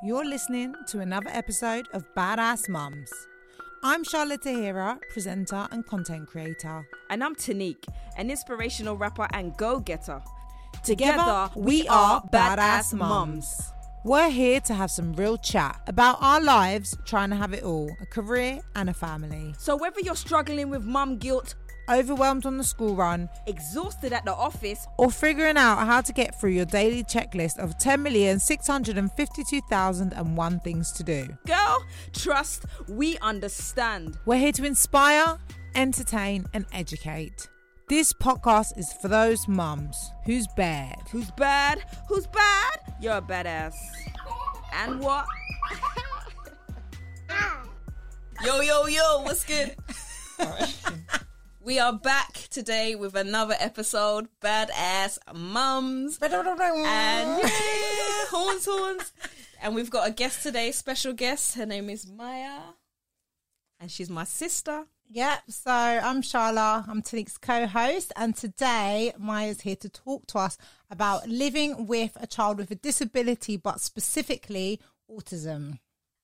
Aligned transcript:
You're 0.00 0.24
listening 0.24 0.76
to 0.88 1.00
another 1.00 1.28
episode 1.30 1.88
of 1.92 2.04
Badass 2.14 2.68
Mums. 2.68 3.10
I'm 3.82 4.04
Shahlaa 4.04 4.38
Tahira, 4.38 5.00
presenter 5.10 5.66
and 5.72 5.84
content 5.84 6.28
creator. 6.28 6.86
And 7.10 7.24
I'm 7.24 7.34
Tneek, 7.34 7.84
an 8.16 8.30
inspirational 8.30 8.96
rapper 8.96 9.26
and 9.32 9.56
go 9.56 9.80
getter. 9.80 10.22
Together, 10.84 11.50
we 11.56 11.88
are 11.88 12.22
Badass 12.32 12.94
Mums. 12.94 13.72
We're 14.04 14.30
here 14.30 14.60
to 14.60 14.74
have 14.74 14.92
some 14.92 15.14
real 15.14 15.36
chat 15.36 15.80
about 15.88 16.18
our 16.20 16.40
lives 16.40 16.96
trying 17.04 17.30
to 17.30 17.36
have 17.36 17.52
it 17.52 17.64
all 17.64 17.90
a 18.00 18.06
career 18.06 18.60
and 18.76 18.88
a 18.88 18.94
family. 18.94 19.52
So, 19.58 19.76
whether 19.76 20.00
you're 20.00 20.14
struggling 20.14 20.70
with 20.70 20.84
mum 20.84 21.18
guilt, 21.18 21.56
Overwhelmed 21.90 22.44
on 22.44 22.58
the 22.58 22.64
school 22.64 22.94
run, 22.94 23.30
exhausted 23.46 24.12
at 24.12 24.26
the 24.26 24.34
office, 24.34 24.86
or 24.98 25.10
figuring 25.10 25.56
out 25.56 25.86
how 25.86 26.02
to 26.02 26.12
get 26.12 26.38
through 26.38 26.50
your 26.50 26.66
daily 26.66 27.02
checklist 27.02 27.56
of 27.58 27.78
10,652,001 27.78 30.62
things 30.62 30.92
to 30.92 31.02
do. 31.02 31.26
girl, 31.46 31.82
trust, 32.12 32.66
we 32.88 33.16
understand. 33.18 34.18
We're 34.26 34.36
here 34.36 34.52
to 34.52 34.66
inspire, 34.66 35.38
entertain, 35.74 36.44
and 36.52 36.66
educate. 36.72 37.48
This 37.88 38.12
podcast 38.12 38.76
is 38.78 38.92
for 39.00 39.08
those 39.08 39.48
mums 39.48 39.96
who's 40.26 40.46
bad. 40.58 40.98
Who's 41.10 41.30
bad? 41.30 41.82
Who's 42.06 42.26
bad? 42.26 42.80
You're 43.00 43.16
a 43.16 43.22
badass. 43.22 43.72
And 44.74 45.00
what? 45.00 45.24
Yo, 48.44 48.60
yo, 48.60 48.86
yo, 48.86 49.22
what's 49.22 49.44
good? 49.44 49.74
We 51.68 51.78
are 51.78 51.92
back 51.92 52.32
today 52.48 52.94
with 52.94 53.14
another 53.14 53.54
episode, 53.58 54.28
Badass 54.40 55.18
Mums. 55.34 56.16
And 56.86 57.42
yeah, 57.42 58.24
horns, 58.30 58.64
horns. 58.64 59.12
And 59.60 59.74
we've 59.74 59.90
got 59.90 60.08
a 60.08 60.10
guest 60.10 60.42
today, 60.42 60.72
special 60.72 61.12
guest. 61.12 61.56
Her 61.56 61.66
name 61.66 61.90
is 61.90 62.06
Myah. 62.06 62.72
And 63.78 63.90
she's 63.90 64.08
my 64.08 64.24
sister. 64.24 64.86
Yep, 65.10 65.42
so 65.50 65.70
I'm 65.70 66.22
Shahlaa, 66.22 66.88
I'm 66.88 67.02
Tneek's 67.02 67.36
co 67.36 67.66
host, 67.66 68.14
and 68.16 68.34
today 68.34 69.12
Myah's 69.18 69.60
here 69.60 69.76
to 69.76 69.90
talk 69.90 70.26
to 70.28 70.38
us 70.38 70.56
about 70.90 71.28
living 71.28 71.86
with 71.86 72.16
a 72.18 72.26
child 72.26 72.56
with 72.56 72.70
a 72.70 72.76
disability, 72.76 73.58
but 73.58 73.82
specifically 73.82 74.80
autism. 75.10 75.80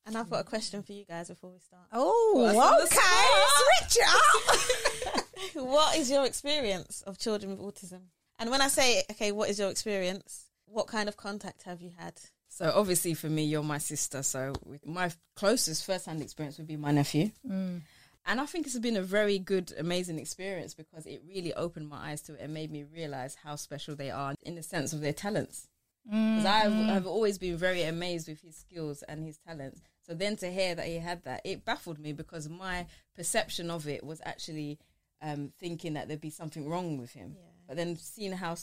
And 0.07 0.17
I've 0.17 0.29
got 0.29 0.41
a 0.41 0.45
question 0.45 0.83
for 0.83 0.93
you 0.93 1.05
guys 1.05 1.29
before 1.29 1.51
we 1.51 1.59
start. 1.61 1.85
Oh, 1.93 2.33
What's 2.35 2.59
on 2.59 2.77
the 2.77 2.85
okay, 2.85 2.97
spot? 2.97 3.85
switch 3.89 5.25
up. 5.57 5.65
what 5.67 5.97
is 5.97 6.11
your 6.11 6.27
experience 6.27 7.03
of 7.07 7.19
children 7.19 7.57
with 7.57 7.61
autism? 7.75 8.01
And 8.39 8.51
when 8.51 8.61
I 8.61 8.69
say, 8.69 9.03
okay, 9.13 9.33
what 9.33 9.49
is 9.49 9.59
your 9.59 9.71
experience? 9.71 10.47
What 10.67 10.89
kind 10.89 11.09
of 11.09 11.17
contact 11.17 11.63
have 11.63 11.81
you 11.81 11.93
had? 11.99 12.15
So, 12.49 12.71
obviously, 12.75 13.15
for 13.15 13.29
me, 13.29 13.45
you're 13.45 13.63
my 13.63 13.79
sister. 13.79 14.23
So, 14.23 14.53
my 14.85 15.11
closest 15.37 15.85
first 15.85 16.07
hand 16.07 16.23
experience 16.23 16.59
would 16.59 16.67
be 16.67 16.77
my 16.77 16.93
nephew. 16.93 17.31
Mm. 17.49 17.81
And 18.27 18.41
I 18.41 18.47
think 18.47 18.67
it's 18.67 18.79
been 18.79 18.97
a 18.97 19.03
very 19.03 19.39
good, 19.39 19.73
amazing 19.79 20.19
experience 20.19 20.75
because 20.75 21.05
it 21.07 21.23
really 21.27 21.53
opened 21.55 21.89
my 21.89 22.11
eyes 22.11 22.23
to 22.23 22.35
it 22.35 22.41
and 22.41 22.55
made 22.55 22.71
me 22.71 22.85
realize 22.85 23.37
how 23.43 23.57
special 23.57 23.97
they 23.97 24.11
are 24.11 24.35
in 24.43 24.55
the 24.55 24.63
sense 24.63 24.93
of 24.93 25.01
their 25.01 25.13
talents. 25.13 25.69
Because 26.05 26.45
mm. 26.45 26.47
I've, 26.47 26.91
I've 26.91 27.07
always 27.07 27.39
been 27.39 27.57
very 27.57 27.83
amazed 27.83 28.29
with 28.29 28.41
his 28.41 28.57
skills 28.57 29.03
and 29.03 29.25
his 29.25 29.39
talents. 29.39 29.81
So 30.07 30.15
then 30.15 30.37
to 30.37 30.51
hear 30.51 30.75
that 30.75 30.87
he 30.87 30.99
had 30.99 31.25
that, 31.25 31.41
it 31.45 31.65
baffled 31.65 31.99
me 31.99 32.13
because 32.13 32.49
my 32.49 32.87
perception 33.17 33.71
of 33.71 33.89
it 33.89 34.05
was 34.05 34.21
actually 34.25 34.79
um, 35.23 35.53
thinking 35.59 35.95
that 35.95 36.09
there'd 36.09 36.21
be 36.21 36.31
something 36.31 36.69
wrong 36.69 36.99
with 36.99 37.13
him. 37.13 37.37
But 37.67 37.77
then 37.77 37.97
seeing 37.97 38.33
how, 38.33 38.57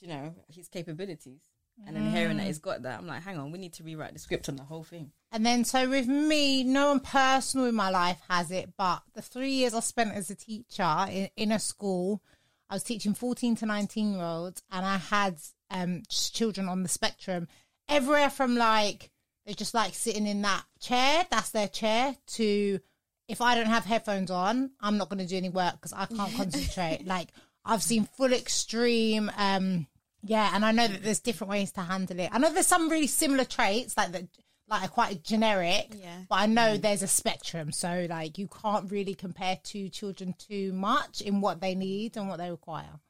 you 0.00 0.08
know, 0.08 0.34
his 0.52 0.68
capabilities 0.68 1.42
and 1.86 1.96
then 1.96 2.10
hearing 2.10 2.36
that 2.36 2.46
he's 2.46 2.58
got 2.58 2.82
that, 2.82 2.98
I'm 2.98 3.06
like, 3.06 3.22
hang 3.22 3.38
on, 3.38 3.50
we 3.50 3.58
need 3.58 3.72
to 3.74 3.82
rewrite 3.82 4.12
the 4.12 4.18
script 4.18 4.48
on 4.48 4.56
the 4.56 4.62
whole 4.62 4.84
thing. 4.84 5.12
And 5.30 5.46
then, 5.46 5.64
so 5.64 5.88
with 5.88 6.06
me, 6.06 6.64
no 6.64 6.88
one 6.88 7.00
personal 7.00 7.66
in 7.66 7.74
my 7.74 7.90
life 7.90 8.20
has 8.28 8.50
it, 8.50 8.70
but 8.76 9.02
the 9.14 9.22
three 9.22 9.50
years 9.50 9.74
I 9.74 9.80
spent 9.80 10.14
as 10.14 10.30
a 10.30 10.34
teacher 10.34 11.06
in, 11.08 11.28
in 11.36 11.52
a 11.52 11.58
school, 11.58 12.22
I 12.68 12.74
was 12.74 12.82
teaching 12.82 13.14
14 13.14 13.56
to 13.56 13.66
19 13.66 14.14
year 14.14 14.22
olds, 14.22 14.62
and 14.70 14.84
I 14.84 14.98
had 14.98 15.38
um, 15.70 16.02
children 16.08 16.68
on 16.68 16.82
the 16.82 16.88
spectrum, 16.88 17.48
everywhere 17.88 18.30
from 18.30 18.56
like, 18.56 19.10
they're 19.44 19.54
just 19.54 19.74
like 19.74 19.94
sitting 19.94 20.26
in 20.26 20.42
that 20.42 20.64
chair, 20.80 21.26
that's 21.30 21.50
their 21.50 21.68
chair, 21.68 22.16
to 22.34 22.80
if 23.28 23.40
I 23.40 23.54
don't 23.54 23.66
have 23.66 23.84
headphones 23.84 24.30
on, 24.30 24.72
I'm 24.80 24.98
not 24.98 25.08
going 25.08 25.18
to 25.20 25.26
do 25.26 25.36
any 25.36 25.48
work 25.48 25.74
because 25.74 25.92
I 25.92 26.06
can't 26.06 26.34
concentrate. 26.36 27.06
like, 27.06 27.28
I've 27.64 27.82
seen 27.82 28.04
full 28.04 28.32
extreme, 28.32 29.30
um, 29.36 29.86
yeah, 30.22 30.50
and 30.54 30.64
I 30.64 30.72
know 30.72 30.86
that 30.86 31.02
there's 31.02 31.20
different 31.20 31.50
ways 31.50 31.72
to 31.72 31.80
handle 31.80 32.18
it. 32.18 32.30
I 32.32 32.38
know 32.38 32.52
there's 32.52 32.66
some 32.66 32.88
really 32.88 33.06
similar 33.06 33.44
traits, 33.44 33.96
like 33.96 34.12
that, 34.12 34.24
like 34.68 34.84
are 34.84 34.88
quite 34.88 35.22
generic. 35.22 35.92
Yeah. 35.98 36.22
But 36.28 36.36
I 36.36 36.46
know 36.46 36.76
there's 36.76 37.02
a 37.02 37.08
spectrum, 37.08 37.72
so 37.72 38.06
like 38.08 38.38
you 38.38 38.48
can't 38.48 38.90
really 38.90 39.14
compare 39.14 39.58
two 39.62 39.88
children 39.88 40.34
too 40.38 40.72
much 40.72 41.20
in 41.20 41.40
what 41.40 41.60
they 41.60 41.74
need 41.74 42.16
and 42.16 42.28
what 42.28 42.38
they 42.38 42.50
require. 42.50 43.00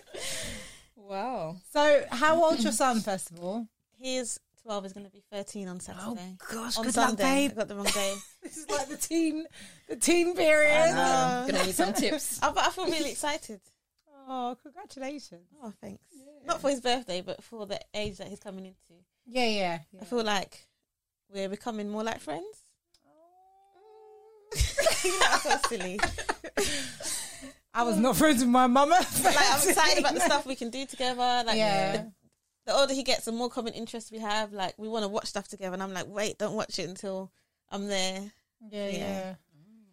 Wow. 0.96 1.56
so, 1.70 2.04
how 2.10 2.42
old's 2.42 2.62
your 2.62 2.72
son, 2.72 3.00
first 3.00 3.30
of 3.30 3.38
all? 3.40 3.68
He's 3.98 4.40
12, 4.62 4.86
is 4.86 4.92
going 4.94 5.04
to 5.04 5.12
be 5.12 5.22
13 5.30 5.68
on 5.68 5.78
Saturday. 5.80 6.02
Oh 6.40 6.52
gosh, 6.52 6.78
on 6.78 6.84
good 6.84 6.96
luck, 6.96 7.08
Sunday. 7.08 7.22
babe. 7.48 7.50
I 7.52 7.54
got 7.56 7.68
the 7.68 7.74
wrong 7.76 7.84
day. 7.84 8.14
This 8.42 8.56
is 8.56 8.70
like 8.70 8.88
the 8.88 8.96
teen, 8.96 9.46
the 9.88 9.96
teen 9.96 10.34
period. 10.34 10.72
I'm 10.72 11.50
gonna 11.50 11.64
need 11.64 11.74
some 11.74 11.92
tips. 11.94 12.42
I, 12.42 12.52
I 12.56 12.70
feel 12.70 12.86
really 12.86 13.10
excited. 13.10 13.60
Oh, 14.26 14.56
congratulations! 14.62 15.46
Oh, 15.62 15.72
thanks. 15.80 16.02
Not 16.46 16.60
for 16.60 16.70
his 16.70 16.80
birthday, 16.80 17.20
but 17.20 17.42
for 17.44 17.66
the 17.66 17.78
age 17.94 18.16
that 18.18 18.28
he's 18.28 18.40
coming 18.40 18.64
into. 18.66 19.02
Yeah, 19.26 19.46
yeah. 19.46 19.78
I 20.00 20.04
feel 20.04 20.24
like 20.24 20.66
we're 21.32 21.48
becoming 21.50 21.90
more 21.90 22.02
like 22.04 22.20
friends. 22.20 22.63
That's 24.54 25.42
so 25.42 25.58
silly. 25.68 25.98
I 27.76 27.82
was 27.82 27.96
not 27.96 28.16
friends 28.16 28.40
with 28.40 28.48
my 28.50 28.66
mama. 28.66 28.98
Like 29.24 29.36
I'm 29.36 29.68
excited 29.68 29.98
about 29.98 30.14
the 30.14 30.20
stuff 30.20 30.46
we 30.46 30.54
can 30.54 30.70
do 30.70 30.86
together. 30.86 31.42
Like 31.46 31.56
Yeah. 31.56 31.92
the, 31.96 32.12
the 32.66 32.74
older 32.74 32.94
he 32.94 33.02
gets, 33.02 33.24
the 33.24 33.32
more 33.32 33.50
common 33.50 33.72
interests 33.74 34.12
we 34.12 34.18
have. 34.20 34.52
Like 34.52 34.74
we 34.78 34.88
want 34.88 35.02
to 35.04 35.08
watch 35.08 35.26
stuff 35.26 35.48
together, 35.48 35.74
and 35.74 35.82
I'm 35.82 35.92
like, 35.92 36.06
wait, 36.06 36.38
don't 36.38 36.54
watch 36.54 36.78
it 36.78 36.88
until 36.88 37.32
I'm 37.70 37.88
there. 37.88 38.30
Yeah, 38.70 38.88
yeah. 38.88 38.96
Yeah. 38.98 39.34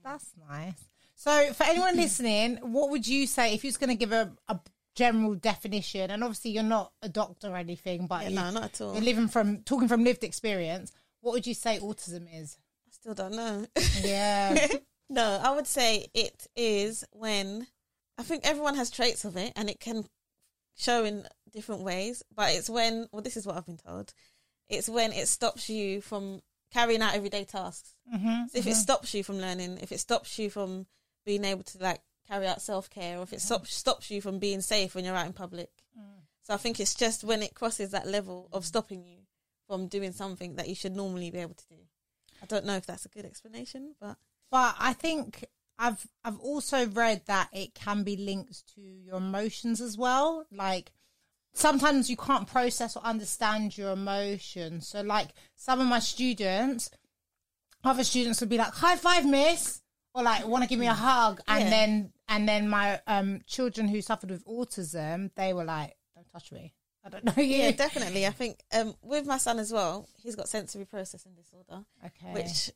That's 0.03 0.31
nice. 0.49 0.73
So, 1.15 1.53
for 1.53 1.63
anyone 1.63 1.95
listening, 1.97 2.57
what 2.57 2.89
would 2.91 3.07
you 3.07 3.27
say 3.27 3.53
if 3.53 3.63
you 3.63 3.67
was 3.69 3.77
going 3.77 3.89
to 3.89 3.95
give 3.95 4.11
a, 4.11 4.31
a 4.47 4.59
general 4.95 5.35
definition? 5.35 6.09
And 6.11 6.23
obviously, 6.23 6.51
you're 6.51 6.63
not 6.63 6.91
a 7.01 7.09
doctor 7.09 7.49
or 7.49 7.57
anything, 7.57 8.07
but 8.07 8.23
Yeah, 8.23 8.29
you, 8.29 8.35
no, 8.35 8.49
not 8.51 8.63
at 8.63 8.81
all. 8.81 8.93
you're 8.93 9.03
living 9.03 9.27
from 9.27 9.59
talking 9.63 9.87
from 9.87 10.03
lived 10.03 10.23
experience. 10.23 10.91
What 11.21 11.33
would 11.33 11.45
you 11.47 11.53
say 11.53 11.77
autism 11.79 12.27
is? 12.33 12.57
Still 13.01 13.13
don't 13.15 13.35
know. 13.35 13.65
Yeah, 14.01 14.67
no, 15.09 15.41
I 15.43 15.55
would 15.55 15.67
say 15.67 16.07
it 16.13 16.47
is 16.55 17.03
when 17.11 17.67
I 18.17 18.23
think 18.23 18.45
everyone 18.45 18.75
has 18.75 18.89
traits 18.91 19.25
of 19.25 19.35
it 19.37 19.53
and 19.55 19.69
it 19.69 19.79
can 19.79 20.05
show 20.77 21.03
in 21.03 21.27
different 21.51 21.81
ways, 21.81 22.21
but 22.33 22.53
it's 22.53 22.69
when, 22.69 23.07
well, 23.11 23.21
this 23.21 23.37
is 23.37 23.45
what 23.45 23.57
I've 23.57 23.65
been 23.65 23.77
told, 23.77 24.13
it's 24.69 24.87
when 24.87 25.11
it 25.11 25.27
stops 25.27 25.69
you 25.69 26.01
from 26.01 26.41
carrying 26.71 27.01
out 27.01 27.15
everyday 27.15 27.43
tasks. 27.43 27.95
mm-hmm. 28.13 28.45
So 28.51 28.59
if 28.59 28.67
it 28.67 28.75
stops 28.75 29.13
you 29.13 29.23
from 29.23 29.39
learning, 29.39 29.79
if 29.81 29.91
it 29.91 29.99
stops 29.99 30.37
you 30.37 30.49
from 30.49 30.85
being 31.25 31.43
able 31.43 31.63
to 31.63 31.77
like 31.79 32.01
carry 32.27 32.47
out 32.47 32.61
self 32.61 32.89
care, 32.89 33.17
or 33.17 33.23
if 33.23 33.33
it 33.33 33.41
stops 33.41 33.73
stops 33.73 34.11
you 34.11 34.21
from 34.21 34.39
being 34.39 34.61
safe 34.61 34.95
when 34.95 35.05
you're 35.05 35.15
out 35.15 35.27
in 35.27 35.33
public. 35.33 35.69
So 36.43 36.53
I 36.53 36.57
think 36.57 36.79
it's 36.79 36.95
just 36.95 37.23
when 37.23 37.43
it 37.43 37.53
crosses 37.53 37.91
that 37.91 38.07
level 38.07 38.47
of 38.51 38.65
stopping 38.65 39.03
you 39.03 39.19
from 39.67 39.87
doing 39.87 40.11
something 40.11 40.55
that 40.55 40.67
you 40.67 40.75
should 40.75 40.95
normally 40.95 41.29
be 41.31 41.37
able 41.37 41.53
to 41.53 41.67
do. 41.67 41.75
I 42.41 42.45
don't 42.45 42.65
know 42.65 42.75
if 42.75 42.85
that's 42.85 43.05
a 43.05 43.09
good 43.09 43.25
explanation, 43.25 43.95
but 43.99 44.17
But 44.49 44.75
I 44.79 44.93
think 44.93 45.45
I've 45.79 46.05
I've 46.23 46.39
also 46.39 46.87
read 46.87 47.25
that 47.27 47.49
it 47.53 47.73
can 47.73 48.03
be 48.03 48.15
linked 48.17 48.67
to 48.75 48.81
your 48.81 49.15
emotions 49.17 49.79
as 49.81 49.97
well. 49.97 50.45
Like 50.51 50.91
sometimes 51.53 52.09
you 52.09 52.17
can't 52.17 52.47
process 52.47 52.95
or 52.95 53.03
understand 53.03 53.77
your 53.77 53.91
emotions. 53.91 54.87
So 54.87 55.01
like 55.01 55.29
some 55.55 55.79
of 55.79 55.87
my 55.87 55.99
students, 55.99 56.89
other 57.83 58.03
students 58.03 58.39
would 58.41 58.49
be 58.49 58.57
like, 58.57 58.73
"High 58.73 58.95
five, 58.97 59.25
miss," 59.25 59.81
or 60.13 60.23
like 60.23 60.45
want 60.47 60.63
to 60.63 60.69
give 60.69 60.79
me 60.79 60.87
a 60.87 60.93
hug, 60.93 61.41
and 61.47 61.63
Yeah. 61.63 61.69
then 61.69 62.13
and 62.27 62.47
then 62.47 62.69
my 62.69 63.01
um 63.07 63.41
children 63.47 63.87
who 63.87 64.01
suffered 64.01 64.31
with 64.31 64.45
autism, 64.45 65.33
they 65.35 65.53
were 65.53 65.65
like, 65.65 65.97
"Don't 66.15 66.29
touch 66.31 66.51
me." 66.51 66.73
I 67.03 67.09
don't 67.09 67.23
know 67.23 67.33
you. 67.37 67.57
yeah, 67.57 67.71
definitely. 67.71 68.27
I 68.27 68.31
think 68.31 68.59
um, 68.73 68.95
with 69.01 69.25
my 69.25 69.37
son 69.37 69.59
as 69.59 69.71
well, 69.71 70.07
he's 70.21 70.35
got 70.35 70.49
sensory 70.49 70.85
processing 70.85 71.33
disorder, 71.33 71.83
okay. 72.05 72.33
which 72.33 72.71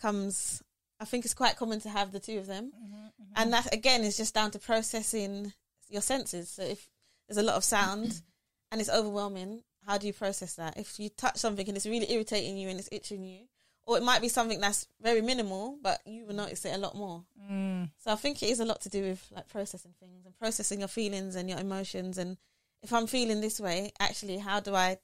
comes. 0.00 0.62
I 0.98 1.04
think 1.04 1.26
it's 1.26 1.34
quite 1.34 1.56
common 1.56 1.80
to 1.80 1.90
have 1.90 2.12
the 2.12 2.20
two 2.20 2.38
of 2.38 2.46
them, 2.46 2.72
Mm-hmm, 2.74 3.42
and 3.42 3.52
that 3.52 3.72
again 3.72 4.02
is 4.02 4.16
just 4.16 4.34
down 4.34 4.50
to 4.52 4.58
processing 4.58 5.52
your 5.88 6.02
senses. 6.02 6.48
So 6.50 6.62
if 6.62 6.88
there's 7.28 7.38
a 7.38 7.42
lot 7.42 7.56
of 7.56 7.64
sound 7.64 8.22
and 8.72 8.80
it's 8.80 8.90
overwhelming, 8.90 9.62
how 9.86 9.98
do 9.98 10.06
you 10.06 10.12
process 10.12 10.54
that? 10.54 10.76
If 10.76 10.98
you 10.98 11.08
touch 11.08 11.36
something 11.36 11.66
and 11.66 11.76
it's 11.76 11.86
really 11.86 12.10
irritating 12.10 12.56
you 12.56 12.68
and 12.68 12.78
it's 12.78 12.88
itching 12.92 13.22
you, 13.24 13.46
or 13.86 13.96
it 13.96 14.02
might 14.02 14.20
be 14.20 14.28
something 14.28 14.60
that's 14.60 14.88
very 15.00 15.20
minimal, 15.22 15.78
but 15.80 16.00
you 16.04 16.26
will 16.26 16.34
notice 16.34 16.64
it 16.64 16.74
a 16.74 16.78
lot 16.78 16.96
more. 16.96 17.24
Mm. 17.50 17.90
So 17.98 18.10
I 18.10 18.16
think 18.16 18.42
it 18.42 18.48
is 18.48 18.58
a 18.58 18.64
lot 18.64 18.80
to 18.82 18.88
do 18.88 19.02
with 19.02 19.24
like 19.30 19.48
processing 19.48 19.94
things 20.00 20.26
and 20.26 20.36
processing 20.36 20.80
your 20.80 20.88
feelings 20.88 21.36
and 21.36 21.48
your 21.48 21.60
emotions. 21.60 22.18
And 22.18 22.36
if 22.86 22.92
I'm 22.92 23.06
feeling 23.08 23.40
this 23.40 23.58
way, 23.58 23.90
actually, 23.98 24.38
how 24.38 24.60
do 24.60 24.74
I 24.74 24.98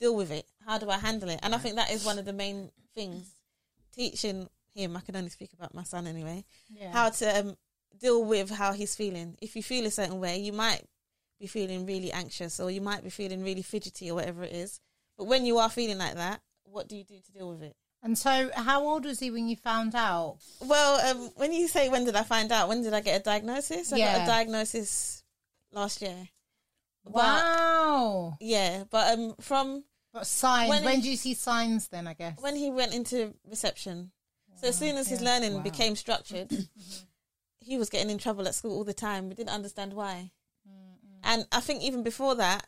deal 0.00 0.16
with 0.16 0.30
it? 0.30 0.46
How 0.66 0.78
do 0.78 0.88
I 0.88 0.96
handle 0.98 1.28
it? 1.28 1.40
And 1.42 1.54
I 1.54 1.58
think 1.58 1.76
that 1.76 1.90
is 1.90 2.04
one 2.04 2.18
of 2.18 2.24
the 2.24 2.32
main 2.32 2.70
things. 2.94 3.28
Teaching 3.94 4.48
him, 4.74 4.96
I 4.96 5.00
can 5.00 5.14
only 5.16 5.28
speak 5.28 5.52
about 5.52 5.74
my 5.74 5.82
son 5.82 6.06
anyway, 6.06 6.44
Yeah. 6.70 6.90
how 6.92 7.10
to 7.10 7.38
um, 7.40 7.56
deal 8.00 8.24
with 8.24 8.48
how 8.50 8.72
he's 8.72 8.94
feeling. 8.96 9.36
If 9.42 9.56
you 9.56 9.62
feel 9.62 9.84
a 9.86 9.90
certain 9.90 10.20
way, 10.20 10.38
you 10.38 10.52
might 10.52 10.82
be 11.38 11.46
feeling 11.46 11.84
really 11.84 12.10
anxious 12.12 12.60
or 12.60 12.70
you 12.70 12.80
might 12.80 13.04
be 13.04 13.10
feeling 13.10 13.42
really 13.44 13.62
fidgety 13.62 14.10
or 14.10 14.14
whatever 14.14 14.42
it 14.44 14.52
is. 14.52 14.80
But 15.18 15.24
when 15.24 15.44
you 15.44 15.58
are 15.58 15.68
feeling 15.68 15.98
like 15.98 16.14
that, 16.14 16.40
what 16.64 16.88
do 16.88 16.96
you 16.96 17.04
do 17.04 17.18
to 17.20 17.32
deal 17.32 17.50
with 17.50 17.62
it? 17.62 17.76
and 18.00 18.16
so, 18.16 18.50
how 18.54 18.84
old 18.86 19.04
was 19.04 19.18
he 19.18 19.30
when 19.30 19.48
you 19.48 19.56
found 19.56 19.94
out? 19.94 20.38
Well, 20.60 20.92
um, 21.10 21.30
when 21.34 21.52
you 21.52 21.66
say 21.66 21.88
when 21.88 22.04
did 22.04 22.14
I 22.14 22.22
find 22.22 22.52
out, 22.52 22.68
when 22.68 22.82
did 22.82 22.94
I 22.94 23.00
get 23.00 23.20
a 23.20 23.24
diagnosis? 23.24 23.92
I 23.92 23.98
got 23.98 24.22
a 24.22 24.26
diagnosis 24.26 25.24
last 25.72 26.00
year. 26.00 26.28
But, 27.04 27.14
Wow. 27.14 28.36
Yeah, 28.40 28.84
but 28.90 29.18
um, 29.18 29.34
from 29.40 29.84
What 30.12 30.26
signs? 30.26 30.68
When 30.70 30.84
When, 30.84 30.96
he- 30.96 31.02
do 31.02 31.10
you 31.10 31.16
see 31.16 31.34
signs 31.34 31.88
then, 31.88 32.06
I 32.06 32.14
guess? 32.14 32.38
when 32.40 32.56
he 32.56 32.70
went 32.70 32.94
into 32.94 33.34
reception, 33.48 34.12
so 34.60 34.68
as 34.68 34.76
soon 34.78 34.96
as 34.96 35.08
his 35.08 35.20
learning 35.20 35.54
Wow. 35.54 35.62
became 35.62 35.96
structured, 35.96 36.50
he 37.60 37.76
was 37.78 37.90
getting 37.90 38.10
in 38.10 38.18
trouble 38.18 38.46
at 38.48 38.54
school 38.54 38.72
all 38.76 38.84
the 38.84 38.94
time. 38.94 39.28
We 39.28 39.34
didn't 39.34 39.50
understand 39.54 39.92
why. 39.94 40.32
And 41.24 41.46
I 41.52 41.60
think 41.60 41.82
even 41.82 42.02
before 42.02 42.34
that, 42.36 42.66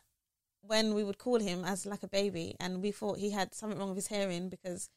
when 0.61 0.93
we 0.93 1.03
would 1.03 1.17
call 1.17 1.39
him 1.39 1.63
as 1.65 1.85
like 1.85 2.03
a 2.03 2.07
baby, 2.07 2.55
and 2.59 2.81
we 2.83 2.91
thought 2.91 3.17
he 3.17 3.31
had 3.31 3.53
something 3.55 3.79
wrong 3.79 3.89
with 3.89 3.97
his 3.97 4.07
hearing 4.07 4.49
because 4.49 4.89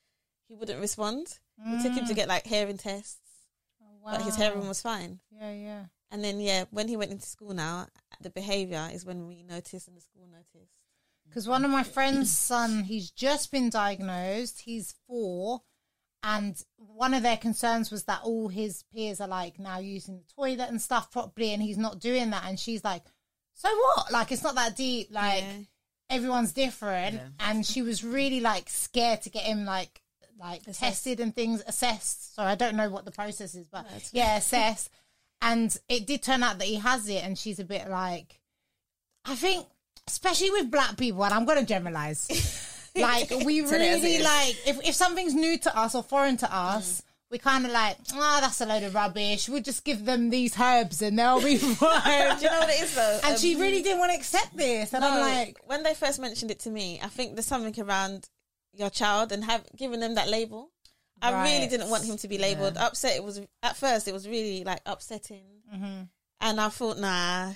he 0.49 0.55
wouldn't 0.55 0.81
respond. 0.81 1.39
We 1.71 1.81
took 1.83 1.93
him 1.95 2.05
to 2.07 2.15
get 2.15 2.29
like 2.29 2.47
hearing 2.47 2.77
tests, 2.79 3.21
but 4.05 4.23
his 4.23 4.37
hearing 4.37 4.67
was 4.69 4.83
fine. 4.83 5.21
Yeah, 5.31 5.53
yeah. 5.53 5.85
And 6.11 6.23
then 6.23 6.41
yeah, 6.41 6.65
when 6.71 6.89
he 6.89 6.97
went 6.97 7.13
into 7.13 7.27
school 7.27 7.55
now, 7.55 7.87
the 8.20 8.31
behaviour 8.31 8.88
is 8.93 9.05
when 9.05 9.26
we 9.26 9.43
notice 9.43 9.87
and 9.87 9.96
the 9.96 10.00
school 10.00 10.26
noticed. 10.31 10.72
Because 11.26 11.49
one 11.49 11.64
of 11.64 11.70
my 11.70 11.82
friend's 11.82 12.37
son, 12.37 12.84
he's 12.84 13.11
just 13.11 13.50
been 13.50 13.70
diagnosed. 13.70 14.61
He's 14.61 14.94
four, 15.06 15.62
and 16.22 16.62
one 16.76 17.14
of 17.14 17.22
their 17.22 17.37
concerns 17.38 17.90
was 17.90 18.05
that 18.05 18.20
all 18.22 18.49
his 18.49 18.82
peers 18.94 19.20
are 19.20 19.28
like 19.28 19.58
now 19.58 19.78
using 19.78 20.16
the 20.19 20.34
toilet 20.34 20.69
and 20.69 20.81
stuff 20.81 21.11
properly, 21.11 21.52
and 21.52 21.62
he's 21.62 21.78
not 21.78 21.99
doing 21.99 22.31
that. 22.31 22.44
And 22.46 22.58
she's 22.61 22.84
like, 22.84 23.02
"So 23.55 23.69
what? 23.75 24.12
Like 24.12 24.32
it's 24.32 24.43
not 24.43 24.55
that 24.56 24.76
deep. 24.76 25.08
Like 25.11 25.43
Yeah. 25.43 25.58
everyone's 26.11 26.52
different." 26.52 27.16
Yeah. 27.16 27.28
And 27.40 27.66
she 27.66 27.82
was 27.82 28.05
really 28.05 28.40
like 28.40 28.69
scared 28.69 29.22
to 29.22 29.31
get 29.31 29.44
him 29.44 29.64
like 29.64 30.02
like 30.38 30.62
Assessed. 30.62 30.81
tested 30.81 31.20
and 31.20 31.34
things 31.34 31.62
assessed. 31.66 32.34
So 32.34 32.43
I 32.43 32.55
don't 32.55 32.76
know 32.76 32.90
what 32.90 33.05
the 33.05 33.12
process 33.12 33.55
is, 33.55 33.66
but 33.66 33.87
That's 33.90 34.12
yeah, 34.12 34.37
assessed. 34.37 34.90
And 35.44 35.76
it 35.88 36.06
did 36.06 36.23
turn 36.23 36.43
out 36.43 36.58
that 36.58 36.67
he 36.67 36.76
has 36.76 37.08
it, 37.08 37.23
and 37.23 37.38
she's 37.38 37.58
a 37.58 37.64
bit 37.64 37.88
like, 37.88 38.41
I 39.25 39.35
think, 39.35 39.67
especially 40.08 40.50
with 40.50 40.70
black 40.70 40.96
people, 40.96 41.25
and 41.25 41.35
I'm 41.35 41.44
going 41.44 41.58
to 41.58 41.67
generalize. 41.67 42.29
like 42.96 43.31
we 43.44 43.61
Tell 43.62 43.73
it 43.73 43.81
as 43.81 44.05
it 44.05 44.06
really 44.06 44.23
like 44.23 44.56
if 44.69 44.88
if 44.88 44.94
something's 44.94 45.35
new 45.35 45.58
to 45.58 45.76
us 45.76 45.94
or 45.94 46.02
foreign 46.02 46.37
to 46.38 46.55
us. 46.55 47.02
We 47.31 47.38
kind 47.38 47.67
of 47.67 47.73
like, 47.73 47.96
ah, 48.12 48.38
that's 48.41 48.61
a 48.61 48.67
load 48.67 48.85
of 48.85 48.94
rubbish. 48.94 49.49
We'll 49.49 49.62
just 49.62 49.85
give 49.85 50.05
them 50.05 50.31
these 50.31 50.56
herbs 50.61 51.02
and 51.02 51.19
they'll 51.19 51.43
be 51.43 51.56
fine. 51.58 52.37
Do 52.38 52.44
you 52.44 52.50
know 52.50 52.61
what 52.61 52.69
it 52.70 52.82
is 52.82 52.94
though? 52.94 53.19
and 53.25 53.32
Um, 53.32 53.38
she 53.38 53.56
really 53.56 53.82
didn't 53.82 53.99
want 53.99 54.12
to 54.12 54.17
accept 54.17 54.56
this. 54.56 54.94
And 54.94 55.05
I'm 55.05 55.20
like, 55.20 55.58
when 55.67 55.82
they 55.82 55.94
first 55.94 56.20
mentioned 56.20 56.52
it 56.52 56.61
to 56.61 56.70
me, 56.70 57.00
I 57.02 57.08
think 57.08 57.35
there's 57.35 57.47
something 57.47 57.75
around 57.82 58.29
your 58.73 58.88
child 58.90 59.32
and 59.32 59.43
have 59.44 59.64
given 59.76 59.99
them 59.99 60.14
that 60.14 60.29
label. 60.29 60.70
I 61.22 61.44
really 61.44 61.69
didn't 61.69 61.90
want 61.90 62.05
him 62.05 62.16
to 62.19 62.28
be 62.28 62.38
labelled. 62.38 62.76
Upset. 62.76 63.16
It 63.16 63.25
was 63.25 63.40
at 63.62 63.76
first. 63.76 64.08
It 64.08 64.12
was 64.12 64.28
really 64.28 64.64
like 64.64 64.81
upsetting, 64.84 65.44
mm-hmm, 65.75 66.02
and 66.40 66.61
I 66.61 66.69
thought, 66.69 66.99
nah, 66.99 67.52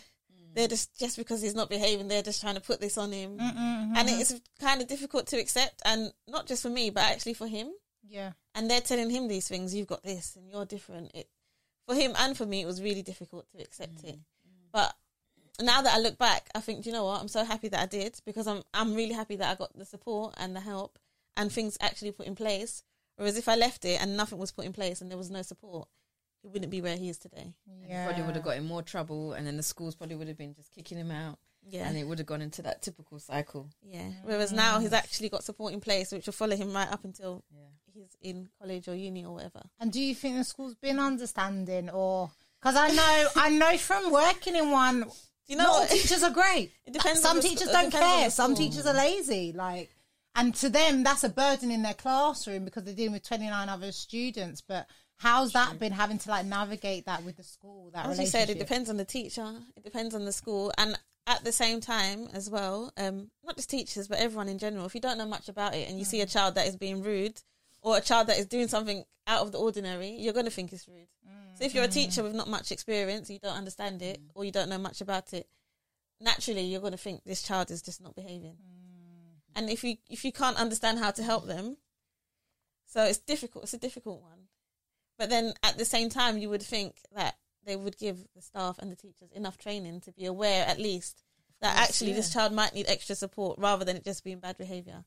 they're 0.55 0.69
just 0.69 0.99
just 0.99 1.16
because 1.16 1.43
he's 1.43 1.55
not 1.55 1.69
behaving, 1.69 2.08
they're 2.08 2.22
just 2.22 2.40
trying 2.40 2.55
to 2.55 2.60
put 2.60 2.81
this 2.81 2.96
on 2.96 3.12
him, 3.12 3.38
mm-hmm. 3.38 3.96
and 3.96 4.08
it's 4.08 4.40
kind 4.60 4.81
of 4.81 4.88
difficult 4.88 5.26
to 5.28 5.38
accept, 5.38 5.82
and 5.84 6.12
not 6.26 6.46
just 6.46 6.62
for 6.62 6.70
me, 6.70 6.90
but 6.90 7.02
actually 7.05 7.34
for 7.34 7.46
him. 7.46 7.70
yeah. 8.08 8.32
And 8.55 8.70
they're 8.70 8.81
telling 8.81 9.10
him 9.10 9.28
these 9.28 9.46
things. 9.46 9.75
You've 9.75 9.87
got 9.87 10.02
this, 10.02 10.34
and 10.37 10.50
you're 10.50 10.64
different. 10.64 11.12
It 11.14 11.28
for 11.87 11.94
him 11.94 12.12
and 12.19 12.37
for 12.37 12.44
me, 12.46 12.62
it 12.62 12.66
was 12.66 12.82
really 12.82 13.02
difficult 13.02 13.46
to 13.56 13.62
accept 13.62 14.05
it. 14.05 14.19
But 14.72 14.94
now 15.60 15.81
that 15.82 15.94
I 15.94 15.99
look 15.99 16.19
back, 16.19 16.49
I 16.55 16.60
think, 16.60 16.84
do 16.84 16.90
you 16.90 16.94
know 16.94 17.05
what? 17.06 17.20
I'm 17.20 17.28
so 17.28 17.44
happy 17.44 17.69
that 17.69 17.81
I 17.81 17.87
did 17.87 18.20
because 18.26 18.46
I'm 18.46 18.62
I'm 18.75 18.94
really 18.94 19.14
happy 19.14 19.37
that 19.37 19.50
I 19.50 19.55
got 19.55 19.76
the 19.76 19.84
support 19.84 20.34
and 20.37 20.55
the 20.55 20.60
help 20.60 20.99
and 21.37 21.50
things 21.50 21.78
actually 21.81 22.12
put 22.12 22.26
in 22.26 22.34
place. 22.34 22.82
Whereas 23.19 23.37
if 23.37 23.49
I 23.49 23.56
left 23.56 23.85
it 23.85 24.00
and 24.00 24.17
nothing 24.17 24.38
was 24.38 24.53
put 24.53 24.65
in 24.65 24.73
place 24.73 25.00
and 25.00 25.11
there 25.11 25.19
was 25.19 25.31
no 25.31 25.43
support, 25.43 25.88
he 26.41 26.49
wouldn't 26.49 26.70
be 26.70 26.81
where 26.81 26.97
he 26.97 27.09
is 27.09 27.19
today. 27.19 27.53
Yeah. 27.87 28.06
Probably 28.06 28.23
would 28.23 28.37
have 28.37 28.44
got 28.44 28.56
in 28.56 28.65
more 28.65 28.82
trouble, 28.82 29.32
and 29.32 29.44
then 29.47 29.56
the 29.56 29.62
schools 29.62 29.97
probably 29.97 30.15
would 30.17 30.29
have 30.29 30.38
been 30.38 30.55
just 30.55 30.73
kicking 30.73 30.97
him 30.97 31.11
out, 31.11 31.38
Yeah. 31.69 31.88
and 31.88 31.99
it 31.99 32.05
would 32.05 32.19
have 32.19 32.29
gone 32.29 32.43
into 32.43 32.62
that 32.62 32.81
typical 32.81 33.19
cycle. 33.19 33.69
yeah. 33.82 34.11
Whereas 34.23 34.53
now 34.53 34.79
he's 34.79 34.91
mm. 34.91 34.99
actually 34.99 35.31
got 35.31 35.43
support 35.43 35.73
in 35.73 35.81
place 35.81 36.12
which 36.12 36.26
will 36.26 36.32
follow 36.32 36.56
him 36.56 36.73
right 36.73 36.91
up 36.91 37.05
until 37.05 37.44
Yeah. 37.50 37.67
he's 37.93 38.17
in 38.23 38.49
college 38.61 38.87
or 38.87 38.94
uni 38.94 39.25
or 39.25 39.35
whatever. 39.35 39.62
And 39.81 39.93
do 39.93 40.00
you 40.00 40.15
think 40.15 40.37
the 40.37 40.44
school's 40.44 40.76
been 40.76 41.00
understanding 41.00 41.91
or 41.91 42.31
because 42.61 42.76
I 42.76 42.88
know 42.88 43.29
I 43.37 43.50
know 43.50 43.76
from 43.76 44.11
working 44.11 44.56
in 44.56 44.70
one, 44.70 45.00
Do 45.03 45.09
you 45.47 45.56
know 45.56 45.65
not 45.65 45.81
all 45.81 45.87
teachers 45.87 46.23
are 46.23 46.31
great. 46.31 46.73
It 46.87 46.93
depends 46.93 47.20
Some 47.20 47.37
on 47.38 47.43
the 47.43 47.49
teachers 47.49 47.69
it 47.69 47.73
don't 47.73 47.91
depends 47.91 48.06
care. 48.06 48.31
Some 48.31 48.55
teachers 48.55 48.87
are 48.87 48.94
lazy. 48.94 49.53
Like, 49.53 49.91
and 50.38 50.55
to 50.55 50.69
them 50.69 51.02
that's 51.02 51.25
a 51.25 51.29
burden 51.29 51.70
in 51.70 51.82
their 51.82 51.94
classroom 51.94 52.64
because 52.64 52.85
they're 52.85 52.94
dealing 52.94 53.12
with 53.12 53.26
twenty 53.26 53.49
nine 53.49 53.69
other 53.69 53.93
students. 53.93 54.61
But 54.61 54.87
how's 55.17 55.52
that 55.52 55.79
been 55.79 55.93
having 55.93 56.19
to 56.19 56.31
like 56.31 56.46
navigate 56.46 57.06
that 57.06 57.25
with 57.25 57.37
the 57.37 57.43
school? 57.43 57.90
That 57.93 58.06
As 58.06 58.19
you 58.19 58.26
said, 58.26 58.49
it 58.49 58.58
depends 58.58 58.88
on 58.88 58.96
the 58.96 59.05
teacher. 59.05 59.52
It 59.76 59.82
depends 59.82 60.14
on 60.14 60.25
the 60.25 60.32
school, 60.32 60.73
and 60.79 60.99
at 61.26 61.44
the 61.44 61.52
same 61.52 61.81
time 61.81 62.29
as 62.32 62.49
well, 62.49 62.93
um, 62.96 63.31
not 63.44 63.56
just 63.56 63.69
teachers 63.69 64.08
but 64.08 64.19
everyone 64.19 64.49
in 64.49 64.58
general. 64.58 64.87
If 64.87 64.94
you 64.94 65.00
don't 65.00 65.19
know 65.19 65.26
much 65.26 65.49
about 65.49 65.75
it 65.75 65.88
and 65.88 65.99
you 65.99 66.05
see 66.05 66.20
a 66.20 66.26
mm. 66.26 66.32
child 66.32 66.55
that 66.55 66.67
is 66.67 66.76
being 66.76 67.02
rude, 67.02 67.43
or 67.82 67.96
a 67.99 68.00
child 68.00 68.29
that 68.29 68.38
is 68.38 68.46
doing 68.46 68.69
something 68.69 69.05
out 69.26 69.43
of 69.43 69.52
the 69.52 69.58
ordinary, 69.58 70.11
you're 70.11 70.32
going 70.32 70.46
to 70.46 70.50
think 70.50 70.73
it's 70.73 70.88
rude. 70.88 71.08
So 71.58 71.64
if 71.64 71.75
you're 71.75 71.84
a 71.84 71.88
teacher 71.88 72.20
mm. 72.20 72.25
with 72.25 72.34
not 72.34 72.49
much 72.49 72.70
experience, 72.70 73.29
you 73.29 73.41
don't 73.41 73.56
understand 73.56 74.00
it, 74.00 74.20
mm. 74.20 74.31
or 74.34 74.44
you 74.44 74.52
don't 74.52 74.70
know 74.70 74.79
much 74.79 75.00
about 75.00 75.32
it, 75.32 75.49
naturally 76.20 76.62
you're 76.62 76.81
going 76.81 76.93
to 76.93 76.99
think 76.99 77.25
this 77.25 77.43
child 77.43 77.73
is 77.73 77.82
just 77.82 78.00
not 78.00 78.14
behaving. 78.14 78.56
And 79.58 79.69
if 79.69 79.82
you 79.82 79.96
if 80.08 80.25
you 80.25 80.31
can't 80.31 80.56
understand 80.56 81.00
how 81.00 81.10
to 81.10 81.22
help 81.25 81.49
them, 81.49 81.78
so 82.87 83.02
it's 83.02 83.19
difficult. 83.19 83.64
It's 83.64 83.75
a 83.75 83.78
difficult 83.78 84.22
one. 84.22 84.46
But 85.19 85.31
then 85.31 85.55
at 85.64 85.76
the 85.76 85.84
same 85.84 86.10
time, 86.10 86.38
you 86.38 86.49
would 86.49 86.62
think 86.62 87.00
that 87.12 87.34
they 87.66 87.75
would 87.75 87.99
give 87.99 88.19
the 88.37 88.40
staff 88.40 88.78
and 88.78 88.88
the 88.88 88.94
teachers 88.94 89.32
enough 89.32 89.58
training 89.58 90.00
to 90.03 90.12
be 90.12 90.27
aware, 90.27 90.65
at 90.65 90.79
least, 90.79 91.24
that 91.60 91.74
course, 91.74 91.88
actually 91.88 92.12
this 92.12 92.32
child 92.32 92.53
might 92.53 92.72
need 92.72 92.86
extra 92.86 93.17
support 93.17 93.58
rather 93.58 93.84
than 93.84 93.96
it 93.96 94.05
just 94.05 94.22
being 94.22 94.38
bad 94.38 94.56
behavior. 94.58 95.05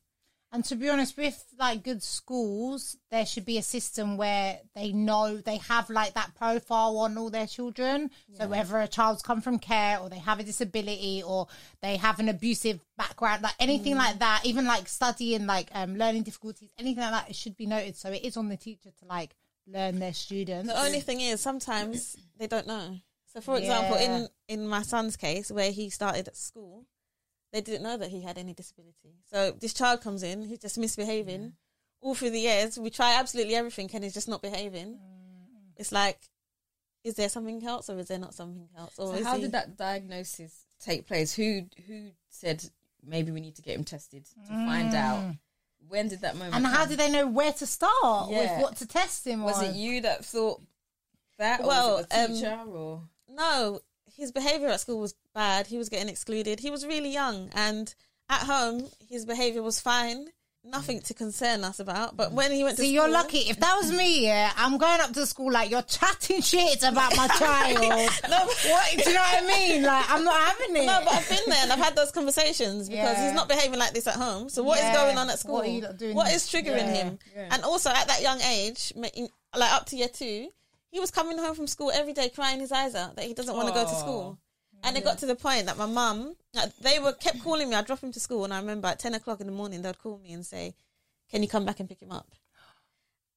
And 0.54 0.62
to 0.66 0.76
be 0.76 0.90
honest, 0.90 1.16
with 1.16 1.42
like 1.58 1.82
good 1.82 2.02
schools, 2.02 2.98
there 3.10 3.24
should 3.24 3.46
be 3.46 3.56
a 3.56 3.62
system 3.62 4.18
where 4.18 4.58
they 4.74 4.92
know 4.92 5.38
they 5.38 5.56
have 5.56 5.88
like 5.88 6.12
that 6.12 6.34
profile 6.34 6.98
on 6.98 7.16
all 7.16 7.30
their 7.30 7.46
children. 7.46 8.10
So 8.34 8.46
whether 8.46 8.78
a 8.78 8.86
child's 8.86 9.22
come 9.22 9.40
from 9.40 9.58
care 9.58 9.98
or 9.98 10.10
they 10.10 10.18
have 10.18 10.40
a 10.40 10.42
disability 10.42 11.22
or 11.26 11.48
they 11.80 11.96
have 11.96 12.20
an 12.20 12.28
abusive 12.28 12.80
background, 12.98 13.42
like 13.42 13.54
anything 13.58 13.96
like 13.96 14.18
that, 14.18 14.42
even 14.44 14.66
like 14.66 14.88
studying 14.88 15.46
like 15.46 15.70
um 15.74 15.96
learning 15.96 16.24
difficulties, 16.24 16.70
anything 16.78 17.02
like 17.02 17.12
that, 17.12 17.30
it 17.30 17.36
should 17.36 17.56
be 17.56 17.64
noted. 17.66 17.96
So 17.96 18.10
it 18.10 18.22
is 18.22 18.36
on 18.36 18.50
the 18.50 18.58
teacher 18.58 18.90
to 19.00 19.04
like 19.06 19.34
learn 19.66 20.00
their 20.00 20.12
students. 20.12 20.68
The 20.70 20.78
only 20.84 21.00
thing 21.00 21.20
is 21.22 21.40
sometimes 21.40 22.16
they 22.38 22.46
don't 22.46 22.66
know. 22.66 22.96
So, 23.32 23.40
for 23.40 23.56
example, 23.56 23.96
Yeah. 23.96 24.18
in 24.18 24.28
in 24.48 24.68
my 24.68 24.82
son's 24.82 25.16
case, 25.16 25.50
where 25.50 25.70
he 25.72 25.88
started 25.88 26.28
at 26.28 26.36
school, 26.36 26.84
they 27.52 27.60
didn't 27.60 27.82
know 27.82 27.96
that 27.96 28.08
he 28.10 28.22
had 28.22 28.38
any 28.38 28.54
disability. 28.54 29.16
So 29.30 29.52
this 29.52 29.74
child 29.74 30.00
comes 30.00 30.22
in, 30.22 30.42
he's 30.42 30.58
just 30.58 30.78
misbehaving. 30.78 31.52
All 32.00 32.14
through 32.14 32.30
the 32.30 32.40
years, 32.40 32.78
we 32.78 32.90
try 32.90 33.14
absolutely 33.14 33.54
everything, 33.54 33.88
and 33.94 34.02
he's 34.02 34.14
just 34.14 34.28
not 34.28 34.42
behaving. 34.42 34.98
It's 35.76 35.92
like, 35.92 36.18
is 37.04 37.14
there 37.14 37.28
something 37.28 37.64
else, 37.66 37.88
or 37.90 37.98
is 37.98 38.08
there 38.08 38.18
not 38.18 38.34
something 38.34 38.68
else? 38.76 38.98
Or 38.98 39.16
So 39.16 39.24
how 39.24 39.36
he- 39.36 39.42
did 39.42 39.52
that 39.52 39.76
diagnosis 39.76 40.64
take 40.80 41.06
place? 41.06 41.34
Who 41.34 41.62
who 41.86 42.10
said 42.28 42.64
maybe 43.04 43.30
we 43.32 43.40
need 43.40 43.56
to 43.56 43.62
get 43.62 43.76
him 43.76 43.84
tested 43.84 44.24
to 44.26 44.48
find 44.48 44.94
out? 44.94 45.34
When 45.88 46.08
did 46.08 46.20
that 46.22 46.36
moment? 46.36 46.54
and 46.54 46.66
how 46.66 46.78
come? 46.80 46.88
did 46.90 46.98
they 47.00 47.10
know 47.10 47.26
where 47.26 47.52
to 47.52 47.66
start 47.66 48.30
Yeah. 48.30 48.54
with 48.56 48.62
what 48.62 48.76
to 48.76 48.86
test 48.86 49.26
him 49.26 49.42
was 49.42 49.58
on? 49.58 49.64
it 49.66 49.74
you 49.76 50.00
that 50.02 50.24
thought 50.24 50.60
that, 51.38 51.60
or 51.60 51.66
Well, 51.66 51.96
was 51.96 52.04
it 52.06 52.10
the 52.10 52.20
um, 52.24 52.32
teacher, 52.34 52.60
or 52.68 53.02
No, 53.28 53.80
his 54.22 54.32
behavior 54.32 54.68
at 54.68 54.80
school 54.80 55.00
was 55.00 55.14
bad. 55.34 55.66
He 55.66 55.78
was 55.78 55.88
getting 55.88 56.08
excluded. 56.08 56.60
He 56.60 56.70
was 56.70 56.86
really 56.86 57.10
young, 57.10 57.50
and 57.54 57.92
at 58.30 58.42
home, 58.42 58.86
his 59.08 59.24
behavior 59.26 59.62
was 59.62 59.80
fine. 59.80 60.28
nothing 60.64 61.00
to 61.00 61.12
concern 61.12 61.64
us 61.64 61.80
about. 61.80 62.16
But 62.16 62.30
when 62.38 62.52
he 62.52 62.62
went 62.62 62.76
to 62.76 62.82
See, 62.82 62.94
school, 62.94 63.06
you're 63.08 63.12
lucky. 63.12 63.38
If 63.50 63.58
that 63.58 63.74
was 63.80 63.90
me, 63.90 64.24
yeah, 64.24 64.52
I'm 64.56 64.78
going 64.78 65.00
up 65.00 65.12
to 65.14 65.26
school 65.26 65.50
like 65.50 65.72
you're 65.72 65.82
chatting 65.82 66.40
shit 66.40 66.84
about 66.84 67.16
my 67.16 67.26
child. 67.42 67.78
No, 68.30 68.38
what 68.70 68.86
do 68.92 69.10
you 69.10 69.12
know 69.18 69.26
what 69.28 69.42
I 69.42 69.46
mean? 69.54 69.82
Like 69.82 70.04
I'm 70.08 70.22
not 70.22 70.38
having 70.40 70.76
it. 70.76 70.86
No, 70.86 71.00
but 71.04 71.14
I've 71.14 71.28
been 71.28 71.46
there 71.48 71.58
and 71.64 71.72
I've 71.72 71.80
had 71.80 71.96
those 71.96 72.12
conversations 72.12 72.88
because 72.88 73.16
Yeah. 73.18 73.24
he's 73.26 73.34
not 73.34 73.48
behaving 73.48 73.80
like 73.80 73.92
this 73.92 74.06
at 74.06 74.14
home. 74.14 74.48
So 74.48 74.62
what 74.62 74.78
is 74.78 74.84
Yeah. 74.84 74.94
going 74.94 75.18
on 75.18 75.28
at 75.30 75.40
school? 75.40 75.54
What 75.54 75.64
are 75.66 75.68
you 75.78 75.84
doing? 75.98 76.14
What 76.14 76.32
is 76.32 76.46
triggering 76.46 76.86
Yeah. 76.94 77.02
him? 77.10 77.18
And 77.50 77.64
also 77.64 77.90
at 77.90 78.06
that 78.06 78.22
young 78.22 78.40
age, 78.42 78.92
like 78.94 79.72
up 79.72 79.86
to 79.86 79.96
year 79.96 80.08
two, 80.08 80.48
he 80.92 81.00
was 81.00 81.10
coming 81.10 81.38
home 81.38 81.56
from 81.56 81.66
school 81.66 81.90
every 81.92 82.12
day 82.12 82.28
crying 82.28 82.60
his 82.60 82.70
eyes 82.70 82.94
out 82.94 83.16
that 83.16 83.24
he 83.24 83.34
doesn't 83.34 83.56
want 83.56 83.66
to 83.66 83.74
go 83.74 83.82
to 83.82 83.94
school. 83.96 84.38
And 84.84 84.96
it 84.96 85.04
got 85.04 85.18
to 85.18 85.26
the 85.26 85.34
point 85.36 85.66
that 85.66 85.78
my 85.78 85.86
mum, 85.86 86.34
like, 86.54 86.76
they 86.78 86.98
were 86.98 87.12
kept 87.12 87.42
calling 87.42 87.68
me. 87.70 87.74
I'd 87.76 87.86
drop 87.86 88.00
him 88.00 88.12
to 88.12 88.20
school, 88.20 88.44
and 88.44 88.52
I 88.52 88.58
remember 88.58 88.88
at 88.88 88.98
ten 88.98 89.14
o'clock 89.14 89.40
in 89.40 89.46
the 89.46 89.52
morning 89.52 89.82
they'd 89.82 89.98
call 89.98 90.18
me 90.18 90.32
and 90.32 90.44
say, 90.44 90.74
"Can 91.30 91.42
you 91.42 91.48
come 91.48 91.64
back 91.64 91.80
and 91.80 91.88
pick 91.88 92.00
him 92.00 92.10
up?" 92.12 92.28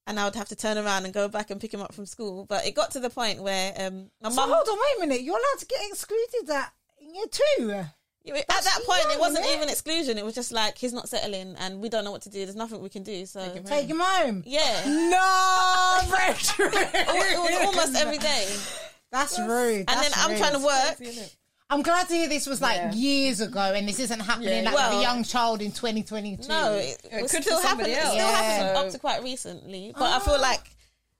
And 0.07 0.19
I 0.19 0.25
would 0.25 0.35
have 0.35 0.49
to 0.49 0.55
turn 0.55 0.77
around 0.77 1.05
and 1.05 1.13
go 1.13 1.27
back 1.27 1.49
and 1.51 1.59
pick 1.61 1.73
him 1.73 1.81
up 1.81 1.93
from 1.93 2.05
school. 2.05 2.45
But 2.45 2.65
it 2.65 2.75
got 2.75 2.91
to 2.91 2.99
the 2.99 3.09
point 3.09 3.41
where 3.41 3.73
um, 3.77 4.09
my 4.21 4.29
so 4.29 4.35
mum. 4.35 4.49
hold 4.51 4.67
on, 4.67 4.77
wait 4.77 4.97
a 4.97 5.07
minute. 5.07 5.23
You're 5.23 5.35
allowed 5.37 5.59
to 5.59 5.65
get 5.67 5.79
excluded 5.87 6.49
at 6.49 6.73
in 6.99 7.13
year 7.15 7.25
two. 7.31 7.85
At 8.27 8.47
that 8.47 8.79
point, 8.87 9.03
young, 9.03 9.11
it 9.13 9.19
wasn't 9.19 9.45
innit? 9.45 9.55
even 9.55 9.69
exclusion. 9.69 10.17
It 10.17 10.25
was 10.25 10.33
just 10.33 10.51
like 10.51 10.79
he's 10.79 10.93
not 10.93 11.07
settling, 11.07 11.55
and 11.59 11.79
we 11.79 11.89
don't 11.89 12.03
know 12.03 12.11
what 12.11 12.23
to 12.23 12.29
do. 12.31 12.39
There's 12.43 12.55
nothing 12.55 12.81
we 12.81 12.89
can 12.89 13.03
do. 13.03 13.23
So 13.27 13.39
Take 13.65 13.87
him 13.87 13.99
home. 13.99 14.41
yeah, 14.47 14.81
No, 14.87 15.74
Richard. 16.11 16.71
it 16.73 17.37
was 17.39 17.65
almost 17.65 17.95
every 18.01 18.17
day. 18.17 18.47
That's 19.11 19.39
rude. 19.39 19.77
And 19.77 19.87
then 19.87 20.11
That's 20.11 20.17
I'm 20.25 20.31
rude. 20.31 20.39
trying 20.39 20.53
to 20.53 20.59
work. 20.59 21.29
I'm 21.69 21.81
glad 21.81 22.07
to 22.09 22.13
hear 22.13 22.29
this 22.29 22.45
was 22.45 22.61
like 22.61 22.75
Yeah. 22.77 22.93
years 22.93 23.41
ago, 23.41 23.59
and 23.73 23.87
this 23.87 23.99
isn't 23.99 24.19
happening 24.19 24.49
Yeah. 24.49 24.71
like 24.71 24.75
with 24.75 24.75
Well- 24.75 24.99
a 24.99 25.01
young 25.01 25.23
child 25.23 25.61
in 25.61 25.71
2022. 25.71 26.47
No, 26.47 26.73
it, 26.73 27.01
It 27.11 27.21
was 27.23 27.31
could 27.31 27.43
still 27.43 27.59
for 27.59 27.67
somebody. 27.67 27.91
It 27.91 27.99
still 28.01 28.15
Yeah. 28.15 28.31
happened 28.31 28.77
So- 28.77 28.85
up 28.85 28.91
to 28.91 28.99
quite 28.99 29.23
recently. 29.23 29.93
But 29.97 30.11
I 30.13 30.19
feel 30.19 30.35
ah. 30.35 30.41
like 30.41 30.75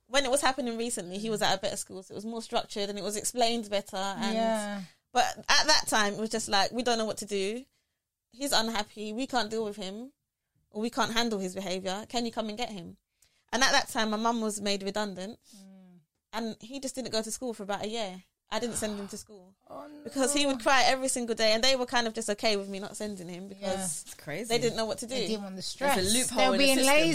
when 0.08 0.24
it 0.24 0.30
was 0.30 0.42
happening 0.42 0.78
recently, 0.78 1.18
he 1.18 1.30
was 1.32 1.42
at 1.42 1.56
a 1.56 1.58
better 1.58 1.78
school, 1.78 2.04
so 2.04 2.12
it 2.14 2.16
was 2.16 2.26
more 2.26 2.42
structured 2.44 2.90
and 2.90 3.00
it 3.00 3.04
was 3.04 3.16
explained 3.16 3.70
better. 3.72 3.98
And 3.98 4.36
yeah. 4.36 4.82
but 5.12 5.26
at 5.50 5.66
that 5.66 5.88
time, 5.88 6.14
it 6.14 6.20
was 6.20 6.30
just 6.30 6.48
like 6.48 6.72
we 6.72 6.84
don't 6.84 7.00
know 7.00 7.06
what 7.06 7.18
to 7.18 7.26
do. 7.26 7.66
He's 8.32 8.52
unhappy. 8.52 9.14
We 9.14 9.26
can't 9.28 9.50
deal 9.50 9.64
with 9.66 9.78
him, 9.78 10.12
or 10.70 10.82
we 10.82 10.90
can't 10.92 11.14
handle 11.14 11.40
his 11.40 11.56
behavior. 11.56 12.06
Can 12.08 12.26
you 12.26 12.32
come 12.32 12.50
and 12.50 12.58
get 12.58 12.70
him? 12.70 12.98
And 13.56 13.64
at 13.64 13.72
that 13.72 13.88
time, 13.90 14.10
my 14.10 14.18
mum 14.18 14.42
was 14.42 14.60
made 14.60 14.84
redundant, 14.84 15.40
Mm. 15.56 16.00
and 16.34 16.56
he 16.60 16.82
just 16.82 16.94
didn't 16.94 17.12
go 17.14 17.22
to 17.22 17.32
school 17.32 17.54
for 17.54 17.64
about 17.64 17.84
a 17.86 17.88
year. 17.88 18.22
I 18.52 18.60
didn't 18.60 18.76
send 18.76 19.00
him 19.00 19.08
to 19.08 19.18
school 19.18 19.56
Oh, 19.70 19.88
because 20.04 20.34
he 20.34 20.46
would 20.46 20.60
cry 20.62 20.84
every 20.86 21.08
single 21.08 21.36
day, 21.36 21.54
and 21.54 21.64
they 21.64 21.78
were 21.78 21.86
kind 21.86 22.06
of 22.06 22.14
just 22.14 22.30
okay 22.32 22.58
with 22.58 22.68
me 22.68 22.80
not 22.82 22.98
sending 22.98 23.30
him 23.30 23.48
because 23.48 24.02
It's 24.04 24.14
crazy. 24.16 24.50
they 24.50 24.58
didn't 24.60 24.76
know 24.76 24.84
what 24.86 24.98
to 25.00 25.08
do. 25.08 25.16
They 25.16 25.28
didn't 25.28 25.44
want 25.44 25.56
the 25.56 25.62
stress. 25.62 25.96
There's 25.96 26.14
a 26.14 26.18
loophole 26.18 26.38
They're 26.38 26.52
in 26.54 26.58
being 26.60 26.78
the 26.80 26.84
lazy. 26.84 27.14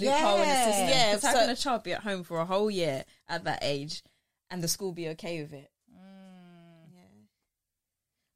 There. 0.00 0.10
Loophole 0.12 0.42
in 0.42 0.48
the 0.48 0.64
system. 0.64 0.88
Yeah, 0.88 1.14
Because 1.14 1.20
so- 1.30 1.38
having 1.38 1.50
a 1.50 1.56
child 1.56 1.82
be 1.82 1.92
at 1.92 2.00
home 2.02 2.24
for 2.24 2.40
a 2.40 2.46
whole 2.46 2.70
year 2.70 3.04
at 3.28 3.44
that 3.44 3.58
age, 3.60 4.02
and 4.50 4.62
the 4.62 4.68
school 4.68 4.92
be 4.92 5.08
okay 5.10 5.42
with 5.42 5.52
it. 5.52 5.70
Yeah. 5.92 7.00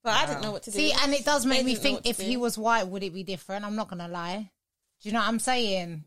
But 0.05 0.13
I 0.13 0.27
didn't 0.27 0.43
know 0.43 0.53
what 0.53 0.65
to 0.65 0.71
do. 0.71 0.77
See, 0.79 0.93
and 0.93 1.15
it 1.15 1.25
does 1.25 1.45
They 1.45 1.49
make 1.51 1.65
me 1.65 1.75
think 1.75 2.03
if 2.05 2.19
do. 2.19 2.23
he 2.23 2.37
was 2.37 2.59
white, 2.59 2.85
would 2.87 3.03
it 3.03 3.15
be 3.15 3.23
different? 3.25 3.65
I'm 3.65 3.77
not 3.77 3.89
gonna 3.89 4.09
lie. 4.09 4.51
Do 5.03 5.09
you 5.09 5.13
know 5.15 5.21
what 5.21 5.29
I'm 5.29 5.39
saying? 5.41 6.05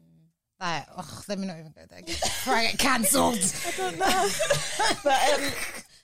Like, 0.64 0.86
ugh, 0.96 1.26
let 1.28 1.38
me 1.40 1.46
not 1.46 1.60
even 1.60 1.74
go 1.74 1.82
there. 1.90 2.00
again. 2.00 2.16
Before 2.22 2.54
I 2.54 2.64
get 2.68 2.80
cancelled. 2.80 3.36
I 3.68 3.72
don't 3.76 4.00
know. 4.00 4.30
but 5.04 5.34
um, 5.34 5.52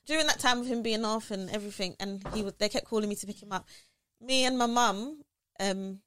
during 0.05 0.27
that 0.27 0.39
time 0.39 0.59
of 0.59 0.67
him 0.67 0.81
being 0.81 1.05
off 1.05 1.31
and 1.31 1.49
everything, 1.49 1.95
and 1.97 2.21
he 2.33 2.43
was, 2.43 2.55
they 2.59 2.67
kept 2.67 2.85
calling 2.85 3.07
me 3.07 3.15
to 3.15 3.25
pick 3.25 3.41
him 3.41 3.53
up. 3.53 3.69
Me 4.19 4.43
and 4.43 4.57
my 4.57 4.65
mum 4.65 5.23
um, 5.61 5.99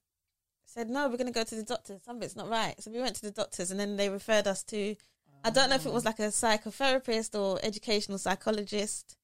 said, 0.66 0.90
"No, 0.90 1.09
we're 1.09 1.16
going 1.16 1.32
to 1.32 1.32
go 1.32 1.44
to 1.44 1.54
the 1.54 1.62
doctors. 1.62 2.02
Something's 2.04 2.37
not 2.37 2.50
right." 2.50 2.75
So 2.78 2.90
we 2.90 3.00
went 3.00 3.16
to 3.16 3.23
the 3.23 3.30
doctors, 3.30 3.71
and 3.71 3.80
then 3.80 3.97
they 3.97 4.11
referred 4.11 4.47
us 4.47 4.62
to. 4.64 4.97
I 5.42 5.49
don't 5.49 5.71
know 5.71 5.76
if 5.76 5.87
it 5.87 5.92
was 5.92 6.04
like 6.04 6.18
a 6.18 6.25
psychotherapist 6.28 7.35
or 7.38 7.59
educational 7.62 8.18
psychologist. 8.18 9.16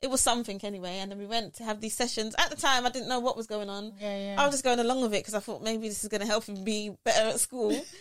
It 0.00 0.08
was 0.08 0.22
something 0.22 0.58
anyway, 0.64 0.96
and 0.96 1.10
then 1.10 1.18
we 1.18 1.26
went 1.26 1.52
to 1.56 1.64
have 1.64 1.82
these 1.82 1.94
sessions. 1.94 2.34
At 2.38 2.48
the 2.48 2.56
time, 2.56 2.86
I 2.86 2.90
didn't 2.90 3.08
know 3.08 3.20
what 3.20 3.36
was 3.36 3.46
going 3.46 3.68
on. 3.68 3.92
Yeah, 4.00 4.18
yeah. 4.18 4.36
I 4.38 4.46
was 4.46 4.54
just 4.54 4.64
going 4.64 4.80
along 4.80 5.02
with 5.02 5.12
it 5.12 5.18
because 5.18 5.34
I 5.34 5.40
thought 5.40 5.62
maybe 5.62 5.88
this 5.88 6.02
is 6.02 6.08
going 6.08 6.22
to 6.22 6.26
help 6.26 6.46
him 6.46 6.64
be 6.64 6.96
better 7.04 7.28
at 7.28 7.38
school. 7.38 7.78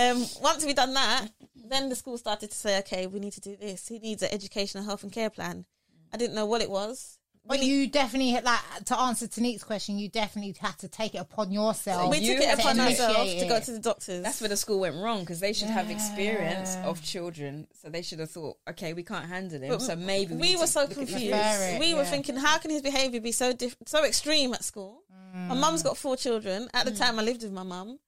um, 0.00 0.24
once 0.42 0.64
we 0.64 0.72
done 0.74 0.94
that, 0.94 1.26
then 1.54 1.88
the 1.88 1.94
school 1.96 2.18
started 2.18 2.50
to 2.50 2.56
say, 2.56 2.78
okay, 2.80 3.06
we 3.06 3.20
need 3.20 3.32
to 3.34 3.40
do 3.40 3.56
this. 3.56 3.86
He 3.88 3.98
needs 3.98 4.22
an 4.22 4.30
educational 4.32 4.84
health 4.84 5.02
and 5.02 5.12
care 5.12 5.30
plan. 5.30 5.64
I 6.12 6.16
didn't 6.16 6.34
know 6.34 6.46
what 6.46 6.62
it 6.62 6.70
was. 6.70 7.16
But 7.46 7.62
you 7.62 7.86
definitely 7.88 8.30
had 8.30 8.44
like 8.44 8.60
to 8.84 8.98
answer 8.98 9.26
Tneek's 9.26 9.64
question. 9.64 9.98
You 9.98 10.08
definitely 10.10 10.54
had 10.60 10.78
to 10.80 10.88
take 10.88 11.14
it 11.14 11.18
upon 11.18 11.50
yourself. 11.50 12.10
we 12.10 12.18
you 12.18 12.34
took 12.36 12.44
it 12.44 12.58
upon 12.58 12.76
to 12.76 12.82
ourselves 12.82 13.34
to 13.34 13.46
go 13.48 13.58
to 13.58 13.72
the 13.72 13.78
doctors. 13.78 14.22
That's 14.22 14.40
where 14.42 14.48
the 14.50 14.58
school 14.58 14.78
went 14.80 14.96
wrong 14.96 15.20
because 15.20 15.40
they 15.40 15.52
should 15.54 15.68
have 15.70 15.90
experience 15.90 16.76
of 16.84 17.02
children, 17.02 17.66
so 17.80 17.88
they 17.88 18.02
should 18.02 18.18
have 18.20 18.30
thought, 18.30 18.58
okay, 18.68 18.92
we 18.92 19.02
can't 19.02 19.24
handle 19.26 19.60
him, 19.60 19.70
But 19.70 19.80
so 19.82 19.96
maybe 19.96 20.34
we, 20.34 20.40
we 20.54 20.56
were 20.56 20.66
so 20.66 20.82
look 20.82 20.90
at 20.90 20.96
the 20.98 21.06
confused. 21.06 21.32
Refer 21.32 21.70
it, 21.76 21.80
we 21.80 21.94
were 21.94 22.04
thinking, 22.04 22.36
how 22.36 22.58
can 22.58 22.70
his 22.70 22.82
behaviour 22.82 23.20
be 23.22 23.32
so 23.32 23.52
diff- 23.54 23.76
so 23.86 24.04
extreme 24.04 24.52
at 24.52 24.62
school? 24.62 25.02
My 25.34 25.54
mum's 25.54 25.82
got 25.82 25.96
four 25.96 26.16
children. 26.16 26.68
At 26.74 26.86
Mm. 26.86 26.90
the 26.90 26.96
time, 26.96 27.18
I 27.18 27.22
lived 27.22 27.42
with 27.42 27.52
my 27.52 27.62
mum. 27.62 27.98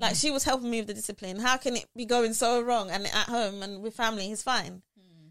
Like 0.00 0.14
she 0.16 0.30
was 0.30 0.44
helping 0.44 0.70
me 0.70 0.78
with 0.80 0.86
the 0.88 0.94
discipline. 0.94 1.38
How 1.40 1.56
can 1.56 1.76
it 1.76 1.86
be 1.96 2.04
going 2.04 2.32
so 2.34 2.60
wrong 2.62 2.90
and 2.90 3.04
at 3.06 3.12
home 3.28 3.62
and 3.62 3.82
with 3.82 3.94
family 3.94 4.26
he's 4.26 4.42
fine? 4.42 4.82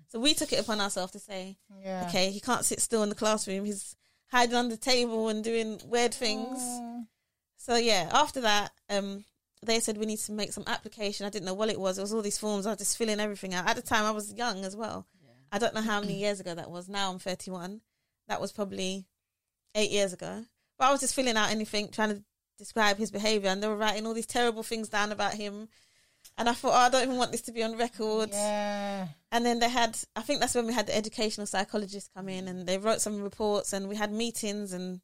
So 0.09 0.19
we 0.19 0.33
took 0.33 0.53
it 0.53 0.59
upon 0.59 0.79
ourselves 0.79 1.11
to 1.13 1.19
say, 1.19 1.57
Yeah. 1.83 2.05
okay, 2.07 2.31
he 2.31 2.39
can't 2.39 2.63
sit 2.65 2.79
still 2.81 3.03
in 3.03 3.09
the 3.09 3.15
classroom. 3.15 3.65
He's 3.65 3.95
hiding 4.31 4.55
under 4.55 4.75
the 4.75 4.81
table 4.81 5.27
and 5.29 5.43
doing 5.43 5.79
weird 5.85 6.13
things. 6.13 6.59
So 7.57 7.75
yeah, 7.75 8.09
after 8.13 8.41
that, 8.41 8.71
um, 8.89 9.25
they 9.65 9.79
said 9.79 9.97
we 9.97 10.05
need 10.05 10.19
to 10.19 10.31
make 10.31 10.53
some 10.53 10.63
application. 10.67 11.25
I 11.25 11.29
didn't 11.29 11.45
know 11.45 11.53
what 11.53 11.69
it 11.69 11.79
was. 11.79 11.97
It 11.97 12.01
was 12.01 12.13
all 12.13 12.21
these 12.21 12.37
forms. 12.37 12.65
I 12.65 12.69
was 12.71 12.77
just 12.79 12.97
filling 12.97 13.19
everything 13.19 13.53
out. 13.53 13.67
At 13.67 13.75
the 13.75 13.81
time, 13.81 14.05
I 14.05 14.11
was 14.11 14.33
young 14.33 14.63
as 14.63 14.75
well. 14.75 15.07
I 15.51 15.59
don't 15.59 15.73
know 15.73 15.81
how 15.81 15.99
many 15.99 16.13
years 16.19 16.39
ago 16.39 16.53
that 16.55 16.69
was. 16.71 16.87
Now 16.87 17.11
I'm 17.11 17.19
31. 17.19 17.81
That 18.27 18.39
was 18.41 18.51
probably 18.51 19.05
eight 19.75 19.91
years 19.91 20.13
ago. 20.13 20.45
But 20.77 20.85
I 20.85 20.91
was 20.91 21.01
just 21.01 21.15
filling 21.15 21.35
out 21.37 21.51
anything, 21.51 21.89
trying 21.89 22.09
to 22.09 22.23
describe 22.57 22.97
his 22.97 23.11
behavior, 23.11 23.49
and 23.49 23.61
they 23.61 23.67
were 23.67 23.75
writing 23.75 24.05
all 24.05 24.13
these 24.13 24.25
terrible 24.25 24.63
things 24.63 24.89
down 24.89 25.11
about 25.11 25.33
him. 25.33 25.69
And 26.37 26.47
I 26.49 26.53
thought, 26.53 26.73
oh, 26.73 26.85
I 26.85 26.89
don't 26.89 27.03
even 27.03 27.17
want 27.17 27.31
this 27.31 27.41
to 27.43 27.51
be 27.51 27.63
on 27.63 27.77
record. 27.77 28.29
Yeah. 28.31 29.07
And 29.31 29.45
then 29.45 29.59
they 29.59 29.69
had, 29.69 29.97
I 30.15 30.21
think 30.21 30.39
that's 30.39 30.53
when 30.55 30.67
we 30.67 30.73
had 30.73 30.87
the 30.87 30.95
educational 30.95 31.47
psychologist 31.47 32.11
come 32.15 32.29
in 32.29 32.47
and 32.47 32.67
they 32.67 32.77
wrote 32.77 33.01
some 33.01 33.21
reports 33.23 33.73
and 33.73 33.87
we 33.89 33.95
had 33.95 34.11
meetings 34.11 34.71
and 34.71 35.01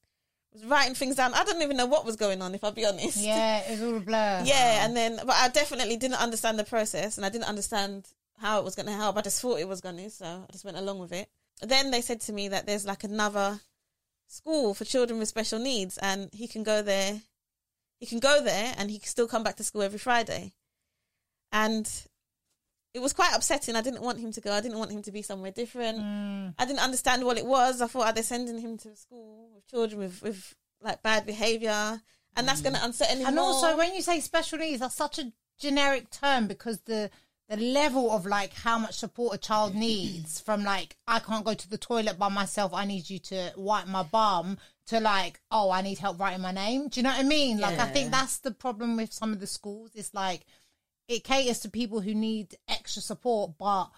was 0.53 0.63
writing 0.65 0.93
things 0.93 1.15
down. 1.15 1.33
I 1.33 1.43
don't 1.43 1.61
even 1.61 1.77
know 1.77 1.87
what 1.87 2.05
was 2.05 2.17
going 2.17 2.41
on, 2.41 2.53
if 2.53 2.63
I'll 2.63 2.71
be 2.71 2.85
honest. 2.85 3.17
Yeah. 3.17 3.61
It 3.61 3.71
was 3.71 3.81
all 3.81 3.97
a 3.97 3.99
blur. 3.99 4.41
Yeah, 4.45 4.85
and 4.85 4.95
then, 4.95 5.17
but 5.25 5.35
I 5.35 5.49
definitely 5.49 5.97
didn't 5.97 6.21
understand 6.21 6.59
the 6.59 6.63
process 6.63 7.17
and 7.17 7.25
I 7.25 7.29
didn't 7.29 7.49
understand 7.49 8.07
how 8.37 8.59
it 8.59 8.65
was 8.65 8.75
going 8.75 8.87
to 8.87 8.91
help. 8.91 9.17
I 9.17 9.21
just 9.21 9.41
thought 9.41 9.59
it 9.59 9.67
was 9.67 9.81
going 9.81 9.97
to, 9.97 10.09
so 10.09 10.25
I 10.25 10.51
just 10.51 10.65
went 10.65 10.77
along 10.77 10.99
with 10.99 11.13
it. 11.13 11.29
Then 11.61 11.89
they 11.89 12.01
said 12.01 12.21
to 12.21 12.33
me 12.33 12.49
that 12.49 12.67
there's 12.67 12.85
like 12.85 13.03
another 13.03 13.59
school 14.27 14.73
for 14.73 14.85
children 14.85 15.19
with 15.19 15.29
special 15.29 15.59
needs 15.59 15.97
and 15.97 16.29
he 16.33 16.47
can 16.47 16.63
go 16.63 16.81
there. 16.81 17.21
He 18.03 18.09
can 18.09 18.19
go 18.19 18.43
there 18.43 18.73
and 18.77 18.91
he 18.91 18.99
can 18.99 19.07
still 19.07 19.29
come 19.29 19.43
back 19.43 19.55
to 19.55 19.63
school 19.63 19.81
every 19.81 19.97
Friday. 19.97 20.51
And 21.53 21.89
it 22.93 22.99
was 22.99 23.13
quite 23.13 23.33
upsetting. 23.33 23.77
I 23.77 23.81
didn't 23.81 24.01
want 24.01 24.19
him 24.19 24.33
to 24.33 24.41
go. 24.41 24.51
I 24.51 24.59
didn't 24.59 24.77
want 24.77 24.91
him 24.91 25.01
to 25.03 25.11
be 25.13 25.21
somewhere 25.21 25.51
different. 25.51 25.99
Mm. 25.99 26.53
I 26.59 26.65
didn't 26.65 26.83
understand 26.83 27.23
what 27.23 27.37
it 27.37 27.45
was. 27.45 27.81
I 27.81 27.87
thought, 27.87 28.07
are 28.07 28.11
they 28.11 28.21
sending 28.21 28.59
him 28.59 28.77
to 28.79 28.93
school 28.97 29.51
with 29.55 29.65
children 29.69 30.01
with, 30.01 30.21
with 30.21 30.53
like 30.81 31.01
bad 31.01 31.25
behavior? 31.25 32.01
And 32.35 32.45
that's 32.45 32.59
going 32.59 32.75
to 32.75 32.83
unsettle 32.83 33.19
him 33.19 33.27
And 33.27 33.37
more. 33.37 33.45
also, 33.45 33.77
when 33.77 33.95
you 33.95 34.01
say 34.01 34.19
special 34.19 34.57
needs, 34.57 34.81
that's 34.81 34.95
such 34.95 35.17
a 35.17 35.31
generic 35.57 36.09
term 36.09 36.47
because 36.47 36.81
the 36.81 37.09
the 37.53 37.61
level 37.61 38.11
of 38.11 38.25
like 38.25 38.53
how 38.53 38.79
much 38.79 38.95
support 38.95 39.35
a 39.35 39.37
child 39.37 39.75
needs 39.75 40.39
from 40.39 40.63
like 40.63 40.95
I 41.07 41.19
can't 41.19 41.45
go 41.45 41.53
to 41.53 41.69
the 41.69 41.77
toilet 41.77 42.17
by 42.17 42.29
myself, 42.29 42.73
I 42.73 42.85
need 42.85 43.09
you 43.09 43.19
to 43.19 43.53
wipe 43.55 43.87
my 43.87 44.01
bum 44.03 44.57
to 44.87 44.99
like 44.99 45.39
oh 45.51 45.69
I 45.69 45.81
need 45.81 45.99
help 45.99 46.19
writing 46.19 46.41
my 46.41 46.51
name. 46.51 46.87
Do 46.87 46.99
you 46.99 47.03
know 47.03 47.11
what 47.11 47.19
I 47.19 47.23
mean? 47.23 47.59
Like 47.59 47.77
I 47.79 47.85
think 47.85 48.11
that's 48.11 48.39
the 48.39 48.51
problem 48.51 48.97
with 48.97 49.13
some 49.13 49.33
of 49.33 49.39
the 49.39 49.47
schools. 49.47 49.91
It's 49.93 50.13
like 50.13 50.45
it 51.07 51.23
caters 51.23 51.59
to 51.59 51.69
people 51.69 52.01
who 52.01 52.15
need 52.15 52.55
extra 52.67 53.01
support, 53.01 53.51
but 53.59 53.89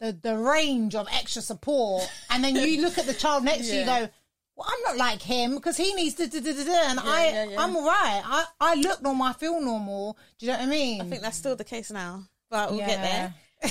the 0.00 0.12
the 0.12 0.36
range 0.36 0.96
of 0.96 1.06
extra 1.12 1.42
support, 1.42 2.10
and 2.30 2.42
then 2.42 2.56
you 2.56 2.82
look 2.82 2.98
at 2.98 3.06
the 3.06 3.14
child 3.14 3.44
next 3.44 3.68
to 3.68 3.76
you, 3.76 3.84
go. 3.84 4.08
Well, 4.56 4.68
I'm 4.70 4.82
not 4.84 4.96
like 4.96 5.20
him 5.20 5.56
because 5.56 5.76
he 5.76 5.94
needs 5.94 6.14
to, 6.14 6.28
da, 6.28 6.38
da, 6.38 6.52
da, 6.52 6.64
da, 6.64 6.90
and 6.90 7.00
I, 7.00 7.26
yeah, 7.26 7.44
yeah. 7.50 7.60
I'm 7.60 7.74
all 7.74 7.84
right. 7.84 8.22
I, 8.24 8.44
I 8.60 8.74
look 8.76 9.02
normal. 9.02 9.26
I 9.26 9.32
feel 9.32 9.60
normal. 9.60 10.16
Do 10.38 10.46
you 10.46 10.52
know 10.52 10.58
what 10.58 10.68
I 10.68 10.70
mean? 10.70 11.00
I 11.00 11.04
think 11.06 11.22
that's 11.22 11.36
still 11.36 11.56
the 11.56 11.64
case 11.64 11.90
now, 11.90 12.28
but 12.54 12.70
we'll 12.70 12.78
Yeah. 12.80 12.86
get 12.86 13.02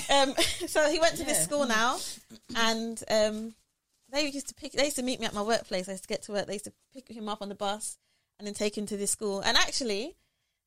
there. 0.09 0.21
Um, 0.23 0.33
so 0.67 0.89
he 0.91 0.99
went 0.99 1.15
to 1.17 1.23
this 1.23 1.41
school 1.43 1.65
now, 1.65 1.97
and 2.55 3.01
um, 3.09 3.55
they 4.11 4.27
used 4.27 4.49
to 4.49 4.53
pick. 4.53 4.73
They 4.73 4.85
used 4.85 4.97
to 4.97 5.03
meet 5.03 5.19
me 5.21 5.25
at 5.25 5.33
my 5.33 5.41
workplace. 5.41 5.87
I 5.87 5.93
used 5.93 6.03
to 6.03 6.13
get 6.13 6.21
to 6.23 6.33
work. 6.33 6.47
They 6.47 6.53
used 6.59 6.65
to 6.65 6.73
pick 6.93 7.07
him 7.09 7.29
up 7.29 7.41
on 7.41 7.49
the 7.49 7.55
bus 7.55 7.97
and 8.37 8.45
then 8.47 8.53
take 8.53 8.77
him 8.77 8.85
to 8.87 8.97
this 8.97 9.11
school. 9.11 9.39
And 9.39 9.55
actually, 9.55 10.15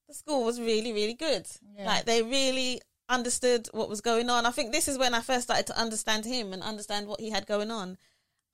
the 0.08 0.14
school 0.14 0.44
was 0.44 0.58
really, 0.60 0.92
really 0.92 1.14
good. 1.14 1.46
Yeah. 1.76 1.86
Like 1.86 2.04
they 2.06 2.22
really 2.22 2.80
understood 3.08 3.68
what 3.72 3.88
was 3.88 4.00
going 4.00 4.30
on. 4.30 4.46
I 4.46 4.50
think 4.50 4.72
this 4.72 4.88
is 4.88 4.96
when 4.98 5.12
I 5.14 5.20
first 5.20 5.44
started 5.44 5.66
to 5.68 5.78
understand 5.78 6.24
him 6.24 6.52
and 6.52 6.62
understand 6.62 7.06
what 7.06 7.20
he 7.20 7.30
had 7.30 7.46
going 7.46 7.70
on. 7.70 7.98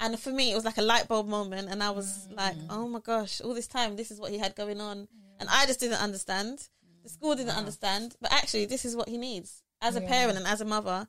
And 0.01 0.19
for 0.19 0.31
me, 0.33 0.51
it 0.51 0.55
was 0.57 0.65
like 0.65 0.79
a 0.79 0.83
light 0.83 1.07
bulb 1.07 1.29
moment, 1.29 1.69
and 1.71 1.81
I 1.83 1.91
was 1.91 2.27
like, 2.35 2.57
"Oh 2.69 2.89
my 2.89 2.99
gosh! 3.01 3.41
All 3.41 3.55
this 3.55 3.69
time, 3.69 3.95
this 3.97 4.11
is 4.11 4.19
what 4.19 4.33
he 4.33 4.39
had 4.39 4.57
going 4.57 4.81
on," 4.81 5.07
and 5.39 5.49
I 5.49 5.67
just 5.67 5.79
didn't 5.81 6.01
understand. 6.03 6.69
The 7.03 7.09
school 7.09 7.35
didn't 7.35 7.57
understand, 7.57 8.17
but 8.21 8.33
actually, 8.33 8.67
this 8.67 8.85
is 8.85 8.95
what 8.97 9.09
he 9.09 9.19
needs 9.19 9.63
as 9.81 9.97
a 9.97 10.01
Yeah. 10.01 10.09
parent 10.09 10.39
and 10.39 10.47
as 10.47 10.61
a 10.61 10.65
mother. 10.65 11.09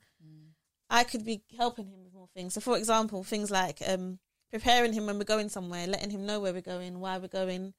I 0.90 1.04
could 1.04 1.26
be 1.26 1.44
helping 1.58 1.88
him 1.88 2.04
with 2.04 2.14
more 2.14 2.28
things. 2.36 2.54
So, 2.54 2.62
for 2.62 2.78
example, 2.78 3.24
things 3.24 3.50
like 3.50 3.80
um, 3.88 4.20
preparing 4.52 4.94
him 4.94 5.06
when 5.08 5.18
we're 5.18 5.24
going 5.24 5.50
somewhere, 5.50 5.88
letting 5.88 6.12
him 6.12 6.26
know 6.26 6.40
where 6.40 6.54
we're 6.54 6.62
going, 6.62 7.00
why 7.00 7.18
we're 7.18 7.28
going. 7.28 7.74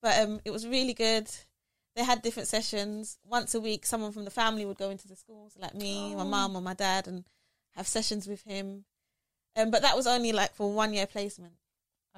But 0.00 0.18
um, 0.20 0.40
it 0.44 0.50
was 0.50 0.66
really 0.66 0.94
good. 0.94 1.30
They 1.94 2.02
had 2.04 2.22
different 2.22 2.48
sessions 2.48 3.18
once 3.24 3.54
a 3.54 3.60
week. 3.60 3.86
Someone 3.86 4.12
from 4.12 4.24
the 4.24 4.30
family 4.30 4.64
would 4.64 4.78
go 4.78 4.90
into 4.90 5.06
the 5.06 5.14
schools, 5.14 5.56
like 5.58 5.74
me, 5.74 6.14
my 6.16 6.24
mum, 6.24 6.56
or 6.56 6.62
my 6.62 6.74
dad, 6.74 7.06
and 7.06 7.24
have 7.76 7.86
sessions 7.86 8.26
with 8.26 8.42
him. 8.42 8.86
Um, 9.54 9.70
but 9.70 9.82
that 9.82 9.94
was 9.96 10.06
only 10.06 10.32
like 10.32 10.54
for 10.54 10.72
one 10.72 10.94
year 10.94 11.06
placement. 11.06 11.54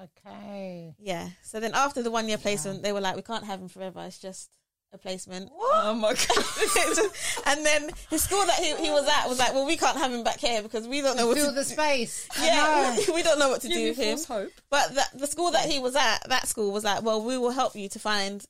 Okay. 0.00 0.94
Yeah. 0.98 1.28
So 1.42 1.60
then 1.60 1.72
after 1.74 2.02
the 2.02 2.10
one 2.10 2.28
year 2.28 2.38
placement, 2.38 2.82
they 2.82 2.92
were 2.92 3.00
like, 3.00 3.16
we 3.16 3.22
can't 3.22 3.44
have 3.44 3.60
him 3.60 3.68
forever. 3.68 4.04
It's 4.06 4.18
just 4.18 4.48
a 4.94 4.98
placement. 4.98 5.50
Oh 5.52 5.94
my 5.94 6.14
god. 6.14 7.10
and 7.46 7.66
then 7.66 7.90
his 8.08 8.22
school 8.22 8.44
that 8.46 8.58
he, 8.58 8.74
he 8.76 8.90
was 8.90 9.06
at 9.08 9.28
was 9.28 9.38
like, 9.38 9.52
well, 9.52 9.66
we 9.66 9.76
can't 9.76 9.98
have 9.98 10.12
him 10.12 10.24
back 10.24 10.38
here 10.38 10.62
because 10.62 10.86
we 10.88 11.02
don't 11.02 11.16
know 11.16 11.26
what 11.26 11.36
Fill 11.36 11.48
to 11.48 11.52
the 11.52 11.64
space. 11.64 12.28
Yeah, 12.40 12.96
know. 13.06 13.14
we 13.14 13.22
don't 13.22 13.38
know 13.38 13.48
what 13.48 13.60
to 13.62 13.68
Give 13.68 13.76
do 13.76 13.88
with 13.88 13.98
him. 13.98 14.18
hope. 14.26 14.52
But 14.70 14.94
the, 14.94 15.04
the 15.18 15.26
school 15.26 15.50
that 15.50 15.70
he 15.70 15.78
was 15.78 15.96
at, 15.96 16.28
that 16.28 16.46
school 16.48 16.72
was 16.72 16.84
like, 16.84 17.02
well, 17.02 17.22
we 17.22 17.36
will 17.36 17.50
help 17.50 17.74
you 17.74 17.88
to 17.90 17.98
find 17.98 18.44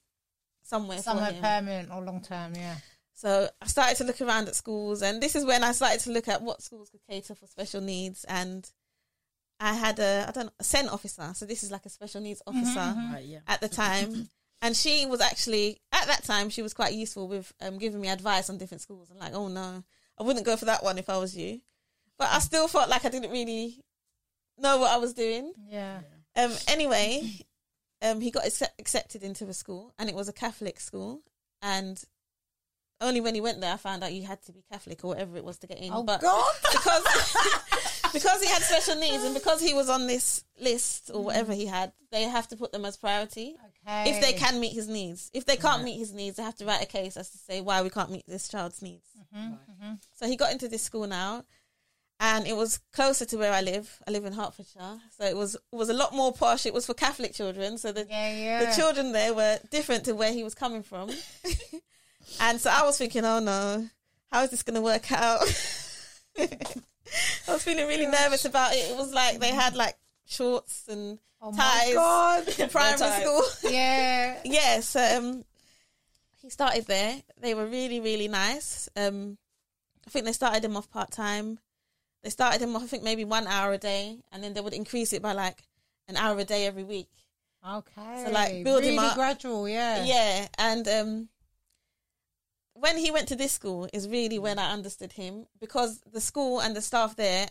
somewhere 0.63 0.99
Somewhere 0.99 1.29
for 1.29 1.35
him. 1.35 1.43
permanent 1.43 1.91
or 1.91 2.03
long 2.03 2.21
term, 2.21 2.55
yeah. 2.55 2.77
So 3.15 3.49
I 3.63 3.67
started 3.67 3.97
to 3.99 4.05
look 4.05 4.21
around 4.21 4.49
at 4.49 4.57
schools, 4.57 5.01
and 5.01 5.23
this 5.23 5.37
is 5.37 5.45
when 5.45 5.63
I 5.63 5.73
started 5.73 6.01
to 6.01 6.11
look 6.11 6.29
at 6.29 6.43
what 6.43 6.63
schools 6.63 6.91
could 6.91 7.01
cater 7.09 7.35
for 7.35 7.47
special 7.47 7.81
needs. 7.81 8.25
And 8.25 8.69
I 9.61 9.75
had 9.75 9.99
a 10.01 10.27
I 10.29 10.33
don't 10.33 10.47
know, 10.47 10.53
a 10.59 10.65
SEN 10.65 10.89
officer, 10.89 11.31
so 11.35 11.47
this 11.47 11.63
is 11.63 11.71
like 11.71 11.87
a 11.87 11.89
special 11.89 12.21
needs 12.21 12.43
mm-hmm, 12.47 12.59
officer 12.59 12.81
mm-hmm. 12.81 13.15
Right, 13.15 13.25
yeah. 13.25 13.39
at 13.47 13.61
the 13.61 13.69
time, 13.69 14.29
and 14.63 14.77
she 14.77 15.07
was 15.07 15.21
actually 15.21 15.81
at 15.93 16.07
that 16.07 16.25
time 16.25 16.49
she 16.49 16.63
was 16.63 16.75
quite 16.75 16.95
useful 16.95 17.29
with 17.29 17.53
um, 17.61 17.79
giving 17.79 18.01
me 18.01 18.09
advice 18.09 18.49
on 18.51 18.59
different 18.59 18.81
schools. 18.81 19.11
I'm 19.11 19.19
like, 19.19 19.35
oh 19.35 19.49
no, 19.49 19.85
I 20.19 20.23
wouldn't 20.23 20.47
go 20.47 20.57
for 20.57 20.67
that 20.67 20.83
one 20.83 20.99
if 20.99 21.09
I 21.09 21.19
was 21.19 21.37
you, 21.37 21.61
but 22.19 22.29
I 22.31 22.39
still 22.39 22.69
felt 22.69 22.89
like 22.89 23.05
I 23.05 23.09
didn't 23.09 23.31
really 23.31 23.83
know 24.59 24.79
what 24.79 24.93
I 24.93 24.97
was 24.97 25.15
doing. 25.15 25.53
Yeah. 25.69 26.01
Um, 26.37 26.53
anyway, 26.69 27.31
um, 28.03 28.21
he 28.21 28.31
got 28.31 28.47
accept- 28.47 28.81
accepted 28.81 29.23
into 29.23 29.47
a 29.47 29.55
school, 29.55 29.93
and 29.99 30.09
it 30.09 30.15
was 30.15 30.29
a 30.29 30.33
Catholic 30.33 30.81
school. 30.81 31.23
And 31.63 32.03
only 33.01 33.21
when 33.21 33.35
he 33.35 33.41
went 33.41 33.61
there, 33.61 33.73
I 33.73 33.77
found 33.77 34.05
out 34.05 34.13
you 34.13 34.25
had 34.25 34.43
to 34.45 34.53
be 34.53 34.65
Catholic 34.71 35.05
or 35.05 35.09
whatever 35.09 35.37
it 35.37 35.45
was 35.45 35.59
to 35.59 35.67
get 35.67 35.79
in. 35.79 35.93
Oh, 35.93 36.03
but 36.03 36.21
God. 36.21 36.55
because 36.73 37.05
because 38.13 38.43
he 38.43 38.49
had 38.49 38.63
special 38.63 38.97
needs, 38.97 39.25
and 39.25 39.35
because 39.35 39.61
he 39.61 39.75
was 39.75 39.89
on 39.89 40.07
this 40.07 40.45
list 40.61 41.11
or 41.13 41.25
whatever 41.25 41.53
he 41.53 41.67
had, 41.67 41.93
they 42.13 42.23
have 42.23 42.49
to 42.49 42.57
put 42.57 42.73
them 42.73 42.85
as 42.85 42.97
priority 42.97 43.57
Okay. 43.87 44.11
if 44.11 44.21
they 44.23 44.33
can 44.33 44.61
meet 44.61 44.73
his 44.73 44.89
needs. 44.89 45.31
If 45.35 45.45
they 45.45 45.57
can't 45.57 45.85
meet 45.85 45.99
his 45.99 46.13
needs, 46.13 46.37
they 46.37 46.43
have 46.43 46.57
to 46.57 46.65
write 46.65 46.83
a 46.83 46.87
case 46.87 47.17
as 47.17 47.29
to 47.31 47.39
say 47.39 47.61
why 47.61 47.83
we 47.83 47.91
can't 47.91 48.11
meet 48.11 48.25
this 48.27 48.49
child's 48.49 48.81
needs. 48.81 49.07
Mm-hmm, 49.37 49.95
So 50.15 50.27
he 50.27 50.37
got 50.37 50.53
into 50.53 50.69
this 50.69 50.83
school 50.83 51.07
now, 51.07 51.45
and 52.21 52.47
it 52.47 52.57
was 52.57 52.79
closer 52.93 53.25
to 53.27 53.37
where 53.37 53.53
I 53.53 53.61
live. 53.61 53.99
I 54.09 54.11
live 54.13 54.25
in 54.25 54.33
Hertfordshire, 54.33 55.01
so 55.19 55.25
it 55.25 55.37
was 55.37 55.55
it 55.57 55.61
was 55.77 55.89
a 55.91 55.95
lot 55.95 56.15
more 56.15 56.33
posh. 56.33 56.65
It 56.65 56.73
was 56.73 56.87
for 56.87 56.95
Catholic 56.95 57.35
children, 57.35 57.77
so 57.77 57.93
the 57.93 58.07
Yeah, 58.09 58.33
yeah. 58.33 58.65
the 58.71 58.77
children 58.77 59.13
there 59.13 59.35
were 59.35 59.59
different 59.71 60.05
to 60.05 60.15
where 60.15 60.33
he 60.33 60.45
was 60.45 60.55
coming 60.55 60.83
from. 60.83 61.11
and 62.41 62.61
so 62.61 62.71
I 62.71 62.85
was 62.85 62.97
thinking, 62.97 63.25
oh 63.25 63.41
no, 63.41 63.89
how 64.33 64.43
is 64.45 64.51
this 64.51 64.63
going 64.63 64.77
to 64.77 64.81
work 64.81 65.13
out? 65.13 65.41
I 66.39 67.53
was 67.53 67.63
feeling 67.63 67.87
really 67.87 68.07
nervous 68.07 68.45
about 68.45 68.73
it. 68.73 68.91
It 68.91 68.97
was 68.97 69.13
like 69.13 69.39
they 69.41 69.51
had 69.51 69.77
like 69.77 69.95
shorts 70.27 70.89
and 70.89 71.19
oh 71.41 71.53
my 71.53 71.57
ties 71.59 71.95
God. 71.95 72.59
in 72.59 72.69
primary 72.71 72.99
ties. 72.99 73.23
school. 73.23 73.43
Yeah. 73.71 74.41
yeah, 74.45 74.81
so 74.81 75.19
um, 75.19 75.45
he 76.41 76.51
started 76.51 76.87
there. 76.87 77.23
They 77.41 77.55
were 77.55 77.67
really, 77.67 78.01
really 78.01 78.29
nice. 78.29 78.89
Um, 78.97 79.39
I 80.07 80.11
think 80.11 80.25
they 80.25 80.33
started 80.33 80.65
him 80.65 80.77
off 80.77 80.91
part 80.91 81.11
time. 81.11 81.59
They 82.23 82.31
started 82.31 82.61
him 82.63 82.75
off, 82.75 82.83
I 82.83 82.87
think, 82.87 83.03
maybe 83.03 83.25
one 83.25 83.47
hour 83.47 83.73
a 83.73 83.79
day, 83.79 84.19
and 84.33 84.43
then 84.43 84.55
they 84.55 84.61
would 84.61 84.73
increase 84.75 85.13
it 85.13 85.23
by 85.23 85.33
like 85.33 85.63
an 86.09 86.17
hour 86.17 86.39
a 86.39 86.45
day 86.45 86.67
every 86.67 86.85
week. 86.85 87.11
Okay. 87.67 88.25
So, 88.25 88.31
like, 88.31 88.65
build 88.65 88.83
him 88.83 88.97
really 88.97 89.09
up. 89.09 89.15
gradual, 89.15 89.69
yeah. 89.69 90.05
Yeah, 90.05 90.49
and 90.59 90.87
um, 90.89 91.29
when 92.75 92.99
he 92.99 93.11
went 93.11 93.29
to 93.29 93.37
this 93.37 93.53
school 93.53 93.89
is 93.93 94.09
really 94.09 94.39
when 94.39 94.59
I 94.59 94.73
understood 94.73 95.13
him 95.13 95.47
because 95.61 96.01
the 96.13 96.21
school 96.21 96.61
and 96.61 96.77
the 96.77 96.83
staff 96.83 97.17
there 97.17 97.49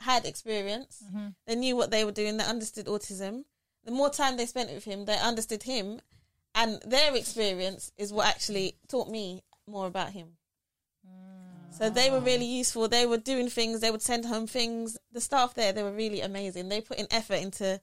had 0.00 0.24
experience. 0.26 1.02
Mhm. 1.12 1.34
They 1.46 1.54
knew 1.54 1.76
what 1.76 1.90
they 1.90 2.04
were 2.04 2.12
doing. 2.12 2.36
They 2.36 2.44
understood 2.44 2.86
autism. 2.86 3.44
The 3.84 3.92
more 3.92 4.10
time 4.10 4.36
they 4.36 4.46
spent 4.46 4.70
with 4.70 4.84
him, 4.84 5.04
they 5.04 5.18
understood 5.18 5.62
him, 5.62 6.00
and 6.54 6.80
their 6.82 7.14
experience 7.14 7.92
is 7.96 8.12
what 8.12 8.26
actually 8.26 8.78
taught 8.88 9.08
me 9.08 9.42
more 9.66 9.86
about 9.86 10.12
him. 10.12 10.36
So 11.70 11.90
they 11.90 12.10
were 12.10 12.20
really 12.20 12.46
useful. 12.46 12.88
They 12.88 13.04
were 13.04 13.18
doing 13.18 13.50
things. 13.50 13.80
They 13.80 13.90
would 13.90 14.00
send 14.00 14.24
home 14.24 14.46
things. 14.46 14.96
The 15.12 15.20
staff 15.20 15.52
there, 15.52 15.72
they 15.72 15.82
were 15.82 15.92
really 15.92 16.22
amazing. 16.22 16.68
They 16.70 16.80
put 16.80 16.98
in 16.98 17.06
effort 17.10 17.34
into 17.34 17.82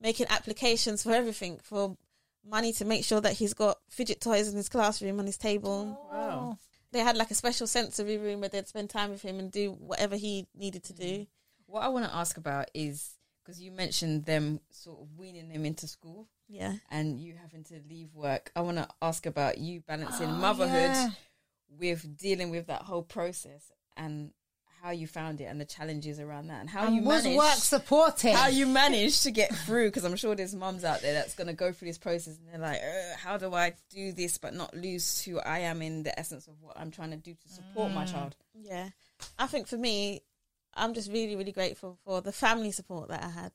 making 0.00 0.26
applications 0.30 1.02
for 1.02 1.12
everything, 1.12 1.58
for 1.58 1.96
money 2.44 2.72
to 2.74 2.84
make 2.84 3.04
sure 3.04 3.20
that 3.20 3.34
he's 3.34 3.54
got 3.54 3.78
fidget 3.88 4.20
toys 4.20 4.48
in 4.48 4.56
his 4.56 4.68
classroom 4.68 5.18
on 5.18 5.26
his 5.26 5.38
table. 5.38 6.00
Wow. 6.10 6.58
They 6.92 7.00
had 7.00 7.16
like 7.16 7.30
a 7.32 7.34
special 7.34 7.66
sensory 7.66 8.16
room 8.16 8.40
where 8.40 8.48
they'd 8.48 8.68
spend 8.68 8.90
time 8.90 9.10
with 9.10 9.22
him 9.22 9.40
and 9.40 9.50
do 9.50 9.72
whatever 9.72 10.14
he 10.14 10.46
needed 10.54 10.84
to 10.84 10.92
do. 10.92 11.26
What 11.72 11.84
I 11.84 11.88
want 11.88 12.04
to 12.04 12.14
ask 12.14 12.36
about 12.36 12.68
is 12.74 13.14
because 13.42 13.58
you 13.58 13.72
mentioned 13.72 14.26
them 14.26 14.60
sort 14.68 15.00
of 15.00 15.06
weaning 15.16 15.48
them 15.48 15.64
into 15.64 15.88
school 15.88 16.28
Yeah. 16.46 16.74
and 16.90 17.18
you 17.18 17.32
having 17.40 17.64
to 17.64 17.80
leave 17.88 18.14
work. 18.14 18.52
I 18.54 18.60
want 18.60 18.76
to 18.76 18.86
ask 19.00 19.24
about 19.24 19.56
you 19.56 19.80
balancing 19.80 20.28
Oh, 20.28 20.32
motherhood 20.34 20.90
yeah. 20.90 21.10
with 21.70 22.18
dealing 22.18 22.50
with 22.50 22.66
that 22.66 22.82
whole 22.82 23.02
process 23.02 23.72
and 23.96 24.32
how 24.82 24.90
you 24.90 25.06
found 25.06 25.40
it 25.40 25.44
and 25.44 25.58
the 25.58 25.64
challenges 25.64 26.20
around 26.20 26.48
that 26.48 26.60
and 26.60 26.68
how 26.68 26.84
And 26.84 26.96
you 26.96 27.02
was 27.04 27.22
managed 27.24 27.38
work 27.38 27.54
supported? 27.54 28.34
how 28.34 28.48
you 28.48 28.66
managed 28.66 29.22
to 29.22 29.30
get 29.30 29.54
through 29.54 29.88
because 29.88 30.04
I'm 30.04 30.16
sure 30.16 30.34
there's 30.34 30.54
mums 30.54 30.84
out 30.84 31.00
there 31.00 31.14
that's 31.14 31.34
going 31.34 31.46
to 31.46 31.54
go 31.54 31.72
through 31.72 31.88
this 31.88 31.96
process 31.98 32.36
and 32.36 32.48
they're 32.52 32.60
like, 32.60 32.82
how 33.16 33.38
do 33.38 33.54
I 33.54 33.72
do 33.88 34.12
this 34.12 34.36
but 34.36 34.52
not 34.52 34.76
lose 34.76 35.22
who 35.22 35.38
I 35.40 35.60
am 35.60 35.80
in 35.80 36.02
the 36.02 36.16
essence 36.20 36.48
of 36.48 36.60
what 36.60 36.78
I'm 36.78 36.90
trying 36.90 37.12
to 37.12 37.16
do 37.16 37.32
to 37.32 37.48
support 37.48 37.92
my 37.92 38.04
mm. 38.04 38.12
child? 38.12 38.36
Yeah. 38.62 38.90
I 39.38 39.46
think 39.46 39.68
for 39.68 39.78
me, 39.78 40.20
I'm 40.74 40.94
just 40.94 41.10
really, 41.10 41.36
really 41.36 41.52
grateful 41.52 41.98
for 42.04 42.20
the 42.20 42.32
family 42.32 42.70
support 42.72 43.08
that 43.08 43.22
I 43.24 43.28
had. 43.28 43.52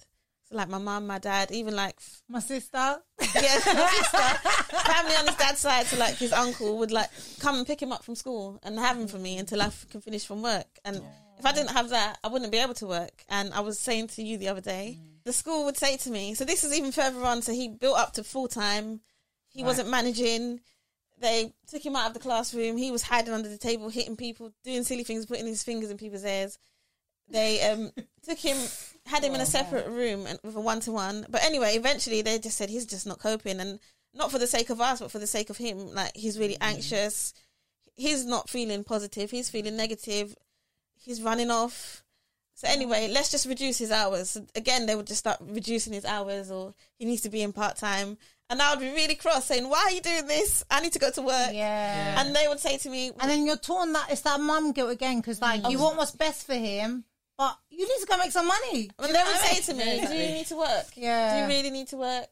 So 0.50 0.56
like 0.56 0.70
my 0.70 0.78
mum, 0.78 1.08
my 1.08 1.20
dad, 1.20 1.52
even 1.52 1.76
like 1.76 1.98
My 2.30 2.40
sister. 2.40 2.78
yeah, 2.78 3.00
my 3.36 3.90
sister, 3.92 4.50
family 4.86 5.16
on 5.16 5.28
his 5.28 5.36
dad's 5.36 5.60
side, 5.60 5.86
so 5.88 5.98
like 5.98 6.16
his 6.16 6.32
uncle 6.32 6.78
would 6.78 6.92
like 6.92 7.10
come 7.40 7.56
and 7.58 7.68
pick 7.68 7.82
him 7.82 7.92
up 7.92 8.04
from 8.04 8.16
school 8.16 8.60
and 8.64 8.80
have 8.80 8.98
him 8.98 9.08
for 9.08 9.18
me 9.18 9.38
until 9.38 9.62
I 9.62 9.72
can 9.92 10.00
finish 10.02 10.26
from 10.26 10.42
work. 10.42 10.68
And 10.86 11.02
if 11.38 11.46
I 11.46 11.52
didn't 11.52 11.72
have 11.72 11.90
that, 11.90 12.18
I 12.24 12.30
wouldn't 12.30 12.52
be 12.52 12.60
able 12.60 12.76
to 12.76 12.88
work. 12.88 13.24
And 13.28 13.54
I 13.54 13.60
was 13.60 13.78
saying 13.78 14.08
to 14.10 14.24
you 14.24 14.38
the 14.38 14.48
other 14.48 14.62
day, 14.62 14.98
mm. 15.00 15.24
the 15.26 15.34
school 15.34 15.66
would 15.66 15.78
say 15.78 15.98
to 15.98 16.10
me, 16.10 16.34
so 16.34 16.46
this 16.46 16.64
is 16.64 16.74
even 16.74 16.92
further 16.94 17.24
on. 17.26 17.42
So 17.42 17.52
he 17.52 17.68
built 17.68 17.98
up 17.98 18.14
to 18.14 18.24
full 18.24 18.48
time. 18.48 19.02
He 19.50 19.62
Right. 19.64 19.68
wasn't 19.68 19.90
managing. 19.90 20.62
They 21.20 21.54
took 21.68 21.86
him 21.86 21.96
out 21.96 22.08
of 22.08 22.14
the 22.14 22.20
classroom. 22.20 22.78
He 22.78 22.92
was 22.92 23.02
hiding 23.02 23.34
under 23.34 23.50
the 23.50 23.58
table, 23.58 23.90
hitting 23.90 24.16
people, 24.16 24.54
doing 24.64 24.84
silly 24.84 25.04
things, 25.04 25.26
putting 25.26 25.48
his 25.48 25.64
fingers 25.64 25.90
in 25.90 25.98
people's 25.98 26.24
ears. 26.24 26.58
They 27.30 27.62
um, 27.64 27.92
took 28.24 28.38
him, 28.38 28.58
had 29.06 29.24
him 29.24 29.34
in 29.34 29.42
a 29.42 29.44
oh, 29.44 29.48
separate 29.48 29.88
room 29.88 30.26
and 30.26 30.40
with 30.44 30.56
a 30.56 30.62
one 30.62 30.80
to 30.82 30.92
one. 30.92 31.26
But 31.30 31.44
anyway, 31.44 31.76
eventually 31.76 32.22
they 32.22 32.40
just 32.40 32.58
said 32.58 32.70
he's 32.70 32.86
just 32.86 33.08
not 33.08 33.20
coping, 33.20 33.60
and 33.60 33.80
not 34.14 34.32
for 34.32 34.40
the 34.40 34.48
sake 34.48 34.70
of 34.70 34.82
us, 34.82 35.00
but 35.00 35.12
for 35.12 35.20
the 35.20 35.28
sake 35.28 35.50
of 35.50 35.58
him. 35.58 35.94
Like 35.94 36.16
he's 36.16 36.40
really 36.40 36.56
mm. 36.56 36.62
anxious. 36.62 37.34
He's 37.96 38.26
not 38.26 38.50
feeling 38.50 38.84
positive. 38.84 39.32
He's 39.32 39.50
feeling 39.50 39.76
negative. 39.76 40.36
He's 40.96 41.22
running 41.22 41.52
off. 41.52 42.04
So 42.56 42.68
mm. 42.68 42.72
anyway, 42.72 43.10
let's 43.12 43.32
just 43.32 43.48
reduce 43.48 43.78
his 43.78 43.92
hours. 43.92 44.32
So 44.32 44.46
again, 44.56 44.86
they 44.86 44.96
would 44.96 45.08
just 45.08 45.20
start 45.20 45.38
reducing 45.42 45.94
his 45.94 46.06
hours, 46.06 46.52
or 46.52 46.74
he 46.98 47.06
needs 47.06 47.22
to 47.22 47.30
be 47.30 47.42
in 47.42 47.54
part 47.54 47.78
time. 47.78 48.18
And 48.50 48.62
I 48.62 48.72
would 48.72 48.80
be 48.80 48.92
really 48.92 49.16
cross, 49.16 49.46
saying, 49.46 49.68
"Why 49.68 49.80
are 49.80 49.92
you 49.92 50.02
doing 50.02 50.26
this? 50.26 50.64
I 50.72 50.80
need 50.80 50.94
to 50.94 51.00
go 51.00 51.12
to 51.12 51.22
work." 51.22 51.52
Yeah. 51.54 52.22
And 52.22 52.34
they 52.34 52.48
would 52.48 52.62
say 52.62 52.78
to 52.78 52.90
me, 52.90 53.12
And 53.20 53.30
then 53.30 53.46
you're 53.46 53.58
torn 53.58 53.92
that 53.94 54.10
it's 54.10 54.22
that 54.22 54.40
mum 54.40 54.72
guilt 54.72 54.92
again 54.92 55.18
because 55.20 55.42
like 55.42 55.64
mm. 55.64 55.72
you 55.72 55.80
want 55.80 55.98
what's 55.98 56.12
best 56.12 56.48
for 56.48 56.54
him, 56.54 57.04
but 57.38 57.58
you 57.70 57.88
need 57.88 58.00
to 58.02 58.08
go 58.08 58.18
make 58.18 58.32
some 58.32 58.48
money. 58.48 58.90
and 59.00 59.14
they 59.14 59.24
would 59.24 59.38
say 59.38 59.62
to 59.62 59.74
me, 59.74 60.06
"Do 60.08 60.14
you 60.14 60.34
need 60.34 60.48
to 60.48 60.56
work? 60.58 60.88
Yeah. 60.96 61.36
Do 61.36 61.42
you 61.42 61.58
really 61.58 61.70
need 61.70 61.88
to 61.90 61.98
work?" 61.98 62.30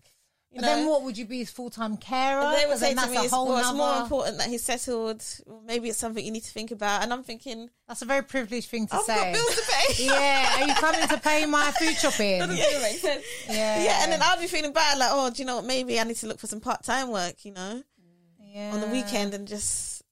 You 0.52 0.62
But 0.62 0.68
then 0.68 0.88
what 0.88 1.04
would 1.04 1.18
you 1.18 1.26
be 1.26 1.40
his 1.40 1.50
full 1.50 1.70
time 1.70 1.98
carer? 1.98 2.56
They 2.56 2.66
would 2.66 2.72
'Cause 2.74 2.80
say 2.80 2.94
to 2.94 3.08
me, 3.08 3.18
it's, 3.18 3.32
well, 3.34 3.58
it's 3.58 3.74
more 3.74 3.98
important 3.98 4.38
that 4.38 4.48
he's 4.48 4.64
settled. 4.64 5.22
Maybe 5.66 5.90
it's 5.90 5.98
something 5.98 6.24
you 6.24 6.32
need 6.32 6.46
to 6.46 6.52
think 6.52 6.72
about. 6.72 7.04
And 7.04 7.12
I'm 7.12 7.24
thinking, 7.24 7.70
That's 7.90 8.02
a 8.04 8.06
very 8.06 8.24
privileged 8.24 8.70
thing 8.70 8.88
to 8.88 8.96
I've 8.96 9.06
got 9.06 9.18
say. 9.18 9.34
bills 9.34 9.54
to 9.54 9.62
pay. 9.70 10.06
yeah, 10.06 10.62
are 10.62 10.68
you 10.68 10.74
coming 10.76 11.08
to 11.10 11.18
pay 11.18 11.46
my 11.46 11.72
food 11.72 11.98
shopping? 11.98 12.40
yeah. 13.50 13.84
Yeah, 13.84 14.04
and 14.04 14.14
then 14.14 14.22
I'll 14.24 14.40
be 14.40 14.48
feeling 14.48 14.72
bad, 14.72 14.98
like, 14.98 15.10
oh, 15.12 15.30
do 15.30 15.42
you 15.42 15.46
know 15.46 15.58
what? 15.58 15.66
Maybe 15.66 16.00
I 16.00 16.06
need 16.06 16.16
to 16.18 16.28
look 16.28 16.40
for 16.40 16.48
some 16.48 16.62
part 16.62 16.84
time 16.86 17.12
work, 17.12 17.44
you 17.44 17.52
know, 17.52 17.84
yeah. 18.40 18.72
on 18.74 18.80
the 18.80 18.88
weekend 18.88 19.34
and 19.34 19.48
just. 19.50 20.04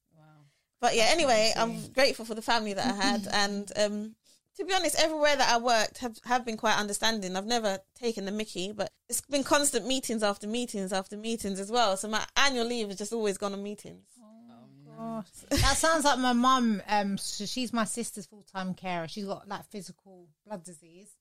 But 0.82 0.98
yeah, 0.98 1.06
anyway, 1.08 1.54
I'm 1.56 1.88
grateful 1.94 2.26
for 2.26 2.36
the 2.36 2.42
family 2.42 2.74
that 2.74 2.86
I 2.86 2.94
had, 2.94 3.28
and 3.32 3.72
um, 3.78 4.16
to 4.58 4.66
be 4.66 4.74
honest, 4.74 5.00
everywhere 5.00 5.36
that 5.36 5.50
I 5.52 5.58
worked 5.58 6.00
have 6.00 6.20
have 6.26 6.46
been 6.46 6.58
quite 6.58 6.78
understanding. 6.78 7.36
I've 7.36 7.46
never 7.46 7.80
taken 7.96 8.26
the 8.26 8.32
Mickey, 8.32 8.72
but 8.72 8.92
it's 9.10 9.22
been 9.22 9.44
constant 9.44 9.88
meetings 9.88 10.22
after 10.22 10.48
meetings 10.48 10.94
after 10.94 11.18
meetings 11.18 11.60
as 11.60 11.72
well. 11.72 11.98
So 11.98 12.08
my 12.08 12.24
annual 12.38 12.66
leave 12.66 12.88
has 12.88 12.98
just 12.98 13.14
always 13.14 13.38
gone 13.38 13.54
on 13.54 13.64
meetings. 13.64 14.06
gosh. 14.96 15.26
That 15.50 15.78
sounds 15.78 16.06
like 16.06 16.20
my 16.20 16.34
mum. 16.34 16.82
Um, 16.88 17.18
so 17.18 17.46
she's 17.46 17.74
my 17.74 17.86
sister's 17.86 18.28
full 18.28 18.46
time 18.54 18.74
carer. 18.76 19.08
She's 19.08 19.26
got 19.26 19.48
like 19.48 19.66
physical 19.66 20.28
blood 20.46 20.64
disease, 20.64 21.16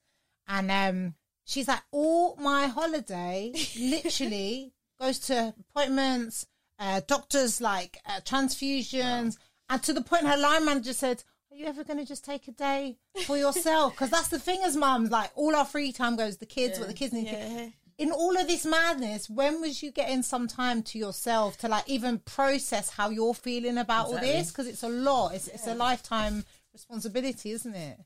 and 0.46 0.70
um, 0.70 1.14
she's 1.44 1.68
like 1.68 1.82
all 1.90 2.36
my 2.36 2.66
holiday 2.66 3.52
literally 3.78 4.72
goes 5.00 5.18
to 5.20 5.54
appointments, 5.58 6.46
uh, 6.78 7.00
doctors 7.06 7.62
like 7.62 7.98
uh, 8.06 8.20
transfusions, 8.20 9.38
and 9.70 9.82
to 9.84 9.94
the 9.94 10.02
point 10.02 10.26
her 10.26 10.36
line 10.36 10.66
manager 10.66 10.92
said. 10.92 11.24
Are 11.52 11.54
you 11.54 11.66
ever 11.66 11.84
going 11.84 11.98
to 11.98 12.06
just 12.06 12.24
take 12.24 12.48
a 12.48 12.52
day 12.52 12.96
for 13.26 13.36
yourself? 13.36 13.92
Because 13.92 14.08
that's 14.08 14.28
the 14.28 14.38
thing 14.38 14.62
as 14.64 14.74
mums, 14.74 15.10
like 15.10 15.30
all 15.34 15.54
our 15.54 15.66
free 15.66 15.92
time 15.92 16.16
goes 16.16 16.38
the 16.38 16.46
kids, 16.46 16.78
what 16.78 16.88
the 16.88 16.94
kids 16.94 17.12
need. 17.12 17.26
Yeah. 17.26 17.66
in 17.98 18.10
all 18.10 18.34
of 18.38 18.46
this 18.48 18.64
madness, 18.64 19.28
when 19.28 19.60
was 19.60 19.82
you 19.82 19.90
getting 19.90 20.22
some 20.22 20.48
time 20.48 20.82
to 20.84 20.98
yourself 20.98 21.58
to 21.58 21.68
like 21.68 21.86
even 21.86 22.20
process 22.20 22.88
how 22.88 23.10
you're 23.10 23.34
feeling 23.34 23.76
about 23.76 24.06
all 24.06 24.18
this? 24.18 24.50
Because 24.50 24.66
it's 24.66 24.82
a 24.82 24.88
lot. 24.88 25.34
It's 25.34 25.46
it's 25.48 25.66
a 25.66 25.74
lifetime 25.74 26.44
responsibility, 26.72 27.50
isn't 27.50 27.74
it? 27.74 27.98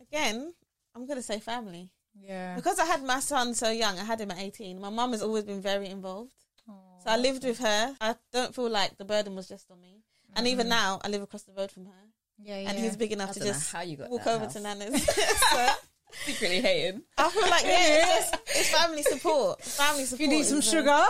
Again, 0.00 0.54
I'm 0.94 1.06
gonna 1.06 1.22
say 1.22 1.40
family 1.40 1.90
Yeah. 2.14 2.54
because 2.54 2.78
I 2.78 2.84
had 2.84 3.02
my 3.02 3.18
son 3.18 3.54
so 3.54 3.70
young. 3.70 3.98
I 3.98 4.04
had 4.04 4.20
him 4.20 4.30
at 4.30 4.38
18. 4.38 4.80
My 4.80 4.90
mum 4.90 5.10
has 5.10 5.22
always 5.22 5.42
been 5.42 5.60
very 5.60 5.88
involved, 5.88 6.30
so 6.66 7.06
I 7.06 7.16
lived 7.16 7.42
with 7.42 7.58
her. 7.58 7.96
I 8.00 8.14
don't 8.32 8.54
feel 8.54 8.70
like 8.70 8.98
the 8.98 9.04
burden 9.04 9.34
was 9.34 9.48
just 9.48 9.68
on 9.68 9.80
me. 9.80 10.04
And 10.36 10.46
mm-hmm. 10.46 10.52
even 10.52 10.68
now, 10.68 11.00
I 11.04 11.08
live 11.08 11.22
across 11.22 11.42
the 11.42 11.52
road 11.52 11.70
from 11.70 11.86
her, 11.86 12.03
Yeah, 12.42 12.58
yeah. 12.60 12.70
and 12.70 12.78
he's 12.78 12.96
big 12.96 13.12
enough 13.12 13.30
I 13.30 13.32
to 13.34 13.40
just 13.40 13.72
how 13.72 13.82
you 13.82 13.96
got 13.96 14.10
walk 14.10 14.26
over 14.26 14.44
house. 14.44 14.54
to 14.54 14.60
Nana's. 14.60 15.02
so, 15.50 15.68
Secretly 16.26 16.60
hating. 16.60 17.02
I 17.18 17.28
feel 17.28 17.42
like 17.50 17.64
yeah, 17.64 18.18
it's, 18.18 18.30
just, 18.30 18.42
it's 18.46 18.70
family 18.70 19.02
support. 19.02 19.60
Family 19.62 20.04
support. 20.04 20.20
you 20.20 20.28
need 20.28 20.44
some 20.44 20.58
uh, 20.58 20.60
sugar, 20.60 21.04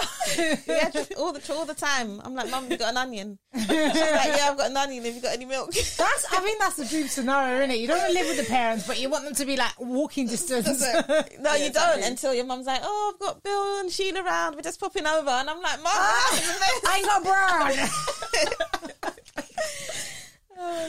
Yeah, 0.67 0.89
just 0.89 1.13
all 1.15 1.31
the 1.31 1.43
all 1.53 1.67
the 1.67 1.75
time. 1.75 2.23
I'm 2.25 2.35
like, 2.35 2.51
Mum, 2.51 2.71
you 2.71 2.79
got 2.79 2.93
an 2.93 2.97
onion? 2.97 3.39
She's 3.55 3.69
like, 3.69 3.87
Yeah, 3.99 4.49
I've 4.51 4.57
got 4.57 4.71
an 4.71 4.77
onion. 4.79 5.05
Have 5.05 5.15
you 5.15 5.21
got 5.21 5.35
any 5.35 5.45
milk? 5.45 5.73
that's 5.75 6.27
I 6.33 6.43
mean, 6.43 6.57
that's 6.59 6.77
the 6.77 6.87
dream 6.87 7.07
scenario, 7.09 7.59
isn't 7.59 7.73
it? 7.73 7.81
You 7.81 7.89
don't 7.89 7.99
want 7.99 8.13
to 8.15 8.19
live 8.19 8.29
with 8.29 8.47
the 8.47 8.51
parents, 8.51 8.87
but 8.87 8.99
you 8.99 9.11
want 9.11 9.25
them 9.25 9.35
to 9.35 9.45
be 9.45 9.57
like 9.59 9.79
walking 9.79 10.27
distance. 10.27 10.81
No, 10.81 10.87
Yeah, 10.89 11.57
you 11.57 11.67
exactly. 11.67 11.71
don't 11.73 12.05
until 12.11 12.33
your 12.33 12.47
mum's 12.47 12.65
like, 12.67 12.81
"Oh, 12.83 13.13
I've 13.13 13.21
got 13.21 13.43
Bill 13.43 13.81
and 13.81 13.91
Sheila 13.91 14.23
around. 14.25 14.55
We're 14.57 14.63
just 14.63 14.81
popping 14.81 15.07
over," 15.07 15.29
and 15.29 15.51
I'm 15.51 15.61
like, 15.61 15.83
"Mum, 15.83 15.93
I 15.93 16.95
ain't 16.97 17.05
got 17.05 17.23
brown. 17.23 19.04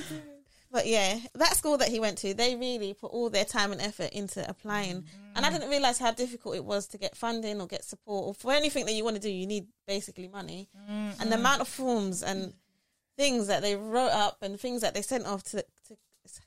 But 0.75 0.87
yeah, 0.87 1.19
that 1.35 1.55
school 1.55 1.77
that 1.77 1.87
he 1.87 2.01
went 2.01 2.17
to, 2.17 2.33
they 2.33 2.57
really 2.57 2.93
put 2.93 3.11
all 3.11 3.29
their 3.29 3.45
time 3.45 3.71
and 3.71 3.79
effort 3.79 4.09
into 4.11 4.47
applying. 4.49 5.05
And 5.33 5.45
I 5.45 5.49
mm. 5.49 5.53
didn't 5.53 5.69
realize 5.69 5.99
how 5.99 6.11
difficult 6.11 6.57
it 6.57 6.65
was 6.65 6.85
to 6.87 6.97
get 6.97 7.15
funding 7.15 7.61
or 7.61 7.67
get 7.67 7.85
support 7.85 8.25
or 8.25 8.33
for 8.33 8.51
anything 8.51 8.85
that 8.85 8.91
you 8.91 9.05
want 9.05 9.15
to 9.15 9.21
do. 9.21 9.29
You 9.29 9.47
need 9.47 9.67
basically 9.87 10.27
money, 10.27 10.67
mm-hmm. 10.77 11.21
and 11.21 11.31
the 11.31 11.37
amount 11.37 11.61
of 11.61 11.69
forms 11.69 12.23
and 12.23 12.51
things 13.15 13.47
that 13.47 13.61
they 13.61 13.77
wrote 13.77 14.11
up 14.11 14.39
and 14.41 14.59
things 14.59 14.81
that 14.81 14.93
they 14.93 15.01
sent 15.01 15.25
off 15.25 15.43
to, 15.43 15.63
to 15.87 15.97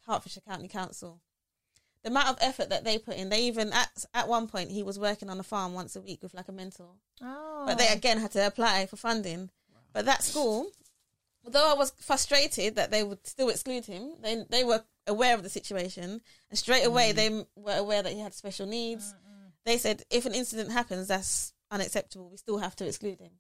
Hertfordshire 0.07 0.43
County 0.47 0.69
Council. 0.69 1.21
The 2.03 2.11
amount 2.11 2.29
of 2.29 2.37
effort 2.43 2.69
that 2.69 2.85
they 2.85 2.99
put 2.99 3.17
in, 3.17 3.31
they 3.31 3.41
even 3.45 3.73
at 3.73 4.05
at 4.13 4.29
one 4.29 4.47
point 4.47 4.71
he 4.71 4.83
was 4.83 4.99
working 4.99 5.31
on 5.31 5.41
a 5.41 5.43
farm 5.43 5.73
once 5.73 5.97
a 5.97 6.03
week 6.03 6.23
with 6.23 6.35
like 6.35 6.49
a 6.49 6.53
mentor. 6.53 6.91
Oh. 7.23 7.65
but 7.67 7.79
they 7.79 7.89
oh. 7.89 7.95
again 7.95 8.19
had 8.19 8.33
to 8.33 8.47
apply 8.47 8.85
for 8.85 8.97
funding. 8.97 9.49
But 9.95 10.05
that 10.05 10.23
school, 10.23 10.67
although 11.49 11.71
I 11.71 11.75
was 11.75 11.93
frustrated 12.01 12.77
that 12.77 12.91
they 12.91 13.03
would 13.03 13.27
still 13.27 13.49
exclude 13.49 13.87
him, 13.87 14.13
they 14.23 14.45
they 14.49 14.65
were 14.65 14.85
aware 15.07 15.35
of 15.35 15.43
the 15.43 15.49
situation, 15.49 16.21
and 16.51 16.59
straight 16.59 16.85
away 16.85 17.13
mm. 17.13 17.15
they 17.17 17.45
were 17.57 17.77
aware 17.77 18.03
that 18.03 18.13
he 18.13 18.21
had 18.21 18.35
special 18.35 18.67
needs. 18.67 19.13
Mm, 19.13 19.17
mm. 19.17 19.51
They 19.65 19.79
said 19.79 20.03
if 20.11 20.27
an 20.27 20.35
incident 20.35 20.73
happens, 20.73 21.09
that's 21.09 21.53
unacceptable. 21.71 22.29
We 22.31 22.37
still 22.37 22.59
have 22.59 22.77
to 22.77 22.87
exclude 22.87 23.21
him. 23.21 23.33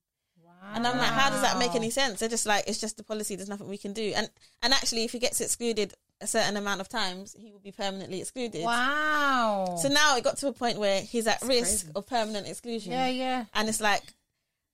And 0.74 0.86
I'm 0.86 0.98
like, 0.98 1.12
how 1.12 1.30
does 1.30 1.42
that 1.42 1.58
make 1.58 1.76
any 1.76 1.88
sense? 1.88 2.18
They're 2.18 2.28
just 2.28 2.44
like, 2.44 2.64
it's 2.66 2.80
just 2.80 2.96
the 2.96 3.04
policy. 3.04 3.36
There's 3.36 3.48
nothing 3.48 3.68
we 3.68 3.78
can 3.78 3.92
do. 3.92 4.12
And 4.16 4.28
and 4.60 4.72
actually, 4.72 5.04
if 5.04 5.12
he 5.12 5.18
gets 5.18 5.40
excluded 5.40 5.94
a 6.20 6.26
certain 6.26 6.56
amount 6.56 6.80
of 6.80 6.88
times, 6.88 7.34
he 7.38 7.52
will 7.52 7.60
be 7.60 7.70
permanently 7.70 8.20
excluded. 8.20 8.64
Wow. 8.64 9.76
So 9.80 9.88
now 9.88 10.16
it 10.16 10.24
got 10.24 10.36
to 10.38 10.48
a 10.48 10.52
point 10.52 10.78
where 10.78 11.00
he's 11.00 11.26
at 11.26 11.40
risk 11.42 11.86
crazy. 11.86 11.92
of 11.94 12.06
permanent 12.06 12.48
exclusion. 12.48 12.92
yeah, 12.92 13.08
yeah. 13.08 13.44
And 13.54 13.68
it's 13.68 13.80
like, 13.80 14.02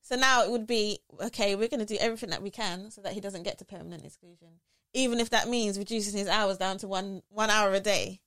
so 0.04 0.14
now 0.16 0.44
it 0.44 0.50
would 0.50 0.66
be 0.66 1.00
okay. 1.20 1.56
We're 1.56 1.68
going 1.68 1.80
to 1.80 1.86
do 1.86 1.96
everything 1.98 2.30
that 2.30 2.42
we 2.42 2.50
can 2.50 2.90
so 2.92 3.00
that 3.00 3.12
he 3.14 3.20
doesn't 3.20 3.42
get 3.42 3.58
to 3.58 3.64
permanent 3.64 4.04
exclusion, 4.04 4.60
even 4.92 5.18
if 5.18 5.30
that 5.30 5.48
means 5.48 5.78
reducing 5.78 6.16
his 6.16 6.28
hours 6.28 6.58
down 6.58 6.78
to 6.78 6.86
one 6.88 7.22
one 7.30 7.50
hour 7.50 7.72
a 7.72 7.80
day. 7.80 8.20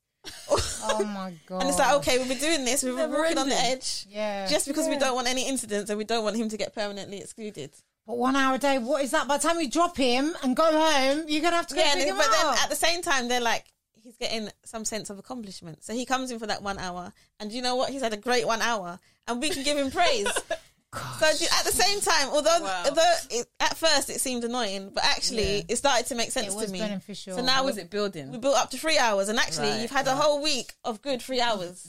Oh 0.49 1.03
my 1.13 1.33
god. 1.45 1.61
And 1.61 1.69
it's 1.69 1.79
like, 1.79 1.93
okay, 1.97 2.17
we've 2.17 2.27
been 2.27 2.39
doing 2.39 2.65
this. 2.65 2.83
We've 2.83 2.95
been 2.95 3.11
walking 3.11 3.37
on 3.37 3.47
the 3.47 3.55
edge 3.55 4.05
Yeah. 4.09 4.47
just 4.47 4.67
because 4.67 4.89
we 4.89 4.97
don't 4.97 5.15
want 5.15 5.27
any 5.29 5.47
incidents 5.47 5.89
and 5.89 5.97
we 5.97 6.03
don't 6.03 6.23
want 6.23 6.35
him 6.35 6.49
to 6.49 6.57
get 6.57 6.73
permanently 6.75 7.19
excluded. 7.19 7.71
But 8.05 8.17
one 8.17 8.35
hour 8.35 8.55
a 8.55 8.57
day, 8.57 8.77
what 8.79 9.03
is 9.03 9.11
that? 9.11 9.27
By 9.27 9.37
the 9.37 9.47
time 9.47 9.59
you 9.61 9.69
drop 9.69 9.95
him 9.97 10.33
and 10.41 10.55
go 10.55 10.63
home, 10.63 11.25
you're 11.27 11.41
gonna 11.41 11.57
have 11.57 11.67
to 11.67 11.75
go 11.75 11.81
Yeah, 11.81 11.93
pick 11.95 12.07
him 12.07 12.17
but 12.17 12.31
then 12.31 12.45
at 12.63 12.69
the 12.69 12.75
same 12.75 13.01
time, 13.01 13.27
they're 13.27 13.41
like, 13.41 13.65
he's 14.01 14.15
getting 14.17 14.49
some 14.63 14.85
sense 14.85 15.09
of 15.09 15.19
accomplishment. 15.19 15.83
So 15.83 15.93
he 15.93 16.05
comes 16.05 16.31
in 16.31 16.39
for 16.39 16.47
that 16.47 16.63
one 16.63 16.77
hour, 16.79 17.11
and 17.39 17.51
you 17.51 17.61
know 17.61 17.75
what? 17.75 17.89
He's 17.89 18.01
had 18.01 18.13
a 18.13 18.17
great 18.17 18.47
one 18.47 18.61
hour, 18.61 18.99
and 19.27 19.41
we 19.41 19.49
can 19.49 19.63
give 19.63 19.77
him 19.77 19.91
praise. 19.91 20.27
So 20.93 21.25
at 21.25 21.65
the 21.65 21.71
same 21.71 21.99
time, 22.01 22.29
although 22.29 22.61
Wow. 22.61 22.83
although 22.85 23.13
it, 23.29 23.47
at 23.59 23.75
first 23.77 24.09
it 24.09 24.21
seemed 24.21 24.43
annoying, 24.43 24.91
but 24.93 25.03
actually 25.03 25.57
Yeah. 25.57 25.63
it 25.67 25.75
started 25.77 26.05
to 26.07 26.15
make 26.15 26.31
sense 26.31 26.53
to 26.55 26.67
me. 26.69 26.79
beneficial. 26.79 27.35
So 27.37 27.43
now 27.43 27.63
was 27.65 27.77
it 27.77 27.89
building? 27.89 28.31
we 28.31 28.37
built 28.37 28.55
up 28.57 28.71
to 28.71 28.77
three 28.77 28.97
hours, 28.97 29.27
and 29.29 29.37
actually 29.37 29.69
Right, 29.69 29.81
you've 29.81 29.91
had 29.91 30.07
a 30.07 30.15
whole 30.15 30.41
week 30.41 30.73
of 30.83 31.01
good 31.01 31.21
three 31.21 31.41
hours, 31.41 31.87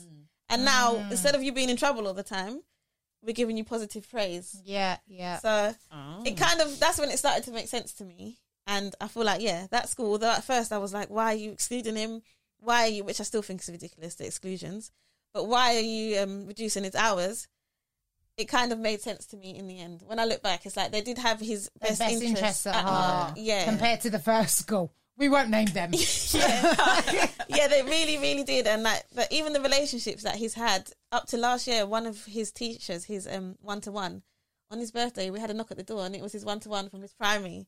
and 0.49 0.65
now 0.65 0.95
Mm. 0.95 1.11
instead 1.11 1.33
of 1.35 1.41
you 1.43 1.51
being 1.53 1.69
in 1.69 1.77
trouble 1.77 2.07
all 2.07 2.13
the 2.13 2.23
time, 2.23 2.61
we're 3.21 3.33
giving 3.33 3.55
you 3.57 3.63
positive 3.63 4.09
praise. 4.09 4.57
yeah, 4.65 4.97
yeah. 5.07 5.39
So 5.39 5.75
Oh. 5.91 6.23
it 6.25 6.35
kind 6.37 6.59
of 6.61 6.77
that's 6.79 6.97
when 6.99 7.09
it 7.09 7.17
started 7.19 7.43
to 7.45 7.51
make 7.51 7.67
sense 7.69 7.93
to 7.93 8.03
me 8.05 8.37
and 8.67 8.93
i 9.01 9.07
feel 9.07 9.23
like 9.23 9.41
yeah 9.41 9.65
that 9.71 9.89
school 9.89 10.11
although 10.11 10.29
at 10.29 10.43
first 10.43 10.71
i 10.71 10.77
was 10.77 10.93
like 10.93 11.09
why 11.09 11.33
are 11.33 11.35
you 11.35 11.51
excluding 11.51 11.95
him 11.95 12.21
why 12.59 12.83
are 12.83 12.87
you 12.87 13.03
which 13.03 13.19
i 13.19 13.23
still 13.23 13.41
think 13.41 13.59
is 13.61 13.69
ridiculous 13.69 14.13
the 14.15 14.25
exclusions 14.27 14.91
but 15.33 15.45
why 15.45 15.75
are 15.75 15.79
you 15.79 16.19
um, 16.19 16.45
reducing 16.45 16.83
his 16.83 16.93
hours 16.93 17.47
it 18.39 18.47
kind 18.47 18.71
of 18.71 18.79
made 18.79 19.01
sense 19.01 19.25
to 19.27 19.37
me 19.37 19.57
in 19.57 19.67
the 19.67 19.79
end. 19.79 20.01
When 20.05 20.19
i 20.19 20.25
look 20.25 20.41
back 20.41 20.65
it's 20.65 20.77
like 20.77 20.91
they 20.91 21.01
did 21.01 21.17
have 21.17 21.39
his 21.39 21.69
best, 21.79 21.99
best 21.99 22.13
interests 22.13 22.39
interests 22.39 22.67
at 22.67 22.75
at 22.75 22.83
heart. 22.83 23.23
heart. 23.27 23.37
Yeah. 23.37 23.65
Compared 23.65 24.01
to 24.01 24.09
the 24.09 24.19
first 24.19 24.57
school, 24.57 24.93
we 25.17 25.27
won't 25.27 25.49
name 25.49 25.67
them. 25.67 25.91
yeah. 26.31 27.27
yeah 27.49 27.67
they 27.67 27.83
really 27.83 28.17
really 28.17 28.43
did. 28.43 28.65
And 28.65 28.83
like 28.83 29.03
but 29.13 29.27
even 29.31 29.53
the 29.53 29.61
relationships 29.61 30.23
that 30.23 30.35
he's 30.35 30.53
had 30.53 30.89
up 31.11 31.27
to 31.27 31.37
last 31.37 31.67
year 31.67 31.85
one 31.85 32.05
of 32.05 32.25
his 32.25 32.51
teachers 32.51 33.05
his 33.05 33.27
um 33.27 33.55
one-to-one 33.61 34.23
on 34.71 34.79
his 34.79 34.91
birthday 34.91 35.29
we 35.29 35.39
had 35.39 35.49
a 35.49 35.53
knock 35.53 35.71
at 35.71 35.77
the 35.77 35.83
door 35.83 36.05
and 36.05 36.15
it 36.15 36.21
was 36.21 36.31
his 36.31 36.45
one-to-one 36.45 36.89
from 36.89 37.01
his 37.01 37.13
primary 37.13 37.67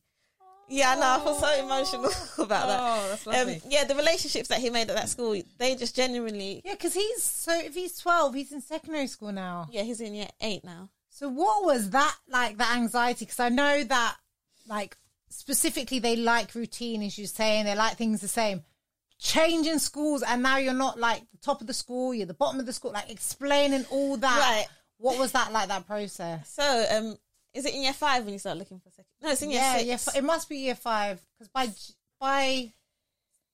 yeah, 0.72 0.94
no, 0.94 1.02
I 1.02 1.20
feel 1.22 1.34
so 1.34 1.64
emotional 1.64 2.04
about 2.44 2.66
that. 2.66 2.80
Oh, 2.80 3.16
that's 3.24 3.26
Um, 3.64 3.70
yeah, 3.70 3.84
the 3.84 3.94
relationships 3.94 4.48
that 4.48 4.58
he 4.58 4.70
made 4.70 4.88
at 4.90 4.96
that 4.96 5.08
school, 5.08 5.40
they 5.58 5.74
just 5.76 5.94
genuinely. 5.94 6.62
yeah, 6.64 6.72
because 6.72 6.94
he's 6.94 7.22
so 7.22 7.58
if 7.58 7.74
he's 7.74 7.98
twelve, 7.98 8.34
he's 8.34 8.52
in 8.52 8.60
secondary 8.60 9.06
school 9.06 9.32
now. 9.32 9.68
Yeah, 9.70 9.82
he's 9.82 10.00
in 10.00 10.14
year 10.14 10.28
eight 10.40 10.64
now. 10.64 10.88
So 11.10 11.28
what 11.28 11.64
was 11.64 11.90
that 11.90 12.16
like? 12.28 12.56
That 12.58 12.74
anxiety? 12.76 13.26
Because 13.26 13.40
I 13.40 13.48
know 13.50 13.84
that 13.84 14.16
like 14.66 14.96
specifically 15.28 15.98
they 15.98 16.16
like 16.16 16.54
routine, 16.54 17.02
as 17.02 17.18
you're 17.18 17.26
saying, 17.26 17.64
they 17.66 17.74
like 17.74 17.96
things 17.96 18.20
the 18.20 18.28
same. 18.28 18.62
Changing 19.18 19.78
schools, 19.78 20.22
and 20.22 20.42
now 20.42 20.56
you're 20.56 20.72
not 20.74 20.98
like 20.98 21.20
the 21.30 21.38
top 21.38 21.60
of 21.60 21.66
the 21.68 21.74
school, 21.74 22.12
you're 22.12 22.26
the 22.26 22.34
bottom 22.34 22.58
of 22.58 22.66
the 22.66 22.72
school. 22.72 22.90
Like 22.92 23.10
explaining 23.10 23.84
all 23.90 24.16
that. 24.16 24.38
Right. 24.38 24.66
What 24.98 25.18
was 25.18 25.32
that 25.32 25.52
like? 25.52 25.68
That 25.68 25.86
process? 25.86 26.48
So, 26.52 26.86
um, 26.90 27.16
is 27.54 27.64
it 27.66 27.74
in 27.74 27.82
year 27.82 27.92
five 27.92 28.24
when 28.24 28.32
you 28.32 28.38
start 28.40 28.56
looking 28.58 28.78
for 28.80 28.90
second? 28.90 29.04
No, 29.22 29.30
it's 29.30 29.42
in 29.42 29.50
year 29.50 29.60
yeah, 29.60 29.72
six. 29.74 29.84
year 29.86 29.98
fi- 29.98 30.18
it 30.18 30.24
must 30.24 30.48
be 30.48 30.56
year 30.58 30.74
five 30.74 31.20
because 31.38 31.48
by 31.48 31.68
by 32.20 32.72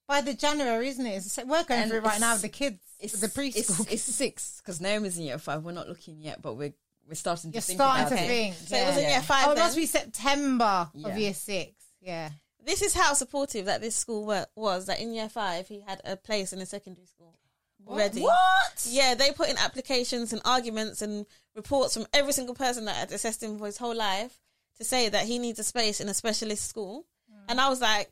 by 0.07 0.21
the 0.23 0.35
January, 0.35 0.89
isn't 0.89 1.05
it? 1.07 1.11
It's, 1.17 1.37
we're 1.39 1.65
going 1.65 1.83
And 1.83 1.91
through 1.91 2.01
right 2.01 2.21
now 2.21 2.33
with 2.33 2.43
the 2.43 2.49
kids, 2.49 2.79
It's 2.99 3.21
the 3.21 3.27
preschool. 3.29 3.57
It's, 3.57 3.93
it's 3.93 4.03
six 4.03 4.61
because 4.63 4.81
Naomi's 4.81 5.19
in 5.19 5.25
year 5.25 5.39
five. 5.39 5.63
We're 5.65 5.73
not 5.73 5.89
looking 5.89 6.21
yet, 6.23 6.41
but 6.41 6.55
we're 6.55 6.73
we're 7.07 7.15
starting 7.15 7.51
to 7.53 7.57
You're 7.57 7.63
think 7.63 7.79
starting 7.79 8.07
about 8.07 8.17
to 8.19 8.25
it. 8.25 8.27
think. 8.27 8.55
So 8.57 8.77
it 8.77 8.87
was 8.87 8.97
in 8.97 9.03
yeah. 9.05 9.11
year 9.11 9.23
five 9.23 9.47
Oh, 9.49 9.53
it 9.53 9.59
must 9.59 9.77
be 9.77 9.87
September 9.87 10.91
Yeah. 10.95 11.09
of 11.09 11.19
year 11.19 11.35
six. 11.35 11.73
Yeah. 12.01 12.31
This 12.65 12.83
is 12.83 12.93
how 12.95 13.15
supportive 13.15 13.67
that 13.67 13.81
this 13.81 13.97
school 13.97 14.27
wa- 14.27 14.45
was. 14.55 14.87
That 14.87 15.01
in 15.01 15.13
year 15.15 15.29
five 15.29 15.69
he 15.69 15.81
had 15.87 16.01
a 16.05 16.17
place 16.17 16.53
in 16.53 16.61
a 16.61 16.67
secondary 16.67 17.07
school 17.07 17.35
already. 17.87 18.21
What? 18.21 18.87
Yeah, 18.89 19.15
they 19.15 19.31
put 19.33 19.49
in 19.49 19.57
applications 19.57 20.33
and 20.35 20.43
arguments 20.45 21.01
and 21.01 21.25
reports 21.55 21.95
from 21.95 22.07
every 22.13 22.33
single 22.33 22.55
person 22.55 22.85
that 22.87 22.97
had 22.97 23.13
assessed 23.13 23.43
him 23.43 23.59
for 23.59 23.67
his 23.67 23.79
whole 23.79 23.95
life 23.97 24.39
to 24.79 24.85
say 24.85 25.09
that 25.09 25.27
he 25.27 25.39
needs 25.39 25.59
a 25.59 25.65
space 25.65 26.01
in 26.01 26.09
a 26.09 26.15
specialist 26.15 26.69
school. 26.69 27.05
Mm. 27.33 27.45
And 27.51 27.61
I 27.61 27.69
was 27.69 27.81
like, 27.81 28.11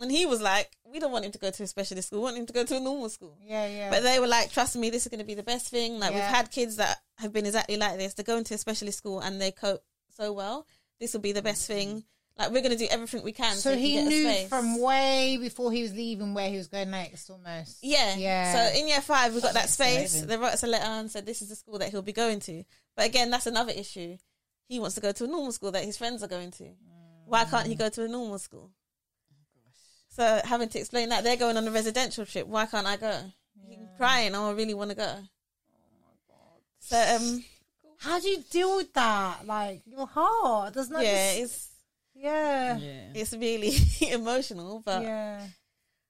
and 0.00 0.10
he 0.10 0.26
was 0.26 0.40
like, 0.42 0.70
we 0.84 0.98
don't 0.98 1.12
want 1.12 1.24
him 1.24 1.32
to 1.32 1.38
go 1.38 1.50
to 1.50 1.62
a 1.62 1.66
specialist 1.66 2.08
school. 2.08 2.20
We 2.20 2.24
want 2.24 2.36
him 2.36 2.46
to 2.46 2.52
go 2.52 2.64
to 2.64 2.76
a 2.76 2.80
normal 2.80 3.08
school. 3.08 3.36
Yeah, 3.40 3.66
yeah. 3.66 3.90
But 3.90 4.02
they 4.02 4.18
were 4.18 4.26
like, 4.26 4.50
trust 4.52 4.76
me, 4.76 4.90
this 4.90 5.06
is 5.06 5.10
going 5.10 5.20
to 5.20 5.24
be 5.26 5.34
the 5.34 5.42
best 5.42 5.68
thing. 5.68 5.98
Like, 5.98 6.12
Yeah. 6.12 6.16
we've 6.26 6.34
had 6.36 6.50
kids 6.50 6.76
that 6.76 6.98
have 7.18 7.32
been 7.32 7.46
exactly 7.46 7.76
like 7.76 7.96
this. 7.98 8.14
They 8.14 8.22
go 8.24 8.36
into 8.36 8.54
a 8.54 8.58
specialist 8.58 8.98
school 8.98 9.20
and 9.20 9.40
they 9.40 9.50
cope 9.52 9.84
so 10.10 10.32
well. 10.32 10.66
This 11.00 11.12
will 11.12 11.20
be 11.20 11.32
the 11.32 11.42
best 11.42 11.66
thing. 11.66 12.04
Like, 12.36 12.50
we're 12.50 12.62
going 12.62 12.72
to 12.72 12.78
do 12.78 12.88
everything 12.90 13.22
we 13.22 13.30
can. 13.30 13.54
so 13.54 13.70
can 13.70 13.78
he 13.78 13.92
get 13.92 14.06
a 14.06 14.08
knew 14.08 14.22
space. 14.24 14.48
from 14.48 14.80
way 14.80 15.38
before 15.40 15.70
he 15.70 15.82
was 15.82 15.94
leaving 15.94 16.34
where 16.34 16.50
he 16.50 16.56
was 16.56 16.66
going 16.66 16.90
next, 16.90 17.30
almost. 17.30 17.78
Yeah. 17.80 18.16
Yeah. 18.16 18.52
So 18.72 18.78
in 18.80 18.88
year 18.88 19.00
five, 19.00 19.32
we 19.34 19.40
got 19.40 19.54
that 19.54 19.68
space. 19.70 20.14
amazing. 20.14 20.28
They 20.28 20.36
wrote 20.36 20.54
us 20.54 20.64
a 20.64 20.66
letter 20.66 20.84
and 20.84 21.08
said 21.10 21.24
this 21.24 21.40
is 21.42 21.48
the 21.50 21.56
school 21.56 21.78
that 21.78 21.90
he'll 21.90 22.02
be 22.02 22.12
going 22.12 22.40
to. 22.40 22.64
But 22.96 23.06
again, 23.06 23.30
that's 23.30 23.46
another 23.46 23.72
issue. 23.72 24.16
He 24.68 24.80
wants 24.80 24.94
to 24.94 25.00
go 25.00 25.12
to 25.12 25.24
a 25.24 25.26
normal 25.26 25.52
school 25.52 25.72
that 25.72 25.84
his 25.84 25.96
friends 25.96 26.22
are 26.22 26.28
going 26.28 26.50
to. 26.52 26.70
Why 27.26 27.44
can't 27.44 27.66
he 27.66 27.74
go 27.74 27.88
to 27.88 28.04
a 28.04 28.08
normal 28.08 28.38
school? 28.38 28.70
So 30.08 30.40
having 30.44 30.68
to 30.68 30.78
explain 30.78 31.08
that 31.08 31.24
they're 31.24 31.36
going 31.36 31.56
on 31.56 31.66
a 31.66 31.70
residential 31.70 32.24
trip. 32.24 32.46
Why 32.46 32.66
can't 32.66 32.86
I 32.86 32.96
go? 32.96 33.20
He's 33.68 33.78
crying. 33.96 34.34
Oh, 34.34 34.50
I 34.50 34.52
really 34.52 34.74
want 34.74 34.90
to 34.90 34.96
go. 34.96 35.16
Oh 36.30 36.60
So 36.78 36.96
um, 37.16 37.44
How 37.98 38.20
do 38.20 38.28
you 38.28 38.42
deal 38.50 38.76
with 38.76 38.92
that? 38.94 39.46
Like 39.46 39.82
your 39.86 40.06
heart 40.06 40.74
doesn't. 40.74 41.02
yeah, 41.02 41.36
just- 41.38 41.42
it's 41.42 41.68
yeah, 42.14 42.78
Yeah. 42.78 43.10
it's 43.14 43.32
really 43.32 43.74
emotional. 44.12 44.82
But 44.84 45.02
yeah. 45.02 45.46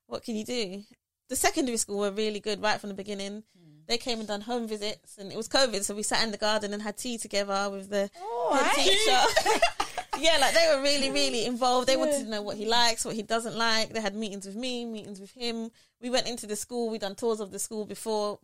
what 0.07 0.23
can 0.23 0.37
you 0.37 0.45
do? 0.45 0.83
The 1.31 1.37
secondary 1.37 1.79
school 1.79 2.01
were 2.01 2.11
really 2.11 2.40
good 2.40 2.61
right 2.62 2.79
from 2.79 2.88
the 2.90 2.95
beginning. 2.95 3.43
They 3.87 3.99
came 3.99 4.18
and 4.18 4.27
done 4.29 4.40
home 4.42 4.66
visits, 4.66 5.18
and 5.18 5.31
it 5.31 5.37
was 5.37 5.49
COVID, 5.49 5.83
so 5.85 5.94
we 5.94 6.03
sat 6.03 6.25
in 6.25 6.31
the 6.31 6.38
garden 6.38 6.73
and 6.73 6.83
had 6.83 6.97
tea 6.97 7.18
together 7.18 7.68
with 7.70 7.90
the 7.90 8.11
All 8.23 8.55
head 8.55 8.62
right. 8.62 8.75
teacher. 8.77 9.61
yeah, 10.18 10.38
like 10.40 10.55
they 10.55 10.73
were 10.75 10.83
really, 10.83 11.11
really 11.11 11.44
involved. 11.44 11.88
They 11.88 11.97
wanted 11.97 12.25
to 12.25 12.31
know 12.31 12.40
what 12.42 12.57
he 12.57 12.66
likes, 12.66 13.05
what 13.05 13.14
he 13.14 13.23
doesn't 13.23 13.57
like. 13.57 13.90
They 13.92 14.01
had 14.01 14.14
meetings 14.14 14.47
with 14.47 14.57
me, 14.57 14.85
meetings 14.85 15.20
with 15.20 15.33
him. 15.33 15.70
We 16.01 16.09
went 16.11 16.29
into 16.29 16.47
the 16.47 16.57
school. 16.57 16.88
We 16.88 16.99
done 16.99 17.14
tours 17.14 17.40
of 17.40 17.51
the 17.51 17.59
school 17.59 17.85
before. 17.85 18.38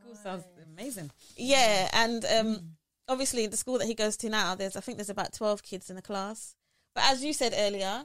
School 0.00 0.14
sounds 0.14 0.44
amazing. 0.72 1.10
Yeah, 1.36 1.90
and 1.92 2.24
um, 2.24 2.60
obviously 3.08 3.46
the 3.46 3.56
school 3.56 3.78
that 3.78 3.86
he 3.86 3.94
goes 3.94 4.16
to 4.18 4.28
now, 4.28 4.54
there's 4.54 4.76
I 4.76 4.80
think 4.80 4.98
there's 4.98 5.10
about 5.10 5.32
twelve 5.32 5.62
kids 5.62 5.90
in 5.90 5.96
the 5.96 6.02
class. 6.02 6.54
But 6.94 7.04
as 7.04 7.22
you 7.24 7.32
said 7.32 7.52
earlier, 7.56 8.04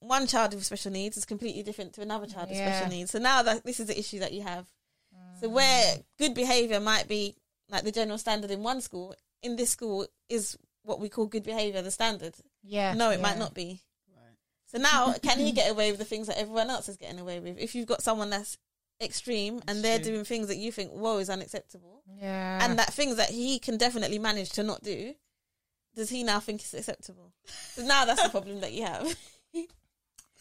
one 0.00 0.26
child 0.26 0.54
with 0.54 0.64
special 0.64 0.92
needs 0.92 1.16
is 1.16 1.24
completely 1.24 1.62
different 1.62 1.94
to 1.94 2.02
another 2.02 2.26
child 2.26 2.48
with 2.50 2.58
Yeah. 2.58 2.72
special 2.76 2.90
needs. 2.94 3.10
So 3.10 3.18
now 3.18 3.42
that 3.42 3.64
this 3.64 3.80
is 3.80 3.86
the 3.86 3.98
issue 3.98 4.18
that 4.20 4.32
you 4.32 4.42
have. 4.42 4.66
So 5.40 5.48
where 5.48 5.96
good 6.18 6.34
behaviour 6.34 6.80
might 6.80 7.08
be 7.08 7.36
like 7.70 7.84
the 7.84 7.92
general 7.92 8.18
standard 8.18 8.50
in 8.50 8.62
one 8.62 8.80
school, 8.80 9.14
in 9.42 9.56
this 9.56 9.70
school 9.70 10.06
is 10.28 10.56
what 10.82 11.00
we 11.00 11.08
call 11.08 11.26
good 11.26 11.42
behaviour 11.44 11.82
the 11.82 11.90
standard. 11.90 12.34
Yeah. 12.62 12.94
No, 12.94 13.10
it 13.10 13.16
yeah. 13.16 13.22
might 13.22 13.38
not 13.38 13.54
be. 13.54 13.82
Right. 14.14 14.36
So 14.66 14.78
now, 14.78 15.12
can 15.22 15.38
he 15.38 15.52
get 15.52 15.70
away 15.70 15.90
with 15.90 15.98
the 15.98 16.04
things 16.06 16.26
that 16.28 16.38
everyone 16.38 16.70
else 16.70 16.88
is 16.88 16.96
getting 16.96 17.20
away 17.20 17.40
with? 17.40 17.58
If 17.58 17.74
you've 17.74 17.86
got 17.86 18.02
someone 18.02 18.30
that's 18.30 18.56
extreme 19.00 19.60
and 19.68 19.84
they're 19.84 19.96
Extreme. 19.96 20.14
doing 20.14 20.24
things 20.24 20.48
that 20.48 20.56
you 20.56 20.72
think, 20.72 20.90
whoa, 20.92 21.18
is 21.18 21.30
unacceptable, 21.30 22.02
Yeah. 22.20 22.64
and 22.64 22.78
that 22.78 22.92
things 22.92 23.16
that 23.16 23.30
he 23.30 23.58
can 23.58 23.76
definitely 23.76 24.18
manage 24.18 24.50
to 24.52 24.62
not 24.62 24.82
do, 24.82 25.14
does 25.94 26.10
he 26.10 26.24
now 26.24 26.40
think 26.40 26.62
it's 26.62 26.74
acceptable? 26.74 27.32
So 27.74 27.82
now 27.84 28.04
that's 28.04 28.22
the 28.22 28.28
problem 28.28 28.60
that 28.60 28.72
you 28.72 28.84
have. 28.84 29.16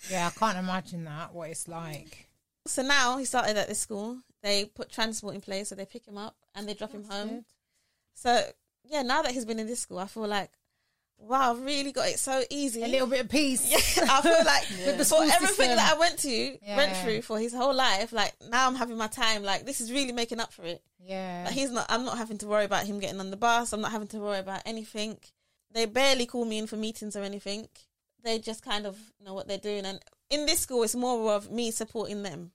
yeah, 0.10 0.28
I 0.28 0.40
can't 0.40 0.58
imagine 0.58 1.04
that. 1.06 1.34
What 1.34 1.50
it's 1.50 1.68
like. 1.68 2.30
So 2.66 2.82
now 2.82 3.18
he 3.18 3.26
started 3.26 3.58
at 3.58 3.68
this 3.68 3.80
school. 3.80 4.18
They 4.44 4.66
put 4.66 4.92
transport 4.92 5.36
in 5.36 5.42
place, 5.42 5.70
so 5.70 5.76
they 5.76 5.86
pick 5.86 6.06
him 6.06 6.18
up 6.18 6.36
and 6.56 6.68
they 6.68 6.74
drop 6.74 6.92
him 6.92 7.04
home. 7.06 7.28
good. 7.30 7.46
So 8.14 8.42
yeah, 8.86 9.02
now 9.02 9.22
that 9.22 9.32
he's 9.32 9.46
been 9.46 9.60
in 9.60 9.68
this 9.68 9.82
school, 9.82 10.00
I 10.00 10.06
feel 10.08 10.28
like, 10.28 10.52
wow, 11.18 11.52
I've 11.52 11.62
really 11.66 11.92
got 11.92 12.08
it 12.10 12.20
so 12.20 12.44
easy. 12.50 12.84
A 12.84 12.88
little 12.88 13.08
bit 13.08 13.22
of 13.22 13.30
peace. 13.30 13.70
Yeah, 13.98 14.06
I 14.12 14.22
feel 14.22 14.46
like 14.46 14.66
Yeah. 14.80 14.86
with 14.88 14.98
the 15.00 15.06
school 15.06 15.20
for 15.28 15.34
everything 15.34 15.56
system. 15.56 15.76
that 15.78 15.94
I 15.96 16.00
went 16.00 16.20
to, 16.20 16.30
Yeah. 16.64 16.78
went 16.78 16.96
through 16.98 17.22
for 17.24 17.40
his 17.40 17.54
whole 17.54 17.74
life, 17.74 18.14
like 18.14 18.34
now 18.50 18.68
I'm 18.68 18.76
having 18.76 18.98
my 18.98 19.08
time. 19.08 19.44
Like 19.44 19.66
this 19.66 19.82
is 19.82 19.92
really 19.92 20.12
making 20.14 20.40
up 20.40 20.54
for 20.54 20.64
it. 20.64 20.82
Yeah. 21.04 21.44
Like 21.46 21.54
he's 21.56 21.72
not. 21.72 21.86
I'm 21.90 22.06
not 22.06 22.18
having 22.18 22.38
to 22.40 22.48
worry 22.48 22.66
about 22.66 22.86
him 22.86 23.00
getting 23.00 23.20
on 23.20 23.32
the 23.32 23.38
bus. 23.38 23.74
I'm 23.74 23.82
not 23.82 23.92
having 23.92 24.08
to 24.10 24.20
worry 24.20 24.40
about 24.40 24.62
anything. 24.66 25.18
They 25.72 25.86
barely 25.86 26.26
call 26.26 26.46
me 26.46 26.60
in 26.60 26.68
for 26.68 26.76
meetings 26.78 27.16
or 27.16 27.24
anything. 27.24 27.68
They 28.24 28.40
just 28.40 28.64
kind 28.64 28.86
of 28.86 28.98
know 29.24 29.34
what 29.34 29.48
they're 29.48 29.58
doing. 29.58 29.86
And 29.86 30.00
in 30.30 30.46
this 30.46 30.60
school, 30.62 30.84
it's 30.84 30.96
more 30.96 31.34
of 31.34 31.52
me 31.52 31.72
supporting 31.72 32.24
them. 32.24 32.52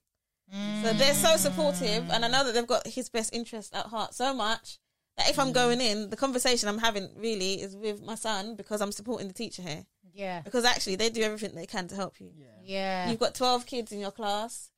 So 0.50 0.92
they're 0.92 1.14
so 1.14 1.36
supportive, 1.36 2.10
and 2.10 2.24
I 2.24 2.28
know 2.28 2.44
that 2.44 2.52
they've 2.54 2.66
got 2.66 2.86
his 2.86 3.08
best 3.08 3.34
interest 3.34 3.74
at 3.74 3.86
heart 3.86 4.14
so 4.14 4.34
much 4.34 4.78
that 5.16 5.28
if 5.30 5.38
I'm 5.38 5.50
mm. 5.50 5.54
going 5.54 5.80
in, 5.80 6.10
the 6.10 6.16
conversation 6.16 6.68
I'm 6.68 6.78
having 6.78 7.08
really 7.16 7.60
is 7.60 7.76
with 7.76 8.02
my 8.02 8.14
son 8.14 8.56
because 8.56 8.80
I'm 8.80 8.92
supporting 8.92 9.28
the 9.28 9.34
teacher 9.34 9.62
here. 9.62 9.84
yeah. 10.12 10.40
Because 10.40 10.64
actually, 10.64 10.96
they 10.96 11.10
do 11.10 11.22
everything 11.22 11.54
they 11.54 11.66
can 11.66 11.88
to 11.88 11.94
help 11.94 12.20
you. 12.20 12.30
Yeah. 12.36 12.46
Yeah. 12.64 13.10
You've 13.10 13.20
got 13.20 13.34
12 13.34 13.66
kids 13.66 13.92
in 13.92 14.00
your 14.00 14.10
class. 14.10 14.70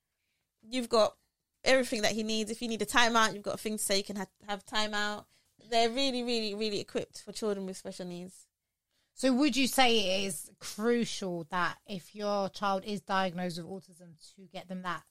You've 0.62 0.88
got 0.88 1.14
everything 1.64 2.03
that 2.03 2.12
he 2.12 2.22
needs. 2.22 2.50
If 2.50 2.62
you 2.62 2.68
need 2.68 2.83
a 2.83 2.87
timeout, 2.87 3.35
you've 3.35 3.42
got 3.42 3.55
a 3.55 3.59
thing 3.59 3.79
to 3.79 3.83
say 3.83 3.98
you 3.98 4.05
can 4.05 4.16
have, 4.16 4.29
have 4.46 4.64
timeout. 4.66 5.24
They're 5.70 5.90
really, 5.90 6.22
really, 6.22 6.55
really 6.55 6.81
equipped 6.81 7.22
for 7.22 7.33
children 7.33 7.66
with 7.66 7.77
special 7.77 8.07
needs. 8.07 8.46
So 9.14 9.33
would 9.33 9.57
you 9.57 9.68
say 9.68 9.98
it 9.98 10.27
is 10.27 10.50
crucial 10.59 11.46
that 11.50 11.77
if 11.87 12.14
your 12.14 12.48
child 12.48 12.83
is 12.85 13.00
diagnosed 13.00 13.59
with 13.59 13.66
autism 13.66 14.18
to 14.37 14.42
get 14.53 14.68
them 14.68 14.83
that? 14.83 15.05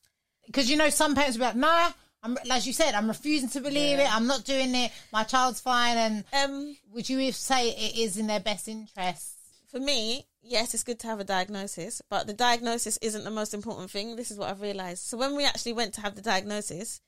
Because 0.46 0.70
you 0.70 0.78
know 0.78 0.90
some 0.90 1.16
parents 1.16 1.38
will 1.38 1.44
be 1.44 1.48
like, 1.48 1.56
nah, 1.56 1.92
I'm 2.22 2.38
as 2.52 2.66
you 2.68 2.74
said, 2.74 2.94
I'm 2.96 3.08
refusing 3.08 3.50
to 3.50 3.62
believe 3.62 3.98
Yeah. 4.00 4.06
it. 4.06 4.16
I'm 4.16 4.28
not 4.28 4.44
doing 4.46 4.74
it. 4.76 4.92
My 5.12 5.24
child's 5.24 5.60
fine. 5.60 5.98
And 5.98 6.24
Um, 6.34 6.78
would 6.92 7.10
you 7.10 7.32
say 7.32 7.70
it 7.70 7.98
is 7.98 8.18
in 8.18 8.28
their 8.28 8.40
best 8.40 8.68
interests? 8.68 9.32
for 9.68 9.80
me, 9.80 10.28
yes, 10.44 10.76
it's 10.76 10.84
good 10.84 11.00
to 11.00 11.08
have 11.08 11.20
a 11.20 11.24
diagnosis, 11.24 12.00
but 12.08 12.28
the 12.28 12.34
diagnosis 12.34 12.98
isn't 13.02 13.24
the 13.24 13.32
most 13.32 13.56
important 13.56 13.90
thing. 13.90 14.16
This 14.16 14.30
is 14.30 14.38
what 14.38 14.50
I've 14.50 14.62
realized. 14.62 15.04
So 15.04 15.18
when 15.18 15.36
we 15.36 15.46
actually 15.46 15.74
went 15.74 15.96
to 15.96 16.02
have 16.02 16.14
the 16.16 16.22
diagnosis, 16.22 17.02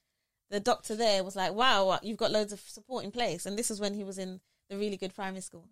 the 0.49 0.59
doctor 0.59 0.95
there 0.95 1.23
was 1.23 1.35
like, 1.35 1.53
"Wow, 1.53 1.99
you've 2.01 2.17
got 2.17 2.31
loads 2.31 2.51
of 2.53 2.59
support 2.61 3.03
in 3.03 3.11
place." 3.11 3.45
And 3.45 3.55
this 3.57 3.69
is 3.69 3.79
when 3.79 3.93
he 3.93 4.03
was 4.03 4.17
in 4.17 4.41
the 4.69 4.77
really 4.77 4.97
good 4.97 5.13
primary 5.13 5.41
school. 5.41 5.65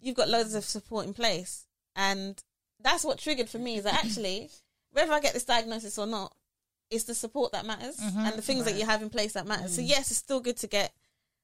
You've 0.00 0.16
got 0.16 0.28
loads 0.28 0.54
of 0.54 0.64
support 0.64 1.06
in 1.06 1.14
place, 1.14 1.64
and 1.94 2.42
that's 2.80 3.04
what 3.04 3.18
triggered 3.18 3.48
for 3.48 3.58
me 3.60 3.76
is 3.76 3.84
that 3.84 4.04
actually, 4.04 4.50
whether 4.90 5.12
I 5.12 5.20
get 5.20 5.34
this 5.34 5.44
diagnosis 5.44 5.96
or 5.96 6.06
not, 6.08 6.34
it's 6.92 7.04
the 7.04 7.14
support 7.14 7.52
that 7.52 7.64
matters 7.64 7.96
mm-hmm. 7.96 8.18
and 8.18 8.34
the 8.36 8.42
things 8.42 8.66
that 8.66 8.76
you 8.76 8.84
have 8.84 9.02
in 9.02 9.10
place 9.10 9.32
that 9.32 9.46
matters. 9.46 9.74
So 9.74 9.82
mm. 9.82 9.88
yes, 9.88 10.10
it's 10.10 10.18
still 10.18 10.40
good 10.40 10.58
to 10.58 10.66
get 10.66 10.92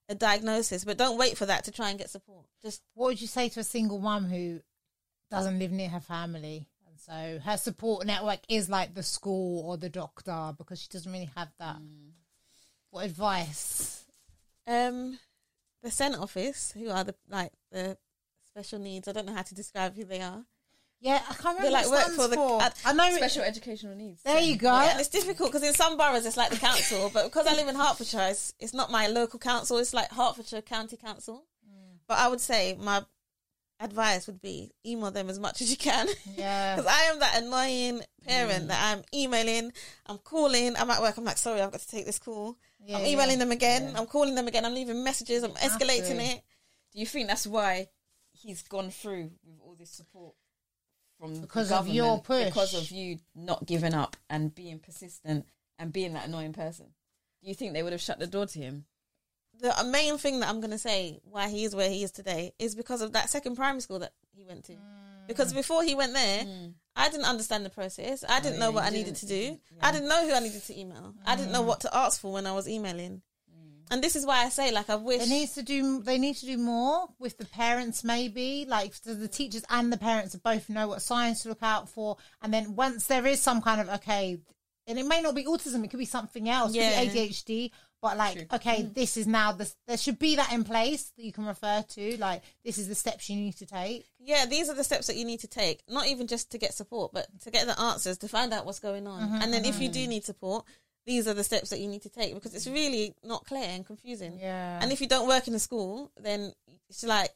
a 0.08 0.14
diagnosis, 0.14 0.84
but 0.84 0.98
don't 0.98 1.18
wait 1.18 1.36
for 1.36 1.46
that 1.46 1.64
to 1.64 1.72
try 1.72 1.90
and 1.90 1.98
get 1.98 2.10
support. 2.10 2.46
Just 2.62 2.82
What 2.94 3.08
would 3.08 3.20
you 3.20 3.26
say 3.26 3.48
to 3.50 3.60
a 3.60 3.64
single 3.64 3.98
mum 3.98 4.26
who 4.26 4.60
doesn't 5.30 5.58
live 5.58 5.72
near 5.72 5.88
her 5.88 6.00
family? 6.00 6.68
And 6.86 7.00
so 7.00 7.40
her 7.44 7.56
support 7.56 8.06
network 8.06 8.40
is 8.48 8.68
like 8.68 8.94
the 8.94 9.02
school 9.02 9.68
or 9.68 9.76
the 9.76 9.88
doctor 9.88 10.54
because 10.56 10.80
she 10.80 10.88
doesn't 10.88 11.10
really 11.10 11.30
have 11.34 11.50
that. 11.58 11.76
Mm. 11.76 12.12
What 12.90 13.06
advice? 13.06 14.04
Um, 14.66 15.18
the 15.82 15.90
SEN 15.90 16.14
officer, 16.14 16.78
who 16.78 16.90
are 16.90 17.04
the 17.04 17.14
like 17.28 17.52
the 17.72 17.96
special 18.46 18.78
needs. 18.78 19.08
I 19.08 19.12
don't 19.12 19.26
know 19.26 19.34
how 19.34 19.42
to 19.42 19.54
describe 19.54 19.94
who 19.94 20.04
they 20.04 20.20
are. 20.20 20.44
Yeah, 21.00 21.22
I 21.28 21.34
can't 21.34 21.56
remember. 21.58 21.62
They, 21.62 21.70
like, 21.70 21.84
what 21.86 21.92
work 21.92 22.00
stands 22.02 22.16
for 22.22 22.28
the- 22.28 22.36
for. 22.36 22.62
uh, 22.62 22.70
I 22.84 22.92
know. 22.92 23.04
it- 23.06 23.14
Special 23.16 23.42
educational 23.42 23.94
needs. 23.94 24.22
there 24.22 24.40
you 24.40 24.56
go. 24.56 24.72
Yeah, 24.72 24.98
it's 24.98 25.08
difficult 25.08 25.52
because 25.52 25.66
in 25.66 25.74
some 25.74 25.96
boroughs 25.96 26.26
it's 26.26 26.36
like 26.36 26.50
the 26.50 26.56
council, 26.56 27.10
but 27.14 27.24
because 27.24 27.46
I 27.46 27.54
live 27.54 27.68
in 27.68 27.76
Hertfordshire, 27.76 28.28
it's, 28.30 28.52
it's 28.58 28.74
not 28.74 28.90
my 28.90 29.06
local 29.06 29.38
council. 29.38 29.78
It's 29.78 29.94
like 29.94 30.10
Hertfordshire 30.10 30.62
County 30.62 30.96
Council. 30.96 31.44
But 32.08 32.18
I 32.18 32.28
would 32.28 32.40
say 32.40 32.74
my 32.80 33.04
advice 33.80 34.26
would 34.26 34.40
be 34.40 34.72
email 34.84 35.10
them 35.10 35.28
as 35.30 35.38
much 35.38 35.60
as 35.60 35.70
you 35.70 35.76
can. 35.76 36.08
Yeah. 36.36 36.76
Because 36.76 36.90
I 36.90 37.02
am 37.12 37.18
that 37.20 37.42
annoying 37.42 38.00
parent 38.26 38.68
that 38.68 38.80
I'm 38.96 39.04
emailing, 39.14 39.72
I'm 40.06 40.18
calling, 40.18 40.74
I'm 40.76 40.90
at 40.90 41.00
work, 41.00 41.16
I'm 41.16 41.24
like, 41.24 41.36
sorry, 41.38 41.60
I've 41.60 41.70
got 41.70 41.80
to 41.80 41.88
take 41.88 42.06
this 42.06 42.18
call. 42.18 42.56
Yeah, 42.80 42.96
I'm 42.98 43.06
emailing 43.06 43.32
yeah. 43.38 43.44
them 43.44 43.52
again, 43.52 43.92
I'm 43.94 44.06
calling 44.06 44.34
them 44.34 44.48
again, 44.48 44.64
I'm 44.64 44.74
leaving 44.74 45.04
messages, 45.04 45.42
I'm 45.42 45.52
escalating 45.52 46.16
to. 46.16 46.22
it. 46.22 46.42
Do 46.92 46.98
you 47.00 47.06
think 47.06 47.28
that's 47.28 47.46
why 47.46 47.88
he's 48.32 48.62
gone 48.62 48.90
through 48.90 49.30
with 49.44 49.58
all 49.62 49.74
this 49.78 49.90
support 49.90 50.34
from 51.18 51.34
the 51.34 51.40
Because 51.42 51.72
of 51.72 51.88
your 51.88 52.20
push. 52.20 52.46
Because 52.46 52.74
of 52.74 52.90
you 52.90 53.18
not 53.34 53.66
giving 53.66 53.94
up 53.94 54.16
and 54.30 54.54
being 54.54 54.78
persistent 54.78 55.46
and 55.78 55.92
being 55.92 56.14
that 56.14 56.26
annoying 56.26 56.52
person. 56.52 56.86
Do 57.42 57.48
you 57.48 57.54
think 57.54 57.72
they 57.72 57.82
would 57.82 57.92
have 57.92 58.00
shut 58.00 58.18
the 58.18 58.26
door 58.26 58.46
to 58.46 58.58
him? 58.58 58.84
the 59.60 59.78
uh, 59.78 59.84
main 59.84 60.18
thing 60.18 60.40
that 60.40 60.48
I'm 60.48 60.60
going 60.60 60.70
to 60.70 60.78
say 60.78 61.20
why 61.24 61.48
he 61.48 61.64
is 61.64 61.74
where 61.74 61.90
he 61.90 62.02
is 62.02 62.10
today 62.10 62.52
is 62.58 62.74
because 62.74 63.02
of 63.02 63.12
that 63.12 63.30
second 63.30 63.56
primary 63.56 63.80
school 63.80 63.98
that 64.00 64.12
he 64.34 64.44
went 64.44 64.64
to. 64.64 64.72
Mm. 64.72 65.26
Because 65.26 65.52
before 65.52 65.82
he 65.82 65.94
went 65.94 66.14
there, 66.14 66.44
mm. 66.44 66.72
I 66.96 67.10
didn't 67.10 67.26
understand 67.26 67.64
the 67.64 67.70
process. 67.70 68.24
I 68.26 68.40
didn't 68.40 68.54
oh, 68.54 68.58
yeah, 68.58 68.60
know 68.60 68.70
what 68.70 68.84
I 68.84 68.90
needed 68.90 69.16
to 69.16 69.26
do. 69.26 69.34
you- 69.34 69.58
I 69.82 69.92
didn't 69.92 70.08
know 70.08 70.26
who 70.26 70.34
I 70.34 70.40
needed 70.40 70.62
to 70.64 70.78
email. 70.78 71.14
I 71.26 71.36
didn't 71.36 71.52
know 71.52 71.62
mm. 71.62 71.66
what 71.66 71.80
to 71.80 71.94
ask 71.94 72.20
for 72.20 72.32
when 72.32 72.46
I 72.46 72.52
was 72.52 72.68
emailing. 72.68 73.22
And 73.90 74.02
this 74.02 74.16
is 74.16 74.26
why 74.26 74.44
I 74.44 74.48
say, 74.48 74.72
like, 74.72 74.90
I 74.90 74.96
wish. 74.96 75.20
They 75.20 75.28
need 75.28 75.50
to 75.50 75.62
do. 75.62 76.02
They 76.02 76.18
need 76.18 76.36
to 76.36 76.46
do 76.46 76.58
more 76.58 77.08
with 77.18 77.38
the 77.38 77.46
parents, 77.46 78.04
maybe 78.04 78.66
like 78.68 78.94
so 78.94 79.14
the 79.14 79.28
teachers 79.28 79.64
and 79.70 79.92
the 79.92 79.98
parents 79.98 80.34
both 80.36 80.68
know 80.68 80.88
what 80.88 81.02
signs 81.02 81.42
to 81.42 81.48
look 81.48 81.62
out 81.62 81.88
for. 81.88 82.16
And 82.42 82.52
then 82.52 82.76
once 82.76 83.06
there 83.06 83.26
is 83.26 83.40
some 83.40 83.62
kind 83.62 83.80
of 83.80 83.88
okay, 84.00 84.38
and 84.86 84.98
it 84.98 85.06
may 85.06 85.20
not 85.20 85.34
be 85.34 85.44
autism, 85.44 85.84
it 85.84 85.90
could 85.90 85.98
be 85.98 86.04
something 86.04 86.48
else, 86.48 86.74
Yeah. 86.74 87.04
could 87.04 87.12
be 87.12 87.18
ADHD. 87.20 87.70
But 88.00 88.16
like, 88.16 88.36
True. 88.36 88.46
okay, 88.54 88.82
mm. 88.82 88.94
this 88.94 89.16
is 89.16 89.26
now 89.26 89.50
this. 89.50 89.74
there 89.88 89.96
should 89.96 90.20
be 90.20 90.36
that 90.36 90.52
in 90.52 90.62
place 90.62 91.10
that 91.16 91.24
you 91.24 91.32
can 91.32 91.46
refer 91.46 91.82
to. 91.82 92.16
Like, 92.18 92.44
this 92.64 92.78
is 92.78 92.86
the 92.86 92.94
steps 92.94 93.28
you 93.28 93.36
need 93.36 93.56
to 93.56 93.66
take. 93.66 94.06
yeah, 94.20 94.46
these 94.46 94.68
are 94.68 94.74
the 94.74 94.84
steps 94.84 95.08
that 95.08 95.16
you 95.16 95.24
need 95.24 95.40
to 95.40 95.48
take. 95.48 95.82
Not 95.88 96.06
even 96.06 96.28
just 96.28 96.52
to 96.52 96.58
get 96.58 96.74
support, 96.74 97.12
but 97.12 97.26
to 97.40 97.50
get 97.50 97.66
the 97.66 97.78
answers, 97.80 98.18
to 98.18 98.28
find 98.28 98.52
out 98.52 98.66
what's 98.66 98.78
going 98.78 99.08
on. 99.08 99.22
Mm-hmm, 99.22 99.42
and 99.42 99.52
then 99.52 99.64
if 99.64 99.80
you 99.80 99.88
do 99.88 100.00
mm-hmm. 100.00 100.10
need 100.10 100.24
support, 100.24 100.64
these 101.08 101.26
are 101.26 101.32
the 101.32 101.42
steps 101.42 101.70
that 101.70 101.80
you 101.80 101.88
need 101.88 102.02
to 102.02 102.10
take 102.10 102.34
because 102.34 102.54
it's 102.54 102.66
really 102.66 103.14
not 103.24 103.46
clear 103.46 103.64
and 103.64 103.84
confusing. 103.84 104.38
Yeah, 104.38 104.78
And 104.80 104.92
if 104.92 105.00
you 105.00 105.08
don't 105.08 105.26
work 105.26 105.48
in 105.48 105.54
a 105.54 105.58
school, 105.58 106.12
then 106.20 106.52
it's 106.90 107.02
like 107.02 107.30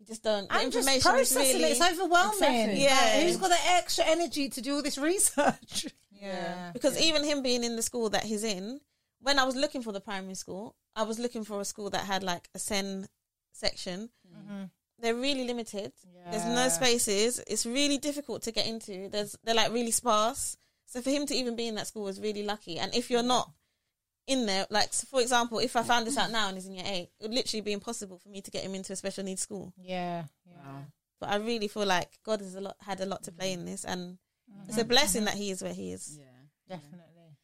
you 0.00 0.06
just 0.06 0.24
don't. 0.24 0.48
The 0.48 0.54
just 0.54 0.64
information 0.64 0.96
is 0.96 1.02
processing 1.04 1.60
really 1.60 1.70
it, 1.70 1.78
it's 1.78 1.92
overwhelming. 1.92 2.42
Exactly. 2.42 2.82
Yeah. 2.82 3.12
Like, 3.14 3.22
who's 3.22 3.36
got 3.36 3.50
the 3.50 3.68
extra 3.68 4.04
energy 4.04 4.48
to 4.48 4.60
do 4.60 4.74
all 4.74 4.82
this 4.82 4.98
research? 5.12 5.86
Yeah. 6.10 6.70
because 6.72 7.00
even 7.00 7.22
him 7.22 7.44
being 7.44 7.62
in 7.62 7.76
the 7.76 7.82
school 7.82 8.10
that 8.10 8.24
he's 8.24 8.42
in, 8.42 8.80
when 9.20 9.38
I 9.38 9.44
was 9.44 9.54
looking 9.54 9.82
for 9.82 9.92
the 9.92 10.00
primary 10.00 10.34
school, 10.34 10.74
I 10.96 11.04
was 11.04 11.20
looking 11.20 11.44
for 11.44 11.60
a 11.60 11.64
school 11.64 11.90
that 11.90 12.04
had 12.04 12.24
like 12.24 12.48
a 12.56 12.58
SEN 12.58 13.06
section, 13.52 14.10
mm-hmm. 14.26 14.64
they're 14.98 15.14
really 15.14 15.44
limited. 15.46 15.92
There's 16.30 16.44
no 16.44 16.68
spaces. 16.68 17.40
It's 17.46 17.64
really 17.64 17.98
difficult 17.98 18.42
to 18.42 18.52
get 18.52 18.66
into. 18.66 19.08
There's 19.08 19.36
they're 19.44 19.54
like 19.54 19.72
really 19.72 19.92
sparse. 19.92 20.56
So 20.90 21.00
for 21.02 21.10
him 21.10 21.26
to 21.26 21.34
even 21.34 21.54
be 21.54 21.68
in 21.68 21.74
that 21.76 21.86
school 21.86 22.04
was 22.04 22.20
really 22.20 22.42
lucky. 22.42 22.78
And 22.78 22.94
if 22.94 23.10
you're 23.10 23.22
not 23.22 23.50
in 24.26 24.46
there, 24.46 24.66
like 24.70 24.92
so 24.92 25.06
for 25.06 25.20
example, 25.20 25.58
if 25.58 25.76
I 25.76 25.82
found 25.82 26.06
this 26.06 26.16
out 26.18 26.30
now 26.30 26.48
and 26.48 26.56
he's 26.56 26.66
in 26.66 26.74
year 26.74 26.84
eight, 26.86 27.10
it 27.20 27.22
would 27.24 27.34
literally 27.34 27.60
be 27.60 27.72
impossible 27.72 28.18
for 28.18 28.28
me 28.30 28.40
to 28.40 28.50
get 28.50 28.62
him 28.64 28.74
into 28.74 28.92
a 28.92 28.96
special 28.96 29.22
needs 29.24 29.42
school. 29.42 29.72
Yeah. 29.76 30.24
yeah. 30.46 30.54
Wow. 30.64 30.84
But 31.20 31.28
I 31.30 31.36
really 31.36 31.68
feel 31.68 31.84
like 31.86 32.18
God 32.24 32.40
has 32.40 32.54
a 32.54 32.60
lot 32.60 32.76
had 32.80 33.00
a 33.00 33.06
lot 33.06 33.22
to 33.24 33.32
play 33.32 33.52
in 33.52 33.64
this, 33.64 33.84
and 33.84 34.18
Mm-hmm. 34.50 34.70
it's 34.70 34.78
a 34.78 34.84
blessing 34.86 35.26
that 35.26 35.34
he 35.34 35.50
is 35.50 35.62
where 35.62 35.74
he 35.74 35.92
is. 35.92 36.18
Yeah. 36.18 36.76
Definitely. 36.76 37.36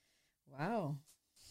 Wow. 0.50 0.96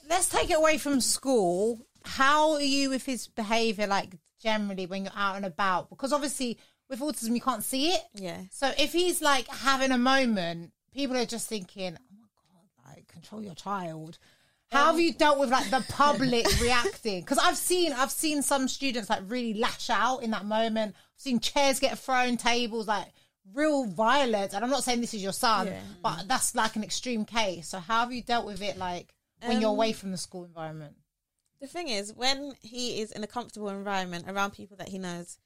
Let's 0.10 0.28
take 0.28 0.50
it 0.50 0.58
away 0.58 0.80
from 0.80 1.00
school. 1.00 1.80
How 2.06 2.54
are 2.54 2.62
you 2.62 2.90
with 2.90 3.06
his 3.06 3.28
behavior, 3.28 3.86
like 3.86 4.16
generally 4.42 4.88
when 4.88 5.04
you're 5.04 5.14
out 5.16 5.36
and 5.36 5.46
about? 5.46 5.90
Because 5.92 6.12
obviously 6.12 6.58
with 6.90 7.02
autism 7.02 7.36
you 7.36 7.42
can't 7.42 7.64
see 7.64 7.90
it. 7.90 8.02
Yeah. 8.16 8.42
So 8.50 8.72
if 8.80 8.94
he's 8.94 9.22
like 9.22 9.48
having 9.48 9.92
a 9.92 9.98
moment, 9.98 10.72
people 10.94 11.18
are 11.18 11.26
just 11.26 11.48
thinking, 11.50 11.98
"Oh 12.00 12.16
my 12.20 12.28
god, 12.36 12.96
like 12.96 13.08
control 13.08 13.42
your 13.42 13.56
child." 13.56 14.18
How 14.72 14.86
have 14.88 15.00
you 15.00 15.14
dealt 15.14 15.38
with 15.38 15.52
like 15.52 15.70
the 15.70 15.86
public 15.88 16.48
reacting? 16.60 17.20
Because 17.22 17.38
I've 17.38 17.58
seen 17.58 17.94
I've 17.94 18.10
seen 18.12 18.42
some 18.42 18.68
students 18.68 19.10
like 19.10 19.22
really 19.28 19.54
lash 19.54 19.90
out 19.92 20.24
in 20.24 20.32
that 20.32 20.46
moment. 20.46 20.96
I've 20.96 21.22
seen 21.22 21.40
chairs 21.40 21.80
get 21.80 22.00
thrown, 22.00 22.38
tables 22.38 22.88
like 22.88 23.08
real 23.54 23.86
violence. 23.86 24.54
And 24.54 24.64
I'm 24.64 24.72
not 24.72 24.84
saying 24.84 25.02
this 25.02 25.14
is 25.14 25.22
your 25.22 25.34
son, 25.34 25.68
Yeah. 25.68 25.82
but 26.02 26.28
that's 26.28 26.56
like 26.56 26.76
an 26.76 26.84
extreme 26.84 27.24
case. 27.26 27.68
So 27.68 27.80
how 27.80 28.00
have 28.00 28.12
you 28.12 28.24
dealt 28.24 28.46
with 28.48 28.62
it 28.64 28.78
like 28.78 29.14
when 29.46 29.60
you're 29.62 29.70
Um, 29.70 29.76
away 29.76 29.92
from 29.94 30.12
the 30.12 30.18
school 30.18 30.44
environment? 30.46 30.96
The 31.60 31.68
thing 31.68 31.90
is, 31.90 32.12
when 32.14 32.54
he 32.62 33.00
is 33.02 33.12
in 33.12 33.24
a 33.24 33.28
comfortable 33.28 33.70
environment 33.70 34.26
around 34.28 34.52
people 34.52 34.78
that 34.78 34.90
he 34.90 34.98
knows, 34.98 35.38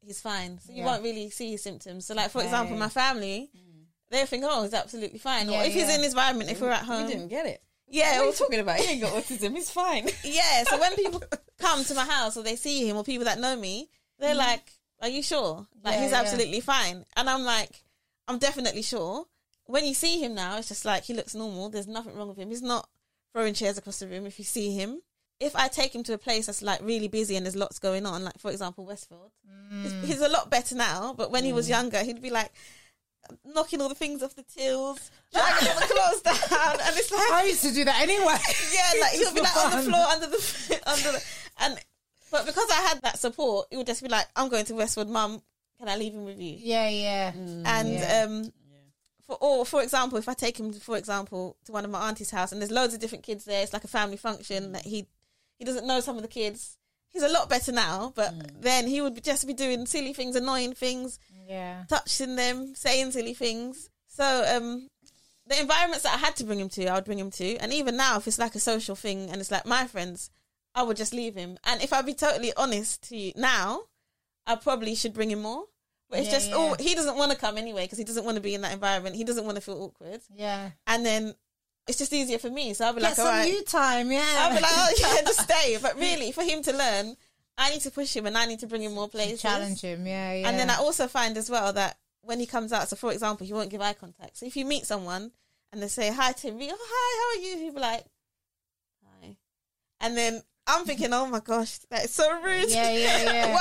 he's 0.00 0.20
fine. 0.22 0.58
So 0.60 0.72
you 0.72 0.78
Yeah. 0.78 0.86
won't 0.86 1.02
really 1.02 1.28
see 1.28 1.50
his 1.50 1.62
symptoms. 1.62 2.06
So, 2.06 2.14
like 2.14 2.30
for 2.30 2.38
Okay. 2.38 2.46
example, 2.46 2.76
my 2.76 2.88
family, 2.88 3.50
they 4.14 4.24
think, 4.26 4.44
"Oh, 4.46 4.62
he's 4.62 4.74
absolutely 4.74 5.18
fine." 5.18 5.48
Yeah, 5.48 5.60
or 5.60 5.64
if 5.64 5.74
he's 5.74 5.88
in 5.88 6.02
his 6.02 6.12
environment, 6.12 6.50
if 6.50 6.60
we're 6.60 6.70
at 6.70 6.84
home, 6.84 7.06
We 7.06 7.12
didn't 7.12 7.28
get 7.28 7.46
it. 7.46 7.62
yeah, 7.88 8.18
What 8.18 8.22
are 8.22 8.26
you 8.26 8.32
talking 8.32 8.60
about? 8.60 8.80
He 8.80 8.92
ain't 8.92 9.02
got 9.02 9.12
autism. 9.12 9.52
He's 9.52 9.70
fine. 9.70 10.08
yeah. 10.24 10.64
So 10.64 10.78
when 10.78 10.94
people 10.96 11.22
come 11.58 11.84
to 11.84 11.94
my 11.94 12.04
house 12.04 12.36
or 12.36 12.42
they 12.42 12.56
see 12.56 12.88
him 12.88 12.96
or 12.96 13.04
people 13.04 13.24
that 13.24 13.38
know 13.38 13.56
me, 13.56 13.88
they're 14.18 14.30
mm-hmm. 14.30 14.38
like, 14.38 14.72
"Are 15.02 15.08
you 15.08 15.22
sure? 15.22 15.66
Like 15.82 15.94
Yeah, 15.94 16.02
he's 16.02 16.12
yeah. 16.12 16.20
absolutely 16.20 16.60
fine?" 16.60 17.04
And 17.16 17.28
I'm 17.28 17.44
like, 17.44 17.82
"I'm 18.28 18.38
definitely 18.38 18.82
sure." 18.82 19.26
When 19.66 19.86
you 19.86 19.94
see 19.94 20.20
him 20.22 20.34
now, 20.34 20.58
it's 20.58 20.68
just 20.68 20.84
like 20.84 21.04
he 21.04 21.14
looks 21.14 21.34
normal. 21.34 21.70
There's 21.70 21.88
nothing 21.88 22.14
wrong 22.14 22.28
with 22.28 22.36
him. 22.36 22.50
He's 22.50 22.62
not 22.62 22.88
throwing 23.32 23.54
chairs 23.54 23.78
across 23.78 23.98
the 23.98 24.06
room. 24.06 24.26
If 24.26 24.38
you 24.38 24.44
see 24.44 24.74
him, 24.74 25.00
if 25.40 25.56
I 25.56 25.68
take 25.68 25.94
him 25.94 26.02
to 26.04 26.14
a 26.14 26.18
place 26.18 26.46
that's 26.46 26.62
like 26.62 26.80
really 26.82 27.08
busy 27.08 27.36
and 27.36 27.44
there's 27.44 27.56
lots 27.56 27.78
going 27.78 28.06
on, 28.06 28.24
like 28.24 28.38
for 28.38 28.50
example 28.50 28.84
Westfield, 28.84 29.32
he's, 29.82 29.92
mm. 29.92 30.04
he's 30.04 30.20
a 30.20 30.28
lot 30.28 30.50
better 30.50 30.74
now. 30.74 31.14
But 31.16 31.30
when 31.30 31.44
he 31.44 31.52
was 31.52 31.66
mm. 31.66 31.70
younger, 31.70 32.02
he'd 32.02 32.22
be 32.22 32.30
like 32.30 32.52
knocking 33.44 33.80
all 33.80 33.88
the 33.88 33.94
things 33.94 34.22
off 34.22 34.34
the 34.34 34.42
tills, 34.42 35.10
dragging 35.32 35.68
all 35.68 35.80
the 35.80 35.86
clothes 35.86 36.22
down, 36.50 36.76
and 36.80 36.96
it's 36.96 37.10
like 37.12 37.30
I 37.32 37.44
used 37.46 37.62
to 37.64 37.72
do 37.72 37.84
that 37.84 38.00
anyway. 38.00 38.36
yeah, 38.74 39.00
like 39.00 39.12
he'll 39.12 39.34
be 39.34 39.40
like 39.40 39.50
for 39.52 39.58
on 39.60 39.70
the 39.84 39.90
floor 39.90 40.06
under 40.10 40.26
the 40.26 40.80
under 40.86 41.12
the 41.12 41.24
and 41.60 41.78
but 42.30 42.46
because 42.46 42.68
I 42.70 42.80
had 42.88 43.02
that 43.02 43.18
support, 43.18 43.68
it 43.70 43.76
would 43.76 43.86
just 43.86 44.02
be 44.02 44.08
like, 44.08 44.26
I'm 44.34 44.48
going 44.48 44.64
to 44.66 44.74
Westwood, 44.74 45.08
Mum. 45.08 45.40
Can 45.78 45.88
I 45.88 45.96
leave 45.96 46.12
him 46.14 46.24
with 46.24 46.40
you? 46.40 46.56
Yeah, 46.58 46.88
yeah. 46.88 47.32
And 47.34 47.88
Yeah. 47.92 48.24
um, 48.26 48.52
for 49.26 49.36
or 49.40 49.64
for 49.64 49.82
example, 49.82 50.18
if 50.18 50.28
I 50.28 50.34
take 50.34 50.58
him, 50.58 50.72
for 50.72 50.96
example, 50.96 51.56
to 51.64 51.72
one 51.72 51.84
of 51.84 51.90
my 51.90 52.08
auntie's 52.08 52.30
house, 52.30 52.52
and 52.52 52.60
there's 52.60 52.70
loads 52.70 52.92
of 52.94 53.00
different 53.00 53.24
kids 53.24 53.44
there, 53.44 53.62
it's 53.62 53.72
like 53.72 53.84
a 53.84 53.88
family 53.88 54.16
function 54.16 54.72
that 54.72 54.82
he 54.82 55.06
he 55.58 55.64
doesn't 55.64 55.86
know 55.86 56.00
some 56.00 56.16
of 56.16 56.22
the 56.22 56.28
kids. 56.28 56.76
He's 57.14 57.22
a 57.22 57.28
lot 57.28 57.48
better 57.48 57.72
now, 57.72 58.12
but 58.14 58.60
then 58.60 58.86
he 58.86 59.00
would 59.00 59.22
just 59.24 59.46
be 59.46 59.54
doing 59.54 59.86
silly 59.86 60.12
things, 60.12 60.34
annoying 60.36 60.74
things, 60.74 61.18
Yeah. 61.48 61.84
touching 61.88 62.36
them, 62.36 62.74
saying 62.74 63.12
silly 63.12 63.32
things. 63.34 63.88
So 64.08 64.44
um, 64.56 64.88
the 65.46 65.60
environments 65.60 66.02
that 66.02 66.14
I 66.14 66.18
had 66.18 66.36
to 66.36 66.44
bring 66.44 66.58
him 66.60 66.68
to, 66.70 66.86
I 66.88 66.94
would 66.96 67.04
bring 67.04 67.18
him 67.20 67.30
to. 67.30 67.56
And 67.58 67.72
even 67.72 67.96
now, 67.96 68.16
if 68.18 68.26
it's 68.26 68.38
like 68.38 68.54
a 68.56 68.60
social 68.60 68.96
thing 68.96 69.30
and 69.30 69.40
it's 69.40 69.50
like 69.52 69.64
my 69.64 69.86
friends, 69.86 70.28
I 70.74 70.82
would 70.82 70.96
just 70.96 71.14
leave 71.14 71.34
him. 71.36 71.56
And 71.64 71.80
if 71.82 71.92
I'd 71.92 72.04
be 72.04 72.14
totally 72.14 72.52
honest 72.56 73.08
to 73.10 73.16
you 73.16 73.32
now, 73.36 73.82
I 74.46 74.56
probably 74.56 74.94
should 74.96 75.14
bring 75.14 75.30
him 75.30 75.42
more. 75.42 75.64
But 76.10 76.18
it's 76.18 76.26
Yeah, 76.28 76.34
just, 76.34 76.48
yeah. 76.48 76.54
oh, 76.56 76.76
he 76.78 76.94
doesn't 76.96 77.16
want 77.16 77.30
to 77.32 77.38
come 77.38 77.56
anyway 77.56 77.84
because 77.84 77.98
he 77.98 78.04
doesn't 78.04 78.24
want 78.24 78.34
to 78.36 78.40
be 78.42 78.54
in 78.54 78.60
that 78.62 78.72
environment. 78.72 79.14
He 79.16 79.24
doesn't 79.24 79.44
want 79.44 79.54
to 79.56 79.60
feel 79.62 79.80
awkward. 79.80 80.20
Yeah. 80.34 80.70
And 80.86 81.06
then 81.06 81.34
it's 81.86 81.98
just 81.98 82.12
easier 82.12 82.38
for 82.38 82.50
me. 82.50 82.74
So 82.74 82.86
I'll 82.86 82.92
be 82.94 83.00
Get 83.00 83.08
like, 83.08 83.14
some 83.16 83.26
right. 83.26 83.48
you 83.52 83.62
time, 83.62 84.10
yeah. 84.10 84.24
I'll 84.38 84.54
be 84.54 84.62
like, 84.62 84.72
oh, 84.74 84.92
yeah, 84.98 85.20
just 85.26 85.40
stay. 85.40 85.76
But 85.80 85.98
really, 85.98 86.32
for 86.32 86.42
him 86.42 86.62
to 86.62 86.72
learn, 86.76 87.16
I 87.58 87.70
need 87.70 87.82
to 87.82 87.90
push 87.90 88.16
him 88.16 88.26
and 88.26 88.36
I 88.36 88.46
need 88.46 88.60
to 88.60 88.66
bring 88.66 88.82
him 88.82 88.94
more 88.94 89.08
places. 89.08 89.42
challenge 89.42 89.80
him, 89.82 90.06
yeah, 90.06 90.32
yeah. 90.34 90.48
And 90.48 90.58
then 90.58 90.70
I 90.70 90.76
also 90.76 91.06
find 91.08 91.36
as 91.36 91.50
well 91.50 91.72
that 91.74 91.98
when 92.22 92.40
he 92.40 92.46
comes 92.46 92.72
out, 92.72 92.88
so 92.88 92.96
for 92.96 93.12
example, 93.12 93.46
he 93.46 93.52
won't 93.52 93.70
give 93.70 93.80
eye 93.80 93.92
contact. 93.92 94.38
So 94.38 94.46
if 94.46 94.56
you 94.56 94.64
meet 94.64 94.86
someone 94.86 95.30
and 95.72 95.82
they 95.82 95.88
say 95.88 96.10
hi 96.12 96.32
to 96.32 96.48
him, 96.48 96.58
oh 96.60 96.76
hi, 96.80 97.34
how 97.36 97.40
are 97.40 97.44
you? 97.44 97.64
He'll 97.64 97.74
be 97.74 97.80
like, 97.80 98.04
hi. 99.04 99.36
And 100.00 100.16
then 100.16 100.42
I'm 100.66 100.86
thinking, 100.86 101.12
oh 101.12 101.26
my 101.26 101.40
gosh, 101.40 101.78
that 101.90 102.06
is 102.06 102.12
so 102.12 102.40
rude. 102.42 102.70
Yeah, 102.70 102.90
yeah, 102.90 103.22
yeah. 103.32 103.58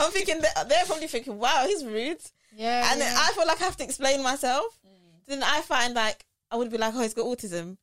I'm 0.00 0.10
thinking 0.10 0.40
they're 0.40 0.84
probably 0.86 1.06
thinking, 1.06 1.38
wow, 1.38 1.64
he's 1.66 1.84
rude. 1.84 2.18
yeah, 2.54 2.90
And 2.92 3.00
then. 3.00 3.14
I 3.16 3.32
feel 3.32 3.46
like 3.46 3.60
I 3.60 3.64
have 3.64 3.76
to 3.76 3.84
explain 3.84 4.22
myself. 4.22 4.76
Mm. 4.86 5.26
Then 5.28 5.42
I 5.42 5.60
find 5.60 5.94
like 5.94 6.24
I 6.50 6.56
would 6.56 6.70
be 6.70 6.78
like, 6.78 6.94
oh, 6.94 7.00
he's 7.00 7.14
got 7.14 7.26
autism. 7.26 7.76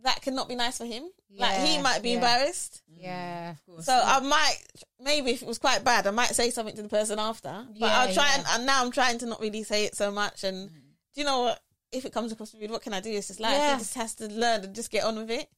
That 0.00 0.20
cannot 0.20 0.48
be 0.48 0.56
nice 0.56 0.78
for 0.78 0.84
him. 0.84 1.08
like 1.38 1.60
he 1.60 1.80
might 1.80 2.02
be 2.02 2.14
embarrassed. 2.14 2.82
yeah. 2.88 3.50
embarrassed. 3.50 3.62
Mm. 3.68 3.76
yeah. 3.76 3.82
So 3.84 4.02
I 4.04 4.20
might 4.20 4.58
maybe 5.00 5.30
if 5.30 5.42
it 5.42 5.48
was 5.48 5.58
quite 5.58 5.84
bad, 5.84 6.06
I 6.06 6.10
might 6.10 6.34
say 6.34 6.50
something 6.50 6.74
to 6.76 6.82
the 6.82 6.88
person 6.88 7.18
after. 7.18 7.66
But 7.78 7.86
Yeah, 7.86 7.98
I'll 8.00 8.12
try 8.12 8.26
yeah. 8.26 8.38
and, 8.38 8.46
and 8.50 8.66
now 8.66 8.82
I'm 8.84 8.90
trying 8.90 9.18
to 9.18 9.26
not 9.26 9.40
really 9.40 9.62
say 9.62 9.84
it 9.84 9.94
so 9.96 10.10
much. 10.10 10.44
And 10.44 10.70
mm. 10.70 10.74
do 11.14 11.20
you 11.20 11.24
know 11.24 11.42
what? 11.42 11.60
If 11.92 12.04
it 12.04 12.12
comes 12.12 12.32
across 12.32 12.54
rude, 12.54 12.70
what 12.70 12.82
can 12.82 12.94
I 12.94 13.00
do? 13.00 13.10
It's 13.10 13.28
just 13.28 13.38
like 13.40 13.52
Yeah. 13.52 13.74
he 13.74 13.78
just 13.78 13.94
has 13.94 14.14
to 14.16 14.28
learn 14.28 14.64
and 14.64 14.74
just 14.74 14.90
get 14.90 15.04
on 15.04 15.16
with 15.16 15.30
it. 15.30 15.48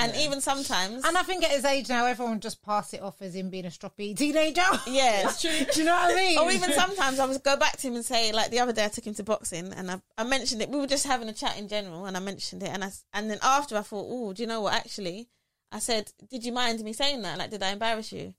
And 0.00 0.14
even 0.16 0.40
sometimes, 0.40 1.04
And 1.04 1.18
I 1.18 1.22
think 1.24 1.44
at 1.44 1.50
his 1.50 1.64
age 1.64 1.88
now, 1.88 2.06
everyone 2.06 2.38
just 2.40 2.62
pass 2.62 2.94
it 2.94 3.02
off 3.02 3.20
as 3.20 3.34
him 3.34 3.50
being 3.50 3.64
a 3.66 3.68
stroppy 3.68 4.16
teenager. 4.16 4.62
yeah. 4.86 5.28
It's 5.28 5.40
true. 5.42 5.50
Do 5.72 5.80
you 5.80 5.86
know 5.86 5.94
what 5.94 6.12
I 6.12 6.16
mean? 6.16 6.38
or 6.38 6.50
even 6.50 6.72
sometimes 6.72 7.18
I 7.18 7.26
was 7.26 7.38
go 7.38 7.56
back 7.56 7.76
to 7.78 7.88
him 7.88 7.96
and 7.96 8.04
say 8.04 8.32
like 8.32 8.50
the 8.50 8.60
other 8.60 8.72
day 8.72 8.84
I 8.84 8.88
took 8.88 9.06
him 9.06 9.14
to 9.14 9.24
boxing 9.24 9.72
and 9.72 9.90
I, 9.90 10.00
I 10.16 10.24
mentioned 10.24 10.62
it. 10.62 10.68
We 10.70 10.78
were 10.78 10.86
just 10.86 11.06
having 11.06 11.28
a 11.28 11.32
chat 11.32 11.58
in 11.58 11.68
general 11.68 12.06
and 12.06 12.16
I 12.16 12.20
mentioned 12.20 12.62
it 12.62 12.70
and 12.70 12.84
I, 12.84 12.90
and 13.12 13.28
then 13.30 13.38
after 13.42 13.76
I 13.76 13.82
thought, 13.82 14.06
oh, 14.08 14.32
do 14.32 14.42
you 14.42 14.46
know 14.46 14.60
what? 14.60 14.74
Actually, 14.74 15.28
I 15.72 15.80
said, 15.80 16.12
did 16.30 16.44
you 16.44 16.52
mind 16.52 16.80
me 16.82 16.92
saying 16.92 17.22
that? 17.22 17.38
Like, 17.38 17.50
did 17.50 17.62
I 17.62 17.70
embarrass 17.72 18.12
you? 18.12 18.34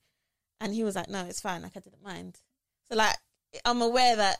And 0.61 0.73
he 0.73 0.83
was 0.83 0.95
like, 0.95 1.09
no, 1.09 1.25
it's 1.25 1.41
fine. 1.41 1.61
Like 1.61 1.75
I 1.75 1.81
didn't 1.81 2.03
mind. 2.03 2.37
So 2.89 2.95
like 2.97 3.15
I'm 3.65 3.81
aware 3.81 4.15
that 4.15 4.37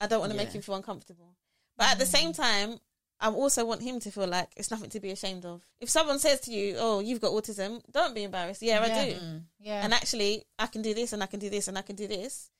I 0.00 0.06
don't 0.08 0.20
want 0.20 0.32
to 0.32 0.36
make 0.36 0.48
Yeah. 0.48 0.54
him 0.54 0.62
feel 0.62 0.74
uncomfortable, 0.74 1.36
but 1.76 1.88
at 1.88 1.98
the 1.98 2.06
same 2.06 2.32
mm. 2.32 2.36
time. 2.36 2.80
I 3.18 3.30
also 3.30 3.64
want 3.64 3.82
him 3.82 3.98
to 4.00 4.10
feel 4.10 4.26
like 4.26 4.50
it's 4.56 4.70
nothing 4.70 4.90
to 4.90 5.00
be 5.00 5.10
ashamed 5.10 5.44
of. 5.46 5.62
If 5.80 5.88
someone 5.88 6.18
says 6.18 6.40
to 6.40 6.52
you, 6.52 6.76
"Oh, 6.78 7.00
you've 7.00 7.20
got 7.20 7.32
autism," 7.32 7.82
don't 7.90 8.14
be 8.14 8.24
embarrassed. 8.24 8.62
Yeah, 8.62 8.80
I 8.82 8.86
Yeah. 8.86 9.04
do. 9.04 9.12
Mm. 9.14 9.42
yeah. 9.58 9.84
And 9.84 9.94
actually, 9.94 10.44
I 10.58 10.66
can 10.66 10.82
do 10.82 10.92
this 10.94 11.12
and 11.12 11.22
I 11.22 11.26
can 11.26 11.40
do 11.40 11.48
this 11.48 11.68
and 11.68 11.78
I 11.78 11.82
can 11.82 11.96
do 11.96 12.06
this 12.06 12.50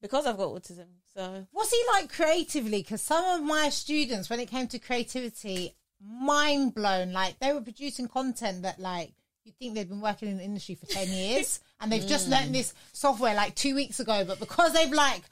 because 0.00 0.26
I've 0.26 0.36
got 0.36 0.48
autism. 0.50 0.86
So 1.14 1.46
What's 1.50 1.70
he 1.72 1.82
like 1.92 2.12
creatively? 2.12 2.82
Because 2.82 3.00
some 3.02 3.24
of 3.24 3.42
my 3.42 3.68
students, 3.70 4.30
when 4.30 4.38
it 4.40 4.50
came 4.50 4.68
to 4.68 4.78
creativity, 4.78 5.74
mind 6.00 6.74
blown. 6.74 7.12
Like 7.12 7.38
they 7.38 7.52
were 7.52 7.60
producing 7.60 8.08
content 8.08 8.62
that, 8.62 8.78
like, 8.78 9.12
you'd 9.44 9.56
think 9.58 9.74
they've 9.74 9.88
been 9.88 10.00
working 10.00 10.28
in 10.28 10.38
the 10.38 10.44
industry 10.44 10.74
for 10.74 10.86
ten 10.86 11.08
years, 11.10 11.60
and 11.80 11.90
they've 11.90 12.06
just 12.06 12.28
mm. 12.28 12.32
learned 12.32 12.54
this 12.54 12.74
software 12.92 13.34
like 13.34 13.54
two 13.54 13.74
weeks 13.74 14.00
ago. 14.00 14.24
But 14.24 14.38
because 14.38 14.72
they've 14.72 14.92
like, 14.92 15.22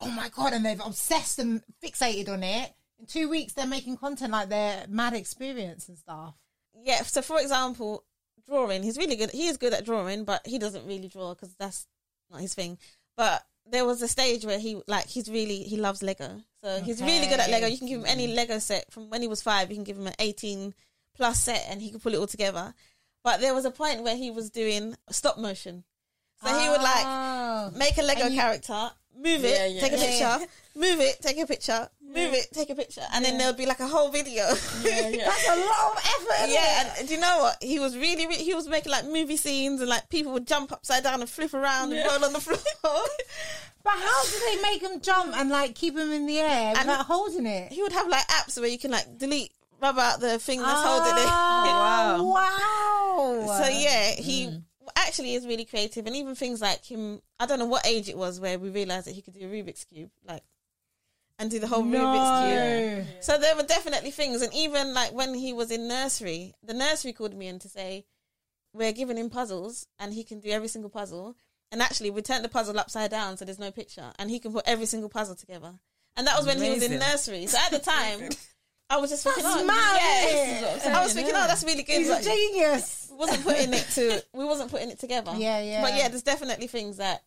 oh 0.00 0.10
my 0.10 0.28
god, 0.30 0.52
and 0.52 0.64
they've 0.64 0.80
obsessed 0.84 1.38
and 1.38 1.62
fixated 1.82 2.28
on 2.28 2.42
it, 2.42 2.72
in 3.02 3.06
two 3.06 3.28
weeks 3.28 3.52
they're 3.52 3.66
making 3.66 3.98
content 3.98 4.32
like 4.32 4.48
their 4.48 4.86
mad 4.88 5.12
experience 5.12 5.88
and 5.88 5.98
stuff. 5.98 6.34
yeah. 6.82 7.02
So 7.02 7.20
for 7.20 7.38
example, 7.40 8.04
drawing. 8.48 8.82
He's 8.82 8.96
really 8.96 9.16
good. 9.16 9.30
He 9.30 9.48
is 9.48 9.56
good 9.58 9.74
at 9.74 9.84
drawing, 9.84 10.24
but 10.24 10.40
he 10.46 10.58
doesn't 10.58 10.86
really 10.86 11.08
draw 11.08 11.34
because 11.34 11.54
that's 11.56 11.86
not 12.30 12.40
his 12.40 12.54
thing. 12.54 12.78
But 13.16 13.44
there 13.70 13.84
was 13.84 14.00
a 14.02 14.08
stage 14.08 14.44
where 14.44 14.58
he 14.58 14.80
like 14.86 15.06
he's 15.06 15.28
really 15.28 15.62
he 15.64 15.76
loves 15.76 16.02
Lego. 16.02 16.40
So 16.64 16.80
he's 16.80 17.02
really 17.02 17.26
good 17.26 17.40
at 17.40 17.50
Lego. 17.50 17.66
You 17.66 17.76
can 17.78 17.88
give 17.88 18.00
him 18.00 18.06
any 18.06 18.28
Lego 18.28 18.58
set 18.58 18.90
from 18.92 19.10
when 19.10 19.20
he 19.22 19.28
was 19.28 19.42
five. 19.42 19.68
You 19.70 19.76
can 19.76 19.84
give 19.84 19.98
him 19.98 20.06
an 20.06 20.14
eighteen 20.18 20.74
plus 21.14 21.40
set, 21.42 21.66
and 21.68 21.82
he 21.82 21.90
could 21.90 22.02
pull 22.02 22.14
it 22.14 22.18
all 22.18 22.26
together. 22.26 22.72
But 23.24 23.40
there 23.40 23.54
was 23.54 23.64
a 23.64 23.70
point 23.70 24.02
where 24.02 24.16
he 24.16 24.30
was 24.30 24.50
doing 24.50 24.96
stop 25.10 25.38
motion. 25.38 25.84
So 26.42 26.48
he 26.58 26.68
would 26.68 26.82
like 26.82 27.04
Oh. 27.06 27.70
make 27.76 27.96
a 27.98 28.02
Lego 28.02 28.26
you- 28.26 28.34
character, 28.40 28.90
move 29.16 29.44
it, 29.44 29.56
Yeah, 29.58 29.66
yeah. 29.66 29.80
take 29.80 29.92
a 29.92 29.96
Yeah, 29.98 30.36
picture. 30.38 30.52
Move 30.74 31.00
it, 31.00 31.20
take 31.20 31.38
a 31.38 31.46
picture, 31.46 31.88
move 32.02 32.32
it, 32.34 32.48
take 32.52 32.70
a 32.70 32.74
picture, 32.74 33.02
and 33.12 33.24
then 33.24 33.38
there'll 33.38 33.52
be 33.54 33.66
like 33.66 33.80
a 33.80 33.86
whole 33.88 34.10
video. 34.10 34.44
Yeah, 34.82 35.08
yeah. 35.08 35.24
That's 35.30 35.48
a 35.48 35.56
lot 35.56 35.92
of 35.92 35.98
effort. 35.98 36.48
Yeah, 36.50 36.94
and 36.98 37.08
do 37.08 37.14
you 37.14 37.20
know 37.20 37.38
what? 37.38 37.56
He 37.62 37.78
was 37.78 37.96
really, 37.96 38.26
really, 38.26 38.44
he 38.44 38.54
was 38.54 38.68
making 38.68 38.92
like 38.92 39.04
movie 39.06 39.36
scenes 39.36 39.80
and 39.80 39.88
like 39.90 40.08
people 40.10 40.32
would 40.32 40.46
jump 40.46 40.72
upside 40.72 41.02
down 41.02 41.20
and 41.20 41.28
flip 41.30 41.54
around 41.54 41.92
and 41.92 42.06
roll 42.06 42.24
on 42.24 42.32
the 42.32 42.40
floor. 42.40 42.58
But 43.84 43.94
how 43.94 44.22
do 44.24 44.38
they 44.46 44.62
make 44.62 44.80
him 44.80 45.00
jump 45.00 45.34
and 45.36 45.50
like 45.50 45.74
keep 45.74 45.96
him 45.98 46.12
in 46.12 46.26
the 46.26 46.38
air 46.38 46.68
And- 46.76 46.86
without 46.86 47.04
holding 47.06 47.46
it? 47.46 47.72
he 47.72 47.82
would 47.82 47.90
have 47.92 48.06
like 48.08 48.24
apps 48.28 48.56
where 48.60 48.68
you 48.68 48.78
can 48.78 48.92
like 48.92 49.18
delete, 49.18 49.50
rub 49.80 49.98
out 49.98 50.20
the 50.20 50.38
thing 50.38 50.60
that's 50.62 50.80
holding 50.86 51.16
it. 51.20 51.28
Oh, 51.28 52.32
wow. 52.32 53.58
So 53.58 53.68
yeah, 53.68 54.12
he 54.12 54.46
Mm. 54.46 54.62
actually 54.96 55.34
is 55.34 55.46
really 55.46 55.64
creative, 55.64 56.06
and 56.06 56.14
even 56.14 56.34
things 56.36 56.60
like 56.60 56.84
him. 56.84 57.22
I 57.40 57.46
don't 57.46 57.58
know 57.58 57.66
what 57.66 57.84
age 57.86 58.08
it 58.08 58.16
was 58.16 58.38
where 58.38 58.56
we 58.58 58.68
realized 58.70 59.06
that 59.08 59.14
he 59.16 59.22
could 59.22 59.34
do 59.34 59.40
a 59.40 59.50
Rubik's 59.50 59.84
cube, 59.84 60.10
like, 60.28 60.42
and 61.38 61.50
do 61.50 61.58
the 61.58 61.66
whole 61.66 61.82
Rubik's 61.82 63.04
cube. 63.04 63.22
So 63.22 63.38
there 63.38 63.56
were 63.56 63.62
definitely 63.62 64.10
things, 64.10 64.42
and 64.42 64.52
even 64.54 64.94
like 64.94 65.12
when 65.12 65.34
he 65.34 65.52
was 65.52 65.70
in 65.70 65.88
nursery, 65.88 66.54
the 66.62 66.74
nursery 66.74 67.12
called 67.12 67.34
me 67.34 67.48
in 67.48 67.58
to 67.60 67.68
say 67.68 68.04
we're 68.72 68.92
giving 68.92 69.16
him 69.16 69.30
puzzles, 69.30 69.86
and 69.98 70.12
he 70.12 70.24
can 70.24 70.40
do 70.40 70.50
every 70.50 70.68
single 70.68 70.90
puzzle. 70.90 71.36
And 71.70 71.80
actually, 71.80 72.10
we 72.10 72.20
turned 72.20 72.44
the 72.44 72.50
puzzle 72.50 72.78
upside 72.78 73.10
down, 73.10 73.36
so 73.36 73.44
there's 73.44 73.58
no 73.58 73.70
picture, 73.70 74.12
and 74.18 74.30
he 74.30 74.38
can 74.38 74.52
put 74.52 74.64
every 74.66 74.86
single 74.86 75.08
puzzle 75.08 75.34
together. 75.34 75.72
And 76.16 76.26
that 76.26 76.36
was 76.36 76.46
when 76.46 76.60
he 76.60 76.70
was 76.70 76.82
in 76.82 76.98
nursery. 76.98 77.46
So 77.46 77.58
at 77.58 77.70
the 77.70 77.78
time, 77.78 78.28
I 78.90 78.98
was 78.98 79.08
just 79.08 79.24
thinking, 79.24 79.44
oh, 79.46 79.64
mad, 79.64 80.00
yeah. 80.84 80.98
I 80.98 81.02
was 81.02 81.14
thinking, 81.14 81.34
oh, 81.34 81.46
that's 81.46 81.64
really 81.64 81.82
good. 81.82 81.96
He's 81.96 82.10
a 82.10 82.22
genius. 82.22 83.10
wasn't 83.10 83.42
putting 83.42 83.72
it 83.72 83.86
to, 83.94 84.22
we 84.34 84.44
wasn't 84.44 84.70
putting 84.70 84.90
it 84.90 85.00
together. 85.00 85.32
Yeah, 85.36 85.62
yeah. 85.62 85.80
But 85.80 85.96
yeah, 85.96 86.08
there's 86.08 86.22
definitely 86.22 86.66
things 86.66 86.98
that, 86.98 87.22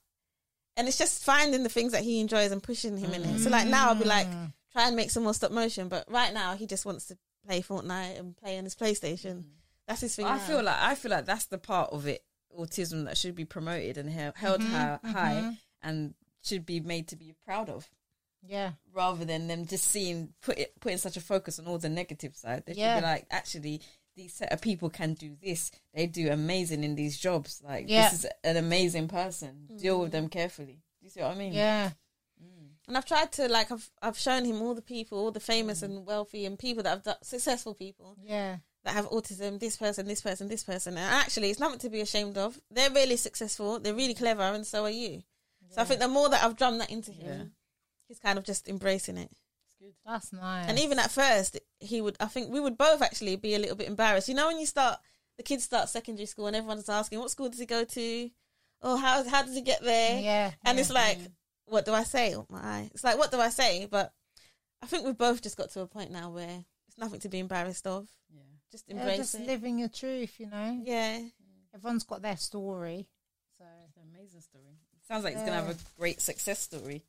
and 0.78 0.88
it's 0.88 0.98
just 0.98 1.24
finding 1.24 1.64
the 1.64 1.70
things 1.70 1.92
that 1.94 2.04
he 2.04 2.20
enjoys 2.20 2.52
and 2.52 2.62
pushing 2.62 2.98
him 2.98 3.14
in 3.14 3.24
it. 3.24 3.40
So 3.40 3.50
like 3.50 3.68
now 3.68 3.90
I'll 3.90 3.96
be 3.96 4.06
like, 4.06 4.28
Mm. 4.28 4.54
try 4.72 4.88
and 4.88 4.96
make 4.96 5.12
some 5.12 5.24
more 5.24 5.34
stop 5.34 5.52
motion. 5.52 5.88
But 5.88 6.06
right 6.12 6.34
now 6.34 6.56
he 6.56 6.66
just 6.68 6.86
wants 6.86 7.06
to 7.08 7.18
play 7.46 7.62
Fortnite 7.62 8.20
and 8.20 8.36
play 8.36 8.58
on 8.58 8.64
his 8.64 8.76
PlayStation. 8.76 9.44
That's 9.88 10.02
his 10.02 10.16
thing. 10.16 10.26
I 10.26 10.38
now. 10.38 10.44
feel 10.44 10.64
like 10.64 10.78
I 10.82 10.96
feel 10.96 11.12
like 11.12 11.26
that's 11.26 11.46
the 11.46 11.58
part 11.58 11.92
of 11.92 12.08
it, 12.08 12.24
autism 12.58 13.06
that 13.06 13.18
should 13.18 13.36
be 13.36 13.46
promoted 13.46 13.98
and 13.98 14.10
held 14.10 14.62
Mm-hmm, 14.62 14.74
hi- 14.74 15.00
high 15.04 15.58
and 15.82 16.14
should 16.44 16.66
be 16.66 16.80
made 16.80 17.08
to 17.10 17.16
be 17.16 17.34
proud 17.46 17.70
of, 17.70 17.90
Yeah. 18.44 18.72
rather 18.94 19.26
than 19.26 19.48
them 19.48 19.66
just 19.68 19.86
seeing 19.86 20.34
put 20.42 20.58
it 20.58 20.74
putting 20.80 20.98
such 20.98 21.18
a 21.18 21.22
focus 21.22 21.60
on 21.60 21.68
all 21.68 21.78
the 21.78 21.90
negative 21.90 22.36
side. 22.36 22.64
They 22.66 22.74
should 22.74 22.80
Yeah. 22.80 23.00
be 23.00 23.06
like, 23.06 23.28
actually, 23.30 23.82
these 24.16 24.34
set 24.34 24.52
of 24.54 24.62
people 24.62 24.90
can 24.90 25.14
do 25.14 25.36
this. 25.42 25.72
They 25.94 26.08
do 26.08 26.30
amazing 26.32 26.84
in 26.84 26.96
these 26.96 27.18
jobs. 27.18 27.62
Like 27.64 27.86
Yeah. 27.90 28.10
this 28.10 28.24
is 28.24 28.32
an 28.44 28.58
amazing 28.58 29.08
person. 29.08 29.68
Deal 29.78 30.00
with 30.00 30.12
them 30.12 30.30
carefully. 30.30 30.82
Do 31.00 31.06
you 31.06 31.10
see 31.10 31.22
what 31.22 31.32
I 31.32 31.36
mean? 31.36 31.54
Yeah. 31.54 31.92
Mm. 32.42 32.70
And 32.88 32.98
I've 32.98 33.06
tried 33.06 33.32
to 33.34 33.48
like 33.50 33.72
I've 33.72 33.90
I've 34.02 34.18
shown 34.18 34.46
him 34.46 34.62
all 34.62 34.74
the 34.76 34.82
people, 34.82 35.18
all 35.20 35.32
the 35.32 35.40
famous 35.40 35.82
and 35.82 36.06
wealthy 36.06 36.46
and 36.46 36.58
people 36.58 36.84
that 36.84 36.90
have 36.90 37.04
done 37.04 37.16
successful 37.24 37.74
people 37.74 38.16
Yeah. 38.24 38.58
that 38.84 38.94
have 38.94 39.10
autism. 39.10 39.60
This 39.60 39.76
person, 39.78 40.08
this 40.08 40.22
person, 40.22 40.48
this 40.48 40.64
person. 40.64 40.98
And 40.98 41.14
actually, 41.14 41.50
it's 41.50 41.60
nothing 41.60 41.80
to 41.80 41.90
be 41.90 42.02
ashamed 42.02 42.38
of. 42.38 42.60
They're 42.72 42.92
really 42.92 43.18
successful. 43.18 43.80
They're 43.80 43.94
really 43.94 44.14
clever, 44.14 44.44
and 44.44 44.66
so 44.66 44.84
are 44.86 44.90
you. 44.90 45.24
So 45.70 45.82
I 45.82 45.86
think 45.86 46.00
the 46.00 46.08
more 46.08 46.30
that 46.30 46.44
I've 46.44 46.56
drummed 46.56 46.80
that 46.82 46.92
into 46.92 47.12
him, 47.12 47.26
Yeah. 47.40 47.44
he's 48.08 48.20
kind 48.20 48.38
of 48.38 48.46
just 48.46 48.70
embracing 48.70 49.18
it. 49.18 49.32
That's 50.06 50.34
nice. 50.34 50.68
And 50.68 50.80
even 50.80 51.00
at 51.00 51.12
first, 51.12 51.60
he 51.80 52.02
would. 52.02 52.16
I 52.20 52.26
think 52.26 52.52
we 52.52 52.60
would 52.60 52.78
both 52.78 53.02
actually 53.02 53.36
be 53.36 53.56
a 53.56 53.60
little 53.60 53.76
bit 53.76 53.88
embarrassed. 53.88 54.30
You 54.30 54.36
know, 54.36 54.48
when 54.48 54.60
you 54.60 54.66
start, 54.66 55.00
the 55.38 55.44
kids 55.44 55.64
start 55.64 55.90
secondary 55.90 56.26
school, 56.26 56.48
and 56.48 56.56
everyone's 56.56 56.90
asking, 56.90 57.20
"What 57.20 57.32
school 57.32 57.50
does 57.50 57.60
he 57.60 57.66
go 57.66 57.84
to? 57.84 58.30
Oh, 58.82 58.98
how 58.98 59.28
how 59.28 59.44
does 59.44 59.56
he 59.56 59.62
get 59.62 59.82
there?" 59.84 60.20
yeah. 60.20 60.52
And 60.64 60.78
yeah. 60.78 60.82
it's 60.82 60.92
like, 60.92 61.20
what 61.66 61.86
do 61.86 61.94
I 61.94 62.04
say? 62.04 62.36
Oh, 62.36 62.46
my 62.50 62.60
eye. 62.60 62.90
It's 62.94 63.04
like, 63.04 63.18
what 63.18 63.32
do 63.32 63.40
I 63.40 63.50
say? 63.50 63.88
But 63.90 64.14
I 64.82 64.86
think 64.86 65.06
we've 65.06 65.18
both 65.18 65.42
just 65.42 65.58
got 65.58 65.72
to 65.72 65.82
a 65.82 65.88
point 65.88 66.12
now 66.12 66.30
where 66.30 66.66
it's 66.88 66.98
nothing 66.98 67.20
to 67.22 67.30
be 67.30 67.40
embarrassed 67.40 67.88
of. 67.88 68.08
Yeah. 68.34 68.42
Just 68.72 68.86
Yeah, 68.88 69.16
just 69.16 69.36
it. 69.36 69.48
living 69.48 69.80
your 69.80 69.90
truth, 69.90 70.40
you 70.40 70.48
know. 70.48 70.82
Yeah. 70.84 71.22
Everyone's 71.74 72.04
got 72.04 72.22
their 72.22 72.38
story. 72.38 73.10
So 73.58 73.66
It's 73.88 73.98
an 73.98 74.04
amazing 74.14 74.42
story. 74.42 74.80
Sounds 75.08 75.24
like 75.24 75.36
he's 75.36 75.44
gonna 75.44 75.62
have 75.62 75.70
a 75.70 75.78
great 76.00 76.22
success 76.22 76.60
story. 76.60 77.04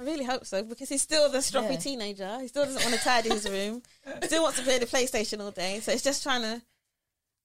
I 0.00 0.04
really 0.04 0.24
hope 0.24 0.46
so 0.46 0.62
because 0.62 0.88
he's 0.88 1.02
still 1.02 1.28
the 1.28 1.38
stroppy 1.38 1.72
Yeah. 1.72 1.76
teenager. 1.76 2.40
He 2.40 2.48
still 2.48 2.64
doesn't 2.64 2.82
want 2.82 2.94
to 2.96 3.00
tidy 3.04 3.28
his 3.28 3.46
room. 3.48 3.82
He 4.20 4.26
still 4.28 4.42
wants 4.42 4.58
to 4.58 4.64
play 4.64 4.78
the 4.78 4.86
PlayStation 4.86 5.40
all 5.40 5.50
day. 5.50 5.80
So 5.80 5.92
it's 5.92 6.02
just 6.02 6.22
trying 6.22 6.40
to 6.40 6.62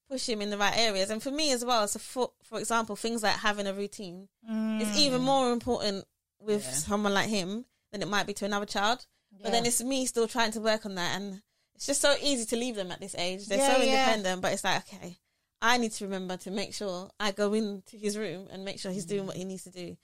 push 0.08 0.26
him 0.26 0.40
in 0.40 0.48
the 0.48 0.56
right 0.56 0.74
areas. 0.74 1.10
And 1.10 1.22
for 1.22 1.30
me 1.30 1.52
as 1.52 1.64
well, 1.64 1.86
so 1.86 1.98
for 1.98 2.30
for 2.42 2.58
example, 2.58 2.96
things 2.96 3.22
like 3.22 3.36
having 3.36 3.66
a 3.66 3.74
routine 3.74 4.28
is 4.42 4.88
mm. 4.88 4.96
even 4.96 5.20
more 5.20 5.52
important 5.52 6.06
with 6.40 6.64
Yeah. 6.64 6.72
someone 6.72 7.12
like 7.12 7.28
him 7.28 7.66
than 7.92 8.00
it 8.00 8.08
might 8.08 8.26
be 8.26 8.32
to 8.34 8.46
another 8.46 8.66
child. 8.66 9.06
But 9.42 9.52
then 9.52 9.66
it's 9.66 9.82
me 9.82 10.06
still 10.06 10.26
trying 10.26 10.52
to 10.52 10.60
work 10.60 10.86
on 10.86 10.94
that, 10.94 11.14
and 11.14 11.42
it's 11.74 11.86
just 11.86 12.00
so 12.00 12.16
easy 12.22 12.46
to 12.46 12.56
leave 12.56 12.74
them 12.74 12.90
at 12.90 13.00
this 13.00 13.14
age. 13.16 13.46
They're 13.46 13.58
Yeah, 13.58 13.76
so 13.76 13.82
yeah. 13.82 14.04
independent, 14.04 14.40
but 14.40 14.54
it's 14.54 14.64
like 14.64 14.82
okay, 14.94 15.18
I 15.60 15.76
need 15.76 15.92
to 15.92 16.04
remember 16.04 16.38
to 16.38 16.50
make 16.50 16.72
sure 16.72 17.10
I 17.20 17.32
go 17.32 17.52
into 17.52 17.98
his 17.98 18.16
room 18.16 18.48
and 18.50 18.64
make 18.64 18.80
sure 18.80 18.92
he's 18.92 19.04
doing 19.04 19.24
mm. 19.24 19.26
what 19.26 19.36
he 19.36 19.44
needs 19.44 19.64
to 19.64 19.70
do. 19.70 19.98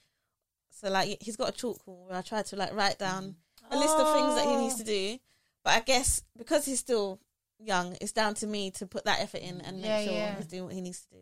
So 0.73 0.91
like 0.91 1.19
he's 1.23 1.37
got 1.37 1.51
a 1.51 1.53
chalkboard 1.53 2.09
where 2.09 2.19
I 2.19 2.23
try 2.23 2.43
to 2.43 2.57
like 2.57 2.75
write 2.75 2.99
down 2.99 3.37
a 3.71 3.79
list 3.79 3.95
of 3.95 4.13
things 4.15 4.35
that 4.35 4.47
he 4.47 4.57
needs 4.57 4.77
to 4.77 4.83
oh. 4.83 4.87
do. 4.87 5.19
But 5.65 5.71
I 5.75 5.81
guess 5.81 6.23
because 6.37 6.65
he's 6.65 6.81
still 6.81 7.21
young, 7.59 7.97
it's 8.01 8.13
down 8.13 8.35
to 8.35 8.47
me 8.47 8.71
to 8.73 8.87
put 8.87 9.05
that 9.05 9.21
effort 9.21 9.43
in 9.43 9.61
and 9.61 9.77
make 9.77 9.87
Yeah, 9.87 10.05
sure 10.05 10.13
yeah. 10.13 10.37
he's 10.37 10.47
doing 10.47 10.65
what 10.65 10.75
he 10.75 10.81
needs 10.81 11.01
to 11.03 11.11
do. 11.11 11.21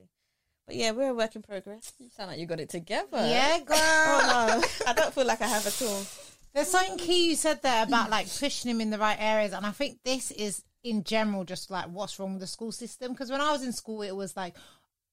But 0.66 0.76
yeah, 0.76 0.92
we're 0.92 1.10
a 1.10 1.14
work 1.14 1.34
in 1.36 1.42
progress. 1.42 1.92
You 1.98 2.08
sound 2.10 2.30
like 2.30 2.38
you 2.38 2.46
got 2.46 2.60
it 2.60 2.68
together. 2.68 3.08
yeah, 3.12 3.58
girl. 3.64 3.76
Oh 3.76 4.60
no, 4.60 4.88
I 4.88 4.92
don't 4.94 5.12
feel 5.12 5.26
like 5.26 5.42
I 5.42 5.48
have 5.48 5.66
at 5.66 5.82
all. 5.82 6.02
There's 6.54 6.68
something 6.68 6.96
key 6.96 7.30
you 7.30 7.36
said 7.36 7.62
there 7.62 7.84
about 7.84 8.10
like 8.10 8.26
pushing 8.38 8.70
him 8.70 8.80
in 8.80 8.90
the 8.90 8.98
right 8.98 9.16
areas, 9.20 9.52
and 9.52 9.66
I 9.66 9.70
think 9.70 9.98
this 10.04 10.30
is 10.30 10.62
in 10.82 11.04
general 11.04 11.44
just 11.44 11.70
like 11.70 11.86
what's 11.86 12.18
wrong 12.18 12.32
with 12.32 12.40
the 12.40 12.46
school 12.46 12.72
system. 12.72 13.12
Because 13.12 13.30
when 13.30 13.40
I 13.40 13.52
was 13.52 13.62
in 13.62 13.72
school, 13.72 14.02
it 14.02 14.14
was 14.14 14.36
like 14.36 14.56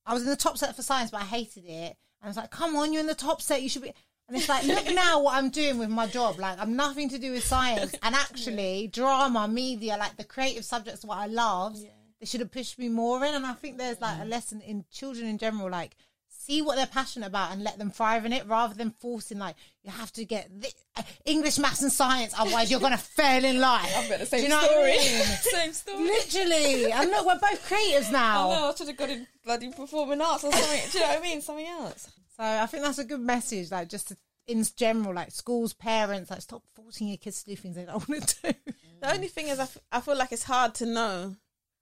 I 0.05 0.13
was 0.13 0.23
in 0.23 0.29
the 0.29 0.35
top 0.35 0.57
set 0.57 0.75
for 0.75 0.81
science, 0.81 1.11
but 1.11 1.21
I 1.21 1.25
hated 1.25 1.65
it. 1.65 1.97
And 2.21 2.23
I 2.23 2.27
was 2.27 2.37
like, 2.37 2.51
"Come 2.51 2.75
on, 2.75 2.93
you're 2.93 3.01
in 3.01 3.07
the 3.07 3.15
top 3.15 3.41
set. 3.41 3.61
You 3.61 3.69
should 3.69 3.83
be." 3.83 3.93
And 4.27 4.35
it's 4.35 4.49
like, 4.49 4.65
look 4.65 4.93
now 4.93 5.21
what 5.21 5.35
I'm 5.35 5.49
doing 5.49 5.77
with 5.77 5.89
my 5.89 6.05
job. 6.07 6.37
Like 6.37 6.59
I'm 6.59 6.75
nothing 6.75 7.09
to 7.09 7.17
do 7.17 7.31
with 7.31 7.45
science, 7.45 7.95
and 8.03 8.13
actually 8.15 8.87
drama, 8.87 9.47
media, 9.47 9.95
like 9.97 10.17
the 10.17 10.25
creative 10.25 10.65
subjects, 10.65 11.05
what 11.05 11.17
I 11.17 11.27
love. 11.27 11.77
They 12.19 12.25
should 12.25 12.39
have 12.39 12.51
pushed 12.51 12.79
me 12.79 12.89
more 12.89 13.23
in, 13.23 13.35
and 13.35 13.45
I 13.45 13.53
think 13.53 13.77
there's 13.77 14.01
like 14.01 14.19
a 14.21 14.25
lesson 14.25 14.59
in 14.61 14.85
children 14.91 15.27
in 15.27 15.37
general, 15.37 15.69
like 15.69 15.95
see 16.29 16.61
what 16.61 16.77
they're 16.77 16.85
passionate 16.87 17.27
about 17.27 17.51
and 17.51 17.61
let 17.63 17.77
them 17.77 17.91
thrive 17.91 18.25
in 18.25 18.31
it 18.31 18.45
rather 18.47 18.73
than 18.73 18.89
forcing 18.89 19.37
like 19.37 19.55
you 19.83 19.91
have 19.91 20.11
to 20.13 20.23
get 20.23 20.49
thi- 20.61 20.71
uh, 20.95 21.01
English, 21.25 21.59
maths, 21.59 21.81
and 21.81 21.91
science, 21.91 22.33
otherwise 22.37 22.71
you're 22.71 22.79
gonna 22.79 22.97
fail 22.97 23.43
in 23.43 23.59
life. 23.59 23.93
I've 23.97 24.09
got 24.09 24.19
the 24.19 24.25
same 24.25 24.43
you 24.43 24.49
know 24.49 24.57
what 24.57 24.71
I 24.71 24.95
story. 24.95 25.13
mean? 25.13 25.23
same 25.41 25.73
story. 25.73 26.03
Literally, 26.03 26.91
and 26.91 27.09
look, 27.11 27.25
we're 27.25 27.39
both 27.39 27.69
creatives 27.69 28.11
now. 28.11 28.49
Oh 28.49 28.51
no, 28.51 28.69
I 28.71 28.75
should 28.75 28.87
have 28.87 28.97
got 28.97 29.09
in 29.09 29.27
bloody 29.43 29.71
performing 29.71 30.21
arts 30.21 30.43
or 30.43 30.51
something. 30.51 30.81
Do 30.91 30.97
you 30.97 31.03
know 31.03 31.09
what 31.11 31.19
I 31.19 31.21
mean? 31.21 31.41
Something 31.41 31.67
else. 31.67 32.11
So 32.39 32.43
I 32.45 32.65
think 32.67 32.83
that's 32.83 32.99
a 32.99 33.03
good 33.03 33.19
message, 33.21 33.71
like 33.71 33.89
just 33.89 34.09
to, 34.09 34.17
in 34.47 34.63
general, 34.75 35.13
like 35.13 35.31
schools, 35.31 35.73
parents, 35.73 36.29
like 36.31 36.41
stop 36.41 36.63
forcing 36.75 37.07
your 37.07 37.17
kids 37.17 37.43
to 37.43 37.49
do 37.49 37.55
things 37.55 37.75
they 37.75 37.85
don't 37.85 38.07
want 38.09 38.27
to 38.27 38.53
do. 38.53 38.59
The 39.01 39.13
only 39.13 39.27
thing 39.27 39.47
is, 39.47 39.59
I, 39.59 39.63
f- 39.63 39.77
I 39.91 39.99
feel 40.01 40.15
like 40.17 40.31
it's 40.31 40.43
hard 40.43 40.75
to 40.75 40.85
know 40.85 41.35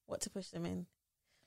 what 0.05 0.21
to 0.21 0.29
push 0.29 0.47
them 0.49 0.65
in. 0.65 0.85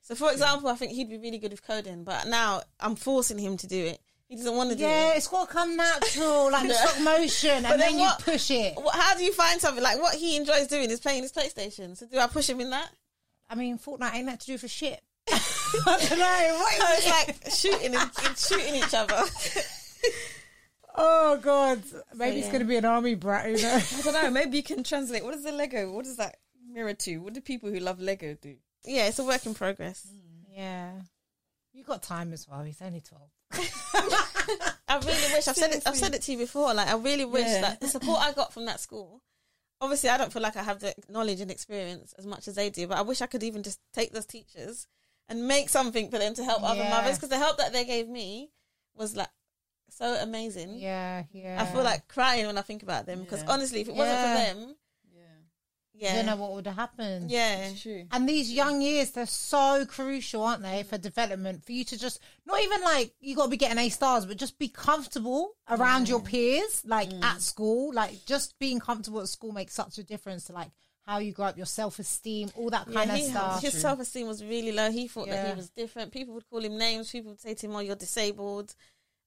So, 0.02 0.14
for 0.14 0.30
example, 0.32 0.68
I 0.68 0.74
think 0.74 0.92
he'd 0.92 1.08
be 1.10 1.18
really 1.18 1.38
good 1.38 1.50
with 1.50 1.66
coding, 1.66 2.04
but 2.04 2.26
now 2.28 2.62
I'm 2.80 2.96
forcing 2.96 3.38
him 3.38 3.56
to 3.58 3.66
do 3.66 3.76
it. 3.86 4.00
He 4.28 4.36
doesn't 4.36 4.54
want 4.56 4.70
to 4.70 4.76
do 4.76 4.82
Yeah, 4.82 5.12
it. 5.14 5.16
it's 5.18 5.28
got 5.28 5.48
to 5.48 5.52
come 5.54 5.74
natural, 5.76 6.50
like 6.52 6.70
stop 6.72 7.00
motion, 7.02 7.64
and 7.66 7.80
then, 7.80 7.94
you 7.94 8.00
what- 8.04 8.20
push 8.22 8.50
it. 8.50 8.74
What, 8.76 8.94
how 8.94 9.16
do 9.16 9.24
you 9.24 9.32
find 9.32 9.60
something 9.60 9.82
like 9.82 10.00
what 10.00 10.14
he 10.14 10.36
enjoys 10.36 10.66
doing 10.66 10.90
is 10.90 11.00
playing 11.00 11.22
his 11.22 11.32
PlayStation? 11.32 11.96
So, 11.96 12.06
do 12.06 12.18
I 12.18 12.26
push 12.26 12.48
him 12.48 12.60
in 12.60 12.70
that? 12.70 12.90
I 13.48 13.54
mean, 13.54 13.78
Fortnite 13.78 14.14
ain't 14.14 14.26
that 14.26 14.40
to 14.40 14.46
do 14.46 14.58
for 14.58 14.68
shit. 14.68 15.00
I 15.86 16.06
don't 16.08 16.18
know. 16.18 16.58
What 16.58 16.72
So 17.02 17.10
it? 17.10 17.10
like 17.10 17.52
shooting 17.52 17.94
and 17.94 18.10
shooting 18.38 18.74
each 18.76 18.94
other. 18.94 19.22
Oh 21.00 21.38
god, 21.40 21.80
maybe 22.16 22.38
it's 22.38 22.46
yeah. 22.46 22.52
gonna 22.52 22.64
be 22.64 22.76
an 22.76 22.84
army 22.84 23.14
brat. 23.14 23.48
You 23.50 23.62
know? 23.62 23.74
I 23.98 24.02
don't 24.02 24.14
know. 24.14 24.30
Maybe 24.30 24.56
you 24.56 24.64
can 24.64 24.82
translate. 24.82 25.22
What 25.22 25.32
is 25.34 25.44
the 25.44 25.52
Lego? 25.52 25.92
What 25.92 26.04
does 26.04 26.16
that 26.16 26.38
mirror 26.72 26.94
to? 26.94 27.18
What 27.18 27.34
do 27.34 27.40
people 27.40 27.70
who 27.70 27.78
love 27.78 28.00
Lego 28.00 28.36
do? 28.40 28.56
yeah, 28.84 29.06
it's 29.06 29.18
a 29.20 29.24
work 29.24 29.46
in 29.46 29.54
progress. 29.54 30.08
Mm. 30.12 30.56
yeah, 30.56 30.90
you 31.72 31.84
got 31.84 32.02
time 32.02 32.32
as 32.32 32.48
well. 32.48 32.62
He's 32.64 32.82
only 32.82 33.00
twelve. 33.00 33.30
I 34.88 34.96
really 34.98 35.32
wish 35.34 35.46
I've 35.46 35.54
said 35.56 35.70
it. 35.72 35.82
I've 35.86 35.94
said 35.96 36.14
it 36.16 36.22
to 36.22 36.32
you 36.32 36.38
before. 36.38 36.74
Like 36.74 36.88
I 36.88 36.96
really 36.96 37.24
wish 37.24 37.46
Yeah. 37.46 37.60
that 37.60 37.80
the 37.80 37.86
support 37.86 38.20
I 38.20 38.32
got 38.32 38.52
from 38.52 38.64
that 38.64 38.80
school. 38.80 39.22
Obviously, 39.80 40.10
I 40.10 40.18
don't 40.18 40.32
feel 40.32 40.42
like 40.42 40.56
I 40.56 40.64
have 40.64 40.80
the 40.80 40.94
knowledge 41.08 41.40
and 41.40 41.50
experience 41.52 42.12
as 42.18 42.26
much 42.26 42.48
as 42.48 42.56
they 42.56 42.70
do, 42.70 42.88
but 42.88 42.98
I 42.98 43.02
wish 43.02 43.22
I 43.22 43.26
could 43.26 43.44
even 43.44 43.62
just 43.62 43.78
take 43.94 44.12
those 44.12 44.26
teachers 44.26 44.88
and 45.28 45.46
make 45.46 45.68
something 45.68 46.10
for 46.10 46.18
them 46.18 46.34
to 46.34 46.44
help 46.44 46.62
other 46.62 46.82
Yeah. 46.82 46.90
mothers 46.90 47.16
because 47.16 47.28
the 47.28 47.38
help 47.38 47.58
that 47.58 47.72
they 47.72 47.84
gave 47.84 48.08
me 48.08 48.50
was 48.94 49.14
like 49.16 49.28
so 49.90 50.14
amazing. 50.14 50.78
Yeah, 50.78 51.24
yeah. 51.32 51.60
I 51.62 51.66
feel 51.66 51.82
like 51.82 52.08
crying 52.08 52.46
when 52.46 52.58
I 52.58 52.62
think 52.62 52.82
about 52.82 53.06
them 53.06 53.20
because 53.22 53.40
Yeah. 53.42 53.50
honestly, 53.52 53.80
if 53.80 53.88
it 53.88 53.94
wasn't 53.94 54.20
for 54.20 54.26
them, 54.26 54.76
Yeah, 55.12 55.22
you 55.92 56.00
yeah, 56.00 56.14
don't 56.16 56.26
know 56.26 56.36
what 56.36 56.52
would 56.52 56.66
have 56.66 56.76
happened. 56.76 57.30
yeah, 57.30 57.56
it's 57.68 57.82
true. 57.82 58.06
And 58.12 58.28
these 58.28 58.52
young 58.52 58.80
years, 58.80 59.10
they're 59.10 59.26
so 59.26 59.84
crucial, 59.86 60.42
aren't 60.44 60.62
they, 60.62 60.82
for 60.84 60.96
development? 60.98 61.64
For 61.64 61.72
you 61.72 61.84
to 61.86 61.98
just 61.98 62.20
not 62.46 62.62
even 62.62 62.80
like 62.82 63.14
you 63.20 63.34
got 63.34 63.44
to 63.44 63.50
be 63.50 63.56
getting 63.56 63.78
A 63.78 63.88
stars, 63.88 64.24
but 64.26 64.36
just 64.36 64.58
be 64.58 64.68
comfortable 64.68 65.56
around 65.68 66.08
your 66.08 66.20
peers, 66.20 66.82
like 66.84 67.10
Mm. 67.10 67.24
at 67.24 67.42
school. 67.42 67.92
Like 67.92 68.24
just 68.26 68.58
being 68.58 68.78
comfortable 68.80 69.20
at 69.20 69.28
school 69.28 69.52
makes 69.52 69.74
such 69.74 69.98
a 69.98 70.04
difference 70.04 70.44
to 70.44 70.52
like 70.52 70.70
how 71.08 71.18
you 71.18 71.32
grow 71.32 71.46
up, 71.46 71.56
your 71.56 71.66
self 71.66 71.98
esteem, 71.98 72.50
all 72.54 72.68
that 72.70 72.84
kind 72.92 73.08
yeah, 73.08 73.14
of 73.14 73.20
he- 73.20 73.28
stuff. 73.28 73.62
His 73.62 73.80
self 73.80 73.98
esteem 73.98 74.26
was 74.28 74.44
really 74.44 74.72
low. 74.72 74.90
He 74.90 75.08
thought 75.08 75.28
that 75.28 75.48
he 75.48 75.56
was 75.56 75.70
different. 75.70 76.12
People 76.12 76.34
would 76.34 76.48
call 76.50 76.60
him 76.62 76.76
names. 76.78 77.10
People 77.10 77.30
would 77.30 77.40
say 77.40 77.54
to 77.54 77.66
him, 77.66 77.74
"Oh, 77.74 77.80
you're 77.80 77.96
disabled." 77.96 78.74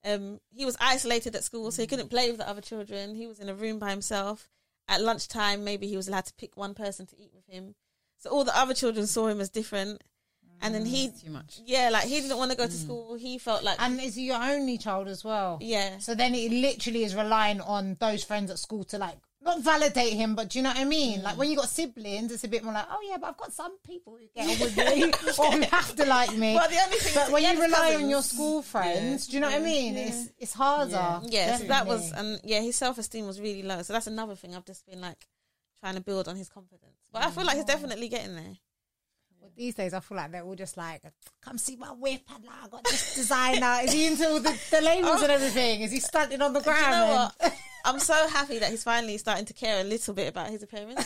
Um, 0.04 0.40
he 0.54 0.64
was 0.66 0.78
isolated 0.80 1.36
at 1.36 1.44
school, 1.44 1.72
so 1.72 1.82
he 1.82 1.88
couldn't 1.88 2.10
play 2.10 2.30
with 2.30 2.40
the 2.40 2.48
other 2.50 2.62
children. 2.62 3.16
He 3.16 3.28
was 3.28 3.40
in 3.40 3.50
a 3.50 3.54
room 3.56 3.80
by 3.80 3.90
himself. 3.92 4.48
At 4.88 5.02
lunchtime, 5.02 5.64
maybe 5.64 5.88
he 5.88 5.96
was 5.98 6.08
allowed 6.08 6.26
to 6.26 6.34
pick 6.36 6.56
one 6.58 6.74
person 6.74 7.06
to 7.08 7.18
eat 7.20 7.32
with 7.34 7.46
him. 7.48 7.76
So 8.20 8.30
all 8.30 8.44
the 8.44 8.58
other 8.58 8.74
children 8.74 9.06
saw 9.08 9.28
him 9.28 9.40
as 9.42 9.50
different. 9.50 10.04
and 10.64 10.76
then 10.76 10.86
he, 10.86 11.10
Too 11.10 11.32
much. 11.32 11.60
yeah, 11.66 11.90
like 11.90 12.06
he 12.06 12.22
didn't 12.22 12.38
want 12.38 12.52
to 12.52 12.58
go 12.58 12.66
to 12.68 12.72
school. 12.72 13.16
He 13.16 13.38
felt 13.40 13.64
like, 13.64 13.82
And 13.82 14.00
is 14.00 14.14
he 14.16 14.24
your 14.28 14.42
only 14.42 14.78
child 14.78 15.08
as 15.08 15.24
well? 15.24 15.58
yeah, 15.62 15.98
So 15.98 16.14
then 16.14 16.36
it 16.36 16.52
literally 16.52 17.04
is 17.04 17.16
relying 17.16 17.62
on 17.62 17.96
those 18.00 18.24
friends 18.24 18.52
at 18.52 18.60
school 18.60 18.84
to 18.86 18.98
like 19.00 19.18
not 19.44 19.62
validate 19.62 20.14
him, 20.14 20.36
but 20.36 20.50
do 20.50 20.60
you 20.60 20.64
know 20.64 20.70
what 20.70 20.78
I 20.78 20.86
mean? 20.86 21.24
Like 21.24 21.38
when 21.38 21.48
mm. 21.48 21.52
you 21.52 21.58
got 21.58 21.70
siblings, 21.70 22.32
it's 22.32 22.44
a 22.44 22.48
bit 22.48 22.64
more 22.64 22.74
like, 22.74 22.86
oh 22.92 23.00
yeah, 23.08 23.18
but 23.20 23.30
I've 23.30 23.38
got 23.38 23.52
some 23.52 23.78
people 23.80 24.18
who 24.20 24.28
get 24.36 24.50
on 24.50 24.60
with 24.60 24.78
me 24.78 25.04
or 25.40 25.52
who 25.52 25.62
have 25.62 25.96
to 25.96 26.06
like 26.06 26.36
me. 26.36 26.54
Well, 26.54 26.70
the 26.70 26.80
only 26.84 26.98
thing 26.98 27.14
but 27.16 27.28
is 27.28 27.34
when 27.34 27.44
you 27.44 27.62
rely 27.62 27.96
on 27.96 28.10
your 28.10 28.22
school 28.22 28.62
friends, 28.62 29.28
do 29.28 29.34
you 29.34 29.40
know 29.40 29.50
what 29.50 29.62
I 29.62 29.64
mean? 29.64 29.98
It's 29.98 30.30
it's 30.38 30.54
harder. 30.54 31.22
yeah. 31.24 31.58
So 31.58 31.66
that 31.66 31.88
was, 31.88 32.12
and 32.12 32.36
um, 32.36 32.40
yeah, 32.44 32.62
his 32.62 32.76
self 32.76 32.98
esteem 32.98 33.26
was 33.26 33.42
really 33.42 33.64
low. 33.64 33.82
So 33.82 33.94
that's 33.94 34.08
another 34.08 34.36
thing 34.36 34.56
I've 34.56 34.66
just 34.66 34.86
been 34.86 35.02
like 35.02 35.26
trying 35.80 35.96
to 35.96 36.02
build 36.02 36.28
on 36.28 36.36
his 36.36 36.50
confidence. 36.50 37.10
But 37.12 37.24
I 37.24 37.32
feel 37.32 37.44
like 37.44 37.56
he's 37.56 37.66
definitely 37.66 38.10
getting 38.10 38.36
there. 38.36 38.58
Well, 39.40 39.52
these 39.58 39.74
days, 39.74 39.96
I 39.96 40.02
feel 40.02 40.18
like 40.18 40.32
they're 40.32 40.44
all 40.44 40.56
just 40.56 40.78
like, 40.78 41.02
come 41.42 41.58
see 41.58 41.76
my 41.76 41.88
whip 41.88 42.22
and 42.34 42.46
like, 42.46 42.56
I 42.64 42.68
got 42.68 42.84
this 42.84 43.16
designer. 43.16 43.80
Is 43.84 43.92
he 43.92 44.06
into 44.06 44.30
all 44.30 44.40
the, 44.40 44.56
the 44.70 44.82
labels 44.82 45.16
oh. 45.20 45.24
and 45.24 45.32
everything? 45.32 45.82
Is 45.82 45.92
he 45.92 46.00
stunting 46.00 46.42
on 46.44 46.54
the 46.54 46.62
ground? 46.62 47.32
Do 47.84 47.90
you 47.90 47.94
know 47.94 47.94
and- 47.94 47.94
what? 47.94 47.94
I'm 47.94 48.00
so 48.00 48.28
happy 48.28 48.60
that 48.60 48.70
he's 48.72 48.84
finally 48.84 49.18
starting 49.18 49.46
to 49.46 49.54
care 49.54 49.82
a 49.82 49.84
little 49.84 50.14
bit 50.14 50.28
about 50.30 50.50
his 50.50 50.64
appearance 50.64 51.06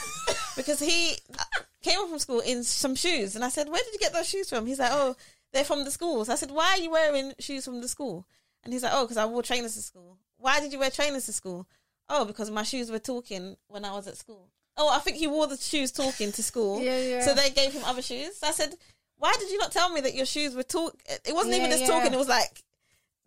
because 0.56 0.80
he 0.80 1.16
uh, 1.38 1.44
came 1.82 2.00
home 2.00 2.10
from 2.10 2.20
school 2.20 2.40
in 2.42 2.64
some 2.64 2.96
shoes, 2.96 3.36
and 3.36 3.44
I 3.46 3.50
said, 3.50 3.68
"Where 3.70 3.82
did 3.84 3.94
you 3.94 4.00
get 4.00 4.14
those 4.14 4.28
shoes 4.30 4.50
from?" 4.50 4.66
He's 4.66 4.80
like, 4.80 4.92
"Oh, 4.94 5.16
they're 5.54 5.64
from 5.66 5.84
the 5.86 5.92
school." 5.92 6.24
So 6.26 6.34
I 6.34 6.36
said, 6.36 6.52
"Why 6.52 6.72
are 6.78 6.82
you 6.82 6.92
wearing 6.92 7.34
shoes 7.40 7.66
from 7.66 7.82
the 7.82 7.88
school?" 7.88 8.26
And 8.64 8.74
he's 8.74 8.84
like, 8.84 8.92
"Oh, 8.94 9.04
because 9.06 9.18
I 9.18 9.26
wore 9.26 9.44
trainers 9.44 9.76
to 9.76 9.82
school." 9.82 10.18
Why 10.38 10.60
did 10.60 10.74
you 10.74 10.80
wear 10.80 10.90
trainers 10.92 11.26
to 11.28 11.34
school? 11.34 11.68
Oh, 12.10 12.26
because 12.26 12.52
my 12.52 12.64
shoes 12.64 12.92
were 12.92 13.00
talking 13.00 13.56
when 13.68 13.84
I 13.86 13.94
was 13.94 14.08
at 14.08 14.18
school. 14.18 14.50
Oh, 14.78 14.90
I 14.94 15.00
think 15.00 15.18
he 15.18 15.28
wore 15.28 15.48
the 15.48 15.58
shoes 15.58 15.92
talking 15.92 16.32
to 16.34 16.44
school. 16.44 16.80
Yeah, 16.84 17.00
yeah. 17.00 17.22
So 17.22 17.34
they 17.34 17.50
gave 17.50 17.72
him 17.74 17.84
other 17.86 18.02
shoes. 18.02 18.38
So 18.38 18.48
I 18.48 18.52
said, 18.52 18.76
"Why 19.18 19.34
did 19.40 19.50
you 19.50 19.58
not 19.60 19.72
tell 19.72 19.90
me 19.90 20.02
that 20.02 20.14
your 20.16 20.26
shoes 20.26 20.54
were 20.56 20.64
talk?" 20.64 20.96
It 21.26 21.34
wasn't 21.34 21.54
Yeah, 21.56 21.60
even 21.62 21.72
just 21.72 21.82
yeah. 21.84 21.88
talking. 21.88 22.14
It 22.14 22.18
was 22.18 22.28
like 22.28 22.64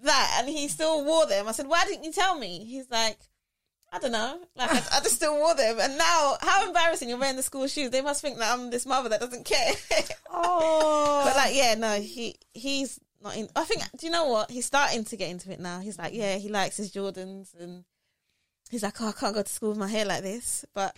that, 0.03 0.37
and 0.39 0.49
he 0.49 0.69
still 0.69 1.05
wore 1.05 1.27
them. 1.27 1.49
I 1.49 1.53
said, 1.53 1.67
"Why 1.67 1.85
didn't 1.87 2.05
you 2.05 2.13
tell 2.13 2.39
me?" 2.39 2.65
He's 2.65 2.91
like, 2.91 3.19
"I 3.93 3.99
don't 3.99 4.13
know." 4.13 4.41
Like 4.57 4.71
I, 4.71 4.99
I 4.99 5.01
just 5.01 5.17
still 5.17 5.37
wore 5.37 5.55
them, 5.55 5.79
and 5.81 5.99
now 5.99 6.37
how 6.41 6.67
embarrassing! 6.67 7.09
You're 7.09 7.19
wearing 7.19 7.37
the 7.37 7.43
school 7.43 7.67
shoes. 7.67 7.91
They 7.91 8.03
must 8.03 8.23
think 8.23 8.39
that 8.39 8.53
I'm 8.53 8.71
this 8.71 8.87
mother 8.87 9.09
that 9.09 9.21
doesn't 9.21 9.45
care. 9.45 9.73
oh, 10.31 11.23
but 11.27 11.37
like, 11.37 11.55
yeah, 11.55 11.75
no, 11.75 12.01
he 12.01 12.37
he's 12.55 13.01
not 13.23 13.37
in. 13.37 13.49
I 13.57 13.65
think. 13.65 13.83
Do 13.97 14.07
you 14.07 14.13
know 14.13 14.27
what? 14.27 14.51
He's 14.51 14.67
starting 14.67 15.05
to 15.05 15.17
get 15.17 15.31
into 15.31 15.51
it 15.53 15.61
now. 15.61 15.81
He's 15.81 15.99
like, 15.99 16.15
yeah, 16.15 16.37
he 16.37 16.49
likes 16.49 16.77
his 16.77 16.93
Jordans, 16.93 17.55
and 17.59 17.85
he's 18.71 18.83
like, 18.83 19.01
oh, 19.01 19.09
I 19.09 19.13
can't 19.13 19.35
go 19.35 19.43
to 19.43 19.49
school 19.49 19.71
with 19.71 19.79
my 19.79 19.89
hair 19.89 20.05
like 20.05 20.23
this. 20.23 20.65
But 20.75 20.97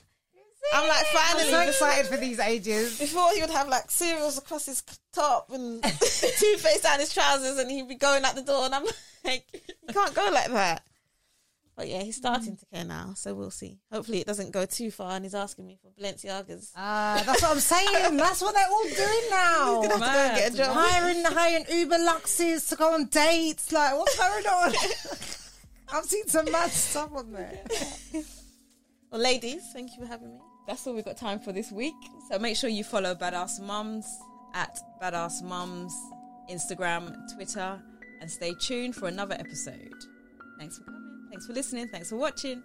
I'm 0.72 0.88
like, 0.88 0.98
I'm 0.98 1.36
finally, 1.36 1.50
so 1.50 1.60
excited 1.60 2.06
for 2.06 2.16
these 2.16 2.38
ages. 2.38 2.98
before 2.98 3.30
he 3.34 3.40
would 3.40 3.50
have 3.50 3.68
like 3.68 3.90
cereals 3.90 4.38
across 4.38 4.66
his 4.66 4.82
top 5.12 5.50
and 5.52 5.82
toothpaste 5.82 6.82
down 6.82 7.00
his 7.00 7.12
trousers, 7.12 7.58
and 7.58 7.70
he'd 7.70 7.88
be 7.88 7.96
going 7.96 8.24
out 8.24 8.34
the 8.34 8.42
door, 8.42 8.66
and 8.66 8.74
I'm 8.74 8.84
like, 9.24 9.46
you 9.52 9.92
can't 9.92 10.14
go 10.14 10.30
like 10.32 10.50
that. 10.52 10.84
But 11.80 11.88
yeah, 11.88 12.02
he's 12.02 12.16
starting 12.16 12.58
to 12.58 12.66
care 12.66 12.84
now, 12.84 13.14
so 13.16 13.32
we'll 13.32 13.50
see. 13.50 13.78
Hopefully, 13.90 14.20
it 14.20 14.26
doesn't 14.26 14.50
go 14.50 14.66
too 14.66 14.90
far, 14.90 15.12
and 15.12 15.24
he's 15.24 15.34
asking 15.34 15.66
me 15.66 15.78
for 15.80 15.88
Balenciagas. 15.98 16.72
Ah, 16.76 17.22
that's 17.24 17.40
what 17.40 17.52
I'm 17.52 17.58
saying. 17.58 18.18
That's 18.18 18.42
what 18.42 18.54
they're 18.54 18.68
all 18.70 18.82
doing 18.82 19.24
now. 19.30 19.80
He's 19.80 19.88
gonna 19.88 20.04
have 20.04 20.12
to 20.12 20.18
go 20.18 20.20
and 20.20 20.36
get 20.36 20.52
a 20.52 20.56
job. 20.58 20.76
hiring 20.76 21.24
hiring 21.24 21.64
Uber 21.72 21.96
Luxes 21.96 22.68
to 22.68 22.76
go 22.76 22.92
on 22.92 23.06
dates. 23.06 23.72
Like, 23.72 23.94
what's 23.96 24.18
going 24.18 24.46
on? 24.46 24.72
I've 25.94 26.04
seen 26.04 26.26
some 26.26 26.52
mad 26.52 26.70
stuff 26.70 27.12
on 27.14 27.32
there. 27.32 27.60
Well, 29.10 29.22
ladies, 29.22 29.62
thank 29.72 29.90
you 29.96 30.02
for 30.02 30.06
having 30.06 30.28
me. 30.34 30.38
That's 30.68 30.86
all 30.86 30.94
we've 30.94 31.04
got 31.04 31.16
time 31.16 31.40
for 31.40 31.50
this 31.50 31.72
week. 31.72 31.94
So 32.30 32.38
make 32.38 32.56
sure 32.56 32.68
you 32.70 32.84
follow 32.84 33.12
Badass 33.16 33.58
Mums 33.60 34.06
at 34.54 34.78
Badass 35.02 35.42
Mums, 35.42 35.92
Instagram, 36.48 37.16
Twitter, 37.34 37.82
and 38.20 38.30
stay 38.30 38.54
tuned 38.60 38.94
for 38.94 39.08
another 39.08 39.34
episode. 39.34 39.90
Thanks 40.60 40.78
for 40.78 40.84
coming. 40.84 41.09
Thanks 41.30 41.46
for 41.46 41.52
listening. 41.52 41.88
Thanks 41.88 42.10
for 42.10 42.16
watching. 42.16 42.62